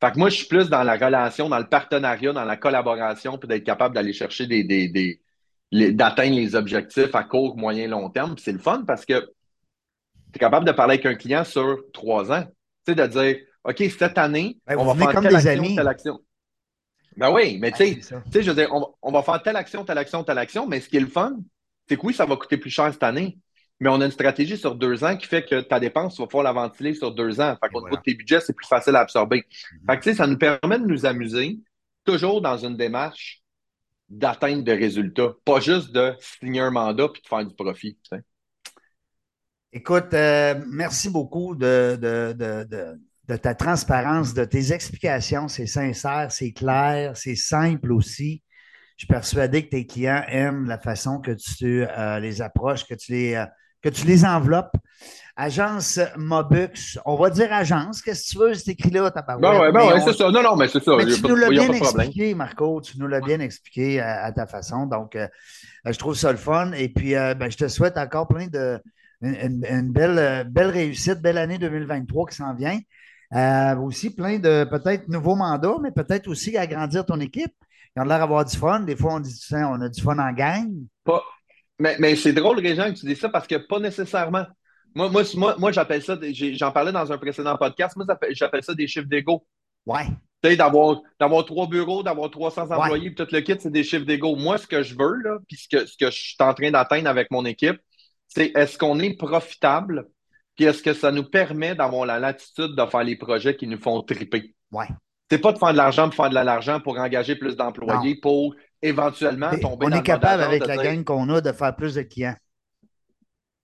Fait 0.00 0.12
que 0.12 0.18
moi, 0.18 0.28
je 0.30 0.36
suis 0.38 0.48
plus 0.48 0.68
dans 0.68 0.82
la 0.82 0.94
relation, 0.94 1.48
dans 1.48 1.60
le 1.60 1.68
partenariat, 1.68 2.32
dans 2.32 2.44
la 2.44 2.56
collaboration, 2.56 3.38
puis 3.38 3.48
d'être 3.48 3.62
capable 3.62 3.94
d'aller 3.94 4.12
chercher 4.12 4.48
des, 4.48 4.64
des, 4.64 4.88
des 4.88 5.22
d'atteindre 5.92 6.34
les 6.34 6.56
objectifs 6.56 7.14
à 7.14 7.22
court, 7.22 7.56
moyen, 7.56 7.86
long 7.86 8.10
terme. 8.10 8.36
c'est 8.36 8.52
le 8.52 8.58
fun 8.58 8.84
parce 8.84 9.04
que 9.04 9.20
tu 9.20 10.36
es 10.36 10.38
capable 10.38 10.66
de 10.66 10.72
parler 10.72 10.94
avec 10.94 11.06
un 11.06 11.14
client 11.14 11.44
sur 11.44 11.78
trois 11.92 12.32
ans. 12.32 12.44
Tu 12.84 12.92
sais, 12.92 12.94
de 12.96 13.06
dire 13.06 13.36
OK, 13.66 13.82
cette 13.98 14.16
année, 14.16 14.58
ben, 14.64 14.78
on 14.78 14.84
va 14.84 14.94
faire 14.94 15.20
telle 15.20 15.34
action, 15.34 15.50
amis. 15.50 15.74
telle 15.74 15.88
action. 15.88 16.20
Ben 17.16 17.32
oui, 17.32 17.58
mais 17.58 17.72
tu 17.72 18.00
sais, 18.00 18.42
je 18.42 18.50
veux 18.50 18.54
dire, 18.54 18.68
on, 19.02 19.10
va 19.10 19.22
faire 19.22 19.42
telle 19.42 19.56
action, 19.56 19.84
telle 19.84 19.98
action, 19.98 20.22
telle 20.22 20.38
action, 20.38 20.68
mais 20.68 20.80
ce 20.80 20.88
qui 20.88 20.98
est 20.98 21.00
le 21.00 21.08
fun, 21.08 21.36
c'est 21.88 21.96
que 21.96 22.06
oui, 22.06 22.14
ça 22.14 22.26
va 22.26 22.36
coûter 22.36 22.58
plus 22.58 22.70
cher 22.70 22.92
cette 22.92 23.02
année, 23.02 23.38
mais 23.80 23.88
on 23.88 24.00
a 24.00 24.04
une 24.04 24.12
stratégie 24.12 24.56
sur 24.56 24.76
deux 24.76 25.02
ans 25.02 25.16
qui 25.16 25.26
fait 25.26 25.44
que 25.44 25.60
ta 25.62 25.80
dépense, 25.80 26.14
tu 26.14 26.22
vas 26.22 26.28
pouvoir 26.28 26.44
la 26.44 26.52
ventiler 26.52 26.94
sur 26.94 27.12
deux 27.12 27.40
ans. 27.40 27.56
Fait 27.60 27.70
qu'au 27.70 27.82
niveau 27.82 27.96
de 27.96 28.02
tes 28.02 28.14
budgets, 28.14 28.40
c'est 28.40 28.52
plus 28.52 28.66
facile 28.66 28.94
à 28.94 29.00
absorber. 29.00 29.38
Mm-hmm. 29.38 29.90
Fait 29.90 29.98
que, 29.98 30.02
tu 30.04 30.10
sais, 30.10 30.16
ça 30.16 30.26
nous 30.28 30.38
permet 30.38 30.78
de 30.78 30.86
nous 30.86 31.04
amuser, 31.04 31.58
toujours 32.04 32.40
dans 32.40 32.58
une 32.58 32.76
démarche 32.76 33.42
d'atteinte 34.08 34.62
de 34.62 34.72
résultats, 34.72 35.32
pas 35.44 35.58
juste 35.58 35.90
de 35.90 36.14
signer 36.20 36.60
un 36.60 36.70
mandat 36.70 37.08
puis 37.08 37.22
de 37.22 37.26
faire 37.26 37.44
du 37.44 37.54
profit. 37.54 37.98
Écoute, 39.72 40.14
euh, 40.14 40.54
merci 40.68 41.10
beaucoup 41.10 41.56
de, 41.56 41.98
de 42.00 42.32
de 42.32 43.00
ta 43.34 43.54
transparence, 43.54 44.34
de 44.34 44.44
tes 44.44 44.72
explications. 44.72 45.48
C'est 45.48 45.66
sincère, 45.66 46.28
c'est 46.30 46.52
clair, 46.52 47.16
c'est 47.16 47.34
simple 47.34 47.92
aussi. 47.92 48.42
Je 48.96 49.04
suis 49.04 49.08
persuadé 49.08 49.64
que 49.64 49.70
tes 49.70 49.86
clients 49.86 50.22
aiment 50.28 50.66
la 50.66 50.78
façon 50.78 51.20
que 51.20 51.32
tu 51.32 51.84
euh, 51.84 52.18
les 52.18 52.40
approches, 52.40 52.86
que 52.86 52.94
tu 52.94 53.12
les, 53.12 53.34
euh, 53.34 53.44
que 53.82 53.88
tu 53.88 54.06
les 54.06 54.24
enveloppes. 54.24 54.74
Agence 55.38 56.00
Mobux, 56.16 56.98
on 57.04 57.16
va 57.16 57.28
dire 57.28 57.52
agence, 57.52 58.00
qu'est-ce 58.00 58.22
que 58.22 58.28
tu 58.30 58.38
veux, 58.38 58.54
c'est 58.54 58.70
écrit 58.70 58.88
là, 58.88 59.10
ta 59.10 59.22
parole. 59.22 59.42
Ben 59.42 59.60
oui, 59.60 59.70
ben 59.70 59.86
ouais, 59.86 60.00
c'est 60.00 60.14
ça. 60.14 60.30
Non, 60.30 60.42
non, 60.42 60.56
mais 60.56 60.66
c'est 60.68 60.82
ça. 60.82 60.96
Mais 60.96 61.04
tu 61.04 61.20
nous 61.20 61.36
l'as 61.36 61.50
bien 61.50 61.70
expliqué, 61.70 62.34
Marco, 62.34 62.80
tu 62.80 62.98
nous 62.98 63.06
l'as 63.06 63.20
bien 63.20 63.40
expliqué 63.40 64.00
à, 64.00 64.32
ta 64.32 64.46
façon. 64.46 64.86
Donc, 64.86 65.14
euh, 65.14 65.28
je 65.84 65.98
trouve 65.98 66.14
ça 66.14 66.32
le 66.32 66.38
fun. 66.38 66.72
Et 66.72 66.88
puis, 66.88 67.12
ben, 67.12 67.50
je 67.50 67.56
te 67.58 67.68
souhaite 67.68 67.98
encore 67.98 68.28
plein 68.28 68.46
de. 68.46 68.80
Une, 69.22 69.92
belle, 69.92 70.46
belle 70.48 70.68
réussite, 70.68 71.20
belle 71.20 71.38
année 71.38 71.58
2023 71.58 72.26
qui 72.28 72.36
s'en 72.36 72.54
vient. 72.54 72.78
Euh, 73.34 73.76
aussi 73.76 74.14
plein 74.14 74.38
de 74.38 74.64
peut-être 74.64 75.08
nouveaux 75.08 75.34
mandats, 75.34 75.76
mais 75.82 75.90
peut-être 75.90 76.28
aussi 76.28 76.56
agrandir 76.56 77.04
ton 77.04 77.18
équipe. 77.20 77.52
Ils 77.96 78.02
ont 78.02 78.04
l'air 78.04 78.18
d'avoir 78.18 78.44
du 78.44 78.56
fun. 78.56 78.80
Des 78.80 78.96
fois, 78.96 79.14
on 79.14 79.20
dit 79.20 79.34
on 79.52 79.80
a 79.80 79.88
du 79.88 80.00
fun 80.00 80.18
en 80.18 80.32
gang. 80.32 80.70
Pas. 81.04 81.24
Mais, 81.78 81.96
mais 81.98 82.16
c'est 82.16 82.32
drôle, 82.32 82.60
Régent, 82.60 82.92
que 82.92 82.98
tu 82.98 83.06
dis 83.06 83.16
ça 83.16 83.28
parce 83.28 83.46
que 83.46 83.56
pas 83.56 83.78
nécessairement. 83.78 84.46
Moi, 84.94 85.10
moi, 85.10 85.56
moi, 85.58 85.72
j'appelle 85.72 86.02
ça, 86.02 86.16
j'en 86.54 86.72
parlais 86.72 86.92
dans 86.92 87.12
un 87.12 87.18
précédent 87.18 87.56
podcast, 87.56 87.96
moi, 87.96 88.06
j'appelle 88.30 88.62
ça 88.62 88.74
des 88.74 88.86
chiffres 88.86 89.08
d'ego. 89.08 89.46
Ouais. 89.84 90.06
Tu 90.42 90.50
sais, 90.50 90.56
d'avoir, 90.56 91.02
trois 91.44 91.66
bureaux, 91.66 92.02
d'avoir 92.02 92.30
300 92.30 92.70
employés, 92.70 93.10
puis 93.10 93.14
tout 93.14 93.30
le 93.30 93.40
kit, 93.40 93.56
c'est 93.58 93.70
des 93.70 93.84
chiffres 93.84 94.06
d'ego. 94.06 94.36
Moi, 94.36 94.56
ce 94.56 94.66
que 94.66 94.82
je 94.82 94.94
veux, 94.94 95.16
là, 95.16 95.38
puis 95.46 95.58
ce 95.58 95.68
que, 95.68 95.84
ce 95.84 95.96
que 95.98 96.10
je 96.10 96.18
suis 96.18 96.36
en 96.40 96.54
train 96.54 96.70
d'atteindre 96.70 97.08
avec 97.08 97.30
mon 97.30 97.44
équipe, 97.44 97.78
c'est 98.28 98.52
est-ce 98.54 98.78
qu'on 98.78 98.98
est 98.98 99.14
profitable 99.14 100.06
puis 100.56 100.64
est-ce 100.64 100.82
que 100.82 100.94
ça 100.94 101.12
nous 101.12 101.24
permet 101.24 101.74
d'avoir 101.74 102.06
la 102.06 102.18
latitude 102.18 102.74
de 102.74 102.86
faire 102.86 103.04
les 103.04 103.16
projets 103.16 103.56
qui 103.56 103.66
nous 103.66 103.78
font 103.78 104.02
triper? 104.02 104.54
Ouais. 104.72 104.88
C'est 105.30 105.38
pas 105.38 105.52
de 105.52 105.58
faire 105.58 105.72
de 105.72 105.76
l'argent 105.76 106.08
pour 106.08 106.14
faire 106.14 106.30
de 106.30 106.34
l'argent 106.34 106.80
pour 106.80 106.98
engager 106.98 107.36
plus 107.36 107.56
d'employés, 107.56 108.16
pour 108.16 108.54
éventuellement 108.80 109.50
tomber 109.58 109.86
on 109.86 109.92
est 109.92 110.02
capable 110.02 110.42
avec 110.42 110.66
la 110.66 110.76
gang 110.76 111.04
qu'on 111.04 111.28
a 111.30 111.40
de 111.40 111.52
faire 111.52 111.74
plus 111.74 111.94
de 111.94 112.02
clients. 112.02 112.36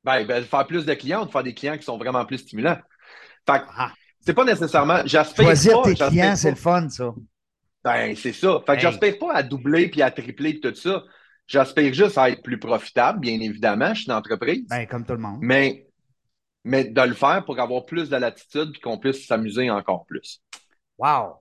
Ben, 0.05 0.26
ben, 0.26 0.40
de 0.40 0.46
faire 0.46 0.66
plus 0.66 0.85
de 0.85 0.94
clients, 0.94 1.24
de 1.24 1.31
faire 1.31 1.44
des 1.44 1.55
clients 1.55 1.76
qui 1.76 1.85
sont 1.85 1.96
vraiment 1.96 2.24
plus 2.26 2.38
stimulants. 2.38 2.78
Fait 3.48 3.61
que, 3.61 3.64
ah. 3.76 3.92
c'est 4.20 4.35
pas 4.35 4.44
nécessairement. 4.44 5.00
J'aspire 5.05 5.44
Choisir 5.44 5.83
tes 5.83 5.94
clients, 5.94 6.37
c'est 6.37 6.50
le 6.50 6.57
fun, 6.57 6.88
ça. 6.88 7.14
Ben, 7.85 8.14
c'est 8.16 8.33
ça. 8.33 8.61
Fait 8.66 8.74
que 8.74 8.81
j'aspire 8.81 9.18
pas 9.18 9.33
à 9.33 9.42
doubler 9.42 9.88
puis 9.88 10.02
à 10.02 10.11
tripler 10.11 10.61
tout 10.61 10.74
ça. 10.74 11.05
J'aspire 11.46 11.92
juste 11.92 12.18
à 12.18 12.31
être 12.31 12.42
plus 12.42 12.59
profitable, 12.59 13.20
bien 13.20 13.40
évidemment. 13.40 13.94
Je 13.94 14.02
suis 14.02 14.07
une 14.07 14.16
entreprise. 14.16 14.66
Ben, 14.68 14.87
comme 14.87 15.05
tout 15.05 15.14
le 15.14 15.18
monde. 15.18 15.38
Mais 15.40 15.87
mais 16.64 16.85
de 16.85 17.01
le 17.03 17.14
faire 17.14 17.44
pour 17.44 17.59
avoir 17.61 17.85
plus 17.85 18.09
de 18.09 18.16
latitude 18.16 18.72
et 18.77 18.81
qu'on 18.81 18.98
puisse 18.98 19.27
s'amuser 19.27 19.70
encore 19.70 20.05
plus. 20.07 20.42
Wow! 20.98 21.37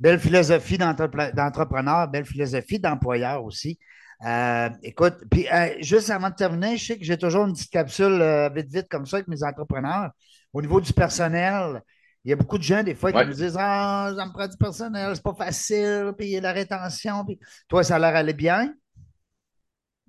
Belle 0.00 0.18
philosophie 0.18 0.78
d'entrepreneur, 0.78 2.08
belle 2.08 2.24
philosophie 2.24 2.78
d'employeur 2.78 3.44
aussi. 3.44 3.78
Euh, 4.24 4.70
écoute, 4.82 5.16
puis 5.30 5.46
euh, 5.52 5.74
juste 5.80 6.08
avant 6.10 6.30
de 6.30 6.34
terminer, 6.34 6.76
je 6.76 6.84
sais 6.86 6.98
que 6.98 7.04
j'ai 7.04 7.18
toujours 7.18 7.46
une 7.46 7.52
petite 7.52 7.70
capsule 7.70 8.20
euh, 8.22 8.48
vite, 8.48 8.72
vite 8.72 8.88
comme 8.88 9.06
ça 9.06 9.16
avec 9.16 9.28
mes 9.28 9.42
entrepreneurs. 9.42 10.10
Au 10.52 10.62
niveau 10.62 10.80
du 10.80 10.92
personnel, 10.92 11.82
il 12.24 12.30
y 12.30 12.32
a 12.32 12.36
beaucoup 12.36 12.56
de 12.56 12.62
gens, 12.62 12.82
des 12.82 12.94
fois, 12.94 13.12
qui 13.12 13.18
me 13.18 13.34
disent 13.34 13.56
Ah, 13.58 14.12
ça 14.16 14.24
me 14.24 14.32
prend 14.32 14.48
du 14.48 14.56
personnel, 14.56 15.14
c'est 15.14 15.22
pas 15.22 15.34
facile, 15.34 16.12
puis 16.16 16.40
la 16.40 16.52
rétention. 16.52 17.24
Puis... 17.24 17.38
Toi, 17.68 17.84
ça 17.84 17.96
a 17.96 17.98
l'air 17.98 18.16
aller 18.16 18.32
bien? 18.32 18.72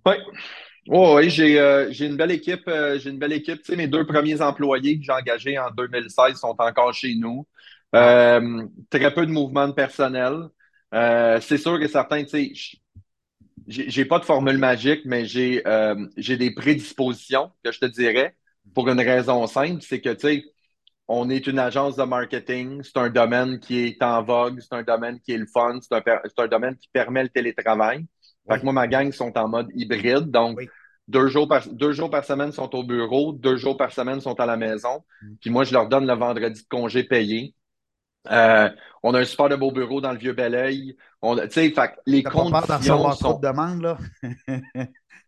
Oui. 0.05 0.15
Oh, 0.87 1.15
oui, 1.17 1.29
j'ai 1.31 1.59
euh, 1.59 1.91
j'ai 1.91 2.05
une 2.05 2.15
belle 2.15 2.31
équipe. 2.31 2.67
Euh, 2.67 2.99
j'ai 2.99 3.09
une 3.09 3.17
belle 3.17 3.33
équipe. 3.33 3.57
Tu 3.63 3.71
sais, 3.71 3.75
mes 3.75 3.87
deux 3.87 4.05
premiers 4.05 4.39
employés 4.41 4.99
que 4.99 5.03
j'ai 5.03 5.11
engagés 5.11 5.57
en 5.57 5.71
2016 5.71 6.35
sont 6.37 6.55
encore 6.59 6.93
chez 6.93 7.15
nous. 7.15 7.47
Euh, 7.95 8.63
très 8.89 9.11
peu 9.13 9.25
de 9.25 9.31
mouvement 9.31 9.67
de 9.67 9.73
personnel. 9.73 10.43
c'est 11.41 11.57
sûr 11.57 11.79
que 11.79 11.87
certains, 11.87 12.23
tu 12.23 12.55
sais, 12.55 12.77
j'ai 13.67 14.05
pas 14.05 14.19
de 14.19 14.25
formule 14.25 14.57
magique, 14.57 15.01
mais 15.05 15.25
j'ai 15.25 15.63
j'ai 16.17 16.37
des 16.37 16.53
prédispositions 16.53 17.51
que 17.63 17.71
je 17.71 17.79
te 17.79 17.85
dirais 17.85 18.35
pour 18.73 18.89
une 18.89 18.99
raison 18.99 19.47
simple, 19.47 19.81
c'est 19.81 20.01
que 20.01 20.09
tu 20.09 20.19
sais, 20.27 20.43
on 21.07 21.29
est 21.29 21.47
une 21.47 21.59
agence 21.59 21.95
de 21.97 22.03
marketing, 22.03 22.81
c'est 22.83 22.97
un 22.97 23.09
domaine 23.09 23.59
qui 23.59 23.79
est 23.85 24.03
en 24.03 24.23
vogue, 24.23 24.59
c'est 24.61 24.73
un 24.75 24.83
domaine 24.83 25.19
qui 25.21 25.33
est 25.33 25.37
le 25.37 25.47
fun, 25.47 25.79
c'est 25.81 25.93
un, 25.95 26.03
un 26.37 26.47
domaine 26.47 26.75
qui 26.77 26.89
permet 26.93 27.23
le 27.23 27.29
télétravail. 27.29 28.05
Fait 28.47 28.59
que 28.59 28.63
moi, 28.63 28.73
ma 28.73 28.87
gang 28.87 29.11
sont 29.11 29.35
en 29.37 29.47
mode 29.47 29.69
hybride. 29.73 30.29
Donc, 30.29 30.59
deux, 31.07 31.27
jours 31.27 31.47
par, 31.47 31.67
deux 31.67 31.91
jours 31.91 32.09
par 32.09 32.23
semaine 32.23 32.51
sont 32.51 32.73
au 32.75 32.83
bureau, 32.83 33.33
deux 33.33 33.57
jours 33.57 33.77
par 33.77 33.91
semaine 33.91 34.21
sont 34.21 34.39
à 34.39 34.45
la 34.45 34.57
maison. 34.57 35.03
Mm. 35.21 35.33
Puis 35.41 35.49
moi, 35.49 35.63
je 35.63 35.73
leur 35.73 35.87
donne 35.87 36.05
le 36.05 36.13
vendredi 36.13 36.61
de 36.61 36.67
congé 36.67 37.03
payé. 37.03 37.55
Euh, 38.31 38.69
on 39.03 39.13
a 39.13 39.19
un 39.19 39.25
super 39.25 39.49
de 39.49 39.55
beau 39.55 39.71
bureau 39.71 40.01
dans 40.01 40.11
le 40.11 40.17
vieux 40.17 40.33
Belleuil. 40.33 40.95
On, 41.21 41.37
fait, 41.37 41.73
les 42.05 42.23
conditions 42.23 43.03
pas 43.03 43.11
sont... 43.13 43.29
trop 43.29 43.39
de 43.39 43.47
demandes, 43.47 43.81
là? 43.81 43.97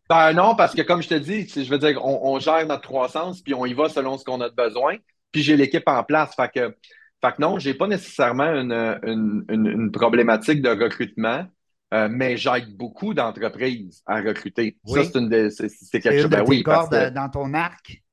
Ben 0.09 0.31
non, 0.31 0.55
parce 0.55 0.73
que 0.73 0.81
comme 0.83 1.01
je 1.01 1.09
te 1.09 1.15
dis, 1.15 1.47
je 1.49 1.69
veux 1.69 1.79
dire, 1.79 1.99
on, 2.01 2.33
on 2.33 2.39
gère 2.39 2.65
notre 2.65 2.87
croissance, 2.87 3.41
puis 3.41 3.53
on 3.53 3.65
y 3.65 3.73
va 3.73 3.89
selon 3.89 4.17
ce 4.17 4.23
qu'on 4.23 4.39
a 4.39 4.49
de 4.49 4.55
besoin. 4.55 4.95
Puis 5.33 5.43
j'ai 5.43 5.57
l'équipe 5.57 5.83
en 5.85 6.01
place. 6.03 6.33
Fait 6.33 6.49
que, 6.49 6.75
fait 7.21 7.31
que 7.33 7.41
non, 7.41 7.59
j'ai 7.59 7.73
pas 7.73 7.87
nécessairement 7.87 8.49
une, 8.53 8.71
une, 9.03 9.45
une, 9.49 9.67
une 9.67 9.91
problématique 9.91 10.61
de 10.61 10.69
recrutement. 10.69 11.45
Euh, 11.93 12.09
mais 12.11 12.35
j'aide 12.35 12.75
beaucoup 12.75 13.13
d'entreprises 13.13 14.03
à 14.05 14.21
recruter. 14.21 14.77
Oui. 14.85 15.05
Ça, 15.05 15.11
c'est 15.69 16.01
quelque 16.01 16.21
chose. 16.21 16.29
Ben 16.29 16.43
oui, 16.45 16.61
parce 16.63 16.89
que, 16.89 17.09
dans 17.09 17.29
ton 17.29 17.53
arc. 17.53 18.03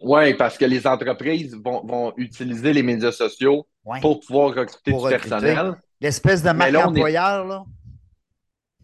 ouais, 0.00 0.34
parce 0.34 0.56
que 0.56 0.64
les 0.64 0.86
entreprises 0.86 1.54
vont, 1.62 1.84
vont 1.84 2.14
utiliser 2.16 2.72
les 2.72 2.82
médias 2.82 3.12
sociaux 3.12 3.66
Ouais. 3.84 4.00
pour 4.00 4.20
pouvoir 4.20 4.54
recruter 4.54 4.90
Pour 4.90 5.06
du 5.08 5.14
recruter. 5.14 5.28
personnel. 5.28 5.74
L'espèce 6.00 6.42
de 6.42 6.50
marque 6.52 6.70
là, 6.72 6.80
on 6.88 6.94
est- 6.94 6.98
employeur, 7.00 7.44
là. 7.46 7.64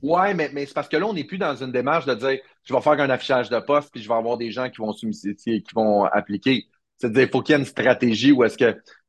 Ouais, 0.03 0.33
mais, 0.35 0.51
mais 0.53 0.67
c'est 0.67 0.75
parce 0.75 0.89
que 0.89 0.97
là, 0.99 1.07
on 1.07 1.13
n'est 1.15 1.25
plus 1.25 1.39
dans 1.39 1.55
une 1.57 1.73
démarche 1.73 2.07
de 2.07 2.15
dire 2.15 2.39
je 2.65 2.75
vais 2.75 2.81
faire 2.81 2.93
un 2.93 3.11
affichage 3.11 3.49
de 3.51 3.59
poste 3.61 3.91
puis 3.93 4.03
je 4.03 4.09
vais 4.09 4.15
avoir 4.15 4.37
des 4.39 4.51
gens 4.51 4.69
qui 4.71 4.79
vont 4.79 4.93
qui 4.93 5.63
vont 5.75 6.05
appliquer. 6.05 6.67
C'est-à-dire, 6.99 7.23
il 7.23 7.29
faut 7.31 7.41
qu'il 7.43 7.55
y 7.55 7.57
ait 7.57 7.61
une 7.61 7.67
stratégie 7.67 8.33
où 8.33 8.45
est-ce 8.45 8.59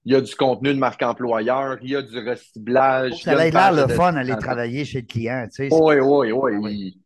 qu'il 0.04 0.14
y 0.14 0.16
a 0.16 0.22
du 0.22 0.36
contenu 0.36 0.74
de 0.74 0.80
marque 0.80 1.02
employeur, 1.04 1.78
il 1.82 1.92
y 1.92 1.96
a 1.96 2.02
du 2.02 2.18
reciblage. 2.28 3.24
Il 3.24 3.30
a 3.30 3.38
ça 3.38 3.48
une 3.48 3.54
l'air 3.54 3.72
le 3.74 3.88
fun 3.94 4.04
à 4.04 4.08
aller 4.08 4.18
destination. 4.18 4.40
travailler 4.42 4.86
chez 4.86 5.02
le 5.02 5.08
client. 5.08 5.48
Tu 5.54 5.70
sais. 5.70 5.70
Oui, 5.72 5.96
oui, 6.00 6.32
oui. 6.32 6.52
Oui. 6.60 6.98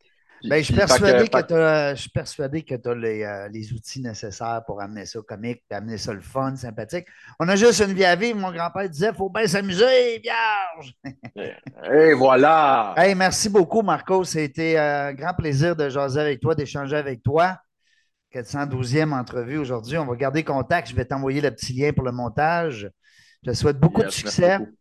Ben, 0.48 0.58
je 0.58 0.64
suis 0.64 0.74
persuadé 0.76 1.28
que 1.28 1.94
je 1.96 2.02
suis 2.02 2.10
persuadé 2.10 2.62
que 2.62 2.76
tu 2.76 2.90
as 2.90 2.96
les, 2.96 3.24
euh, 3.24 3.48
les 3.50 3.74
outils 3.74 4.02
nécessaires 4.02 4.62
pour 4.66 4.82
amener 4.82 5.06
ça 5.06 5.20
comique, 5.28 5.64
puis 5.68 5.78
amener 5.78 5.98
ça 5.98 6.14
le 6.14 6.22
fun, 6.22 6.56
sympathique. 6.56 7.08
On 7.40 7.48
a 7.48 7.56
juste 7.56 7.80
une 7.80 7.94
vie 7.94 8.06
à 8.06 8.16
vivre. 8.16 8.38
Mon 8.38 8.52
grand-père 8.52 8.88
disait 8.88 9.12
faut 9.14 9.30
bien 9.30 9.48
s'amuser, 9.48 10.20
vierge. 10.20 10.94
Et 11.92 12.14
voilà. 12.14 12.94
Hey, 12.98 13.16
merci 13.16 13.50
beaucoup, 13.50 13.82
Marco. 13.82 14.24
C'était 14.24 14.78
euh, 14.78 15.10
un 15.10 15.14
grand 15.14 15.34
plaisir 15.34 15.76
de 15.76 15.90
jaser 15.90 16.20
avec 16.20 16.40
toi, 16.40 16.54
d'échanger 16.54 16.98
avec 16.98 17.24
toi. 17.24 17.58
412e 18.44 19.14
entrevue 19.14 19.58
aujourd'hui. 19.58 19.98
On 19.98 20.06
va 20.06 20.16
garder 20.16 20.44
contact. 20.44 20.90
Je 20.90 20.96
vais 20.96 21.06
t'envoyer 21.06 21.42
le 21.42 21.52
petit 21.52 21.74
lien 21.74 21.94
pour 21.94 22.04
le 22.04 22.12
montage. 22.12 22.90
Je 23.44 23.52
te 23.52 23.56
souhaite 23.56 23.80
beaucoup 23.80 24.02
Yes, 24.02 24.08
de 24.10 24.14
succès. 24.14 24.60
beaucoup. 24.60 24.72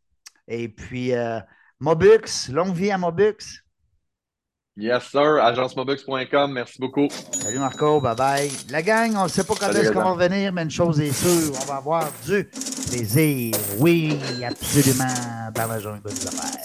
Et 0.49 0.69
puis, 0.69 1.15
euh, 1.15 1.39
Mobux, 1.81 2.49
longue 2.51 2.75
vie 2.75 2.91
à 2.91 2.99
Mobux. 2.99 3.63
Yes, 4.77 5.05
sir. 5.05 5.37
Agencemobux.com. 5.41 6.53
Merci 6.53 6.81
beaucoup. 6.81 7.07
Salut 7.33 7.61
Marco, 7.61 8.01
bye 8.01 8.17
bye. 8.17 8.51
La 8.71 8.83
gang, 8.83 9.15
on 9.17 9.25
ne 9.25 9.29
sait 9.29 9.45
pas 9.45 9.55
quand 9.55 9.71
est-ce 9.71 9.93
qu'on 9.93 10.01
va 10.01 10.11
revenir, 10.11 10.53
mais 10.53 10.65
une 10.65 10.71
chose 10.71 11.01
est 11.01 11.13
sûre, 11.13 11.57
on 11.63 11.65
va 11.67 11.77
avoir 11.77 12.11
du 12.27 12.45
plaisir. 12.91 13.55
Oui, 13.79 14.19
absolument, 14.45 15.05
dans 15.55 15.67
la 15.69 15.75
affaires. 15.75 16.64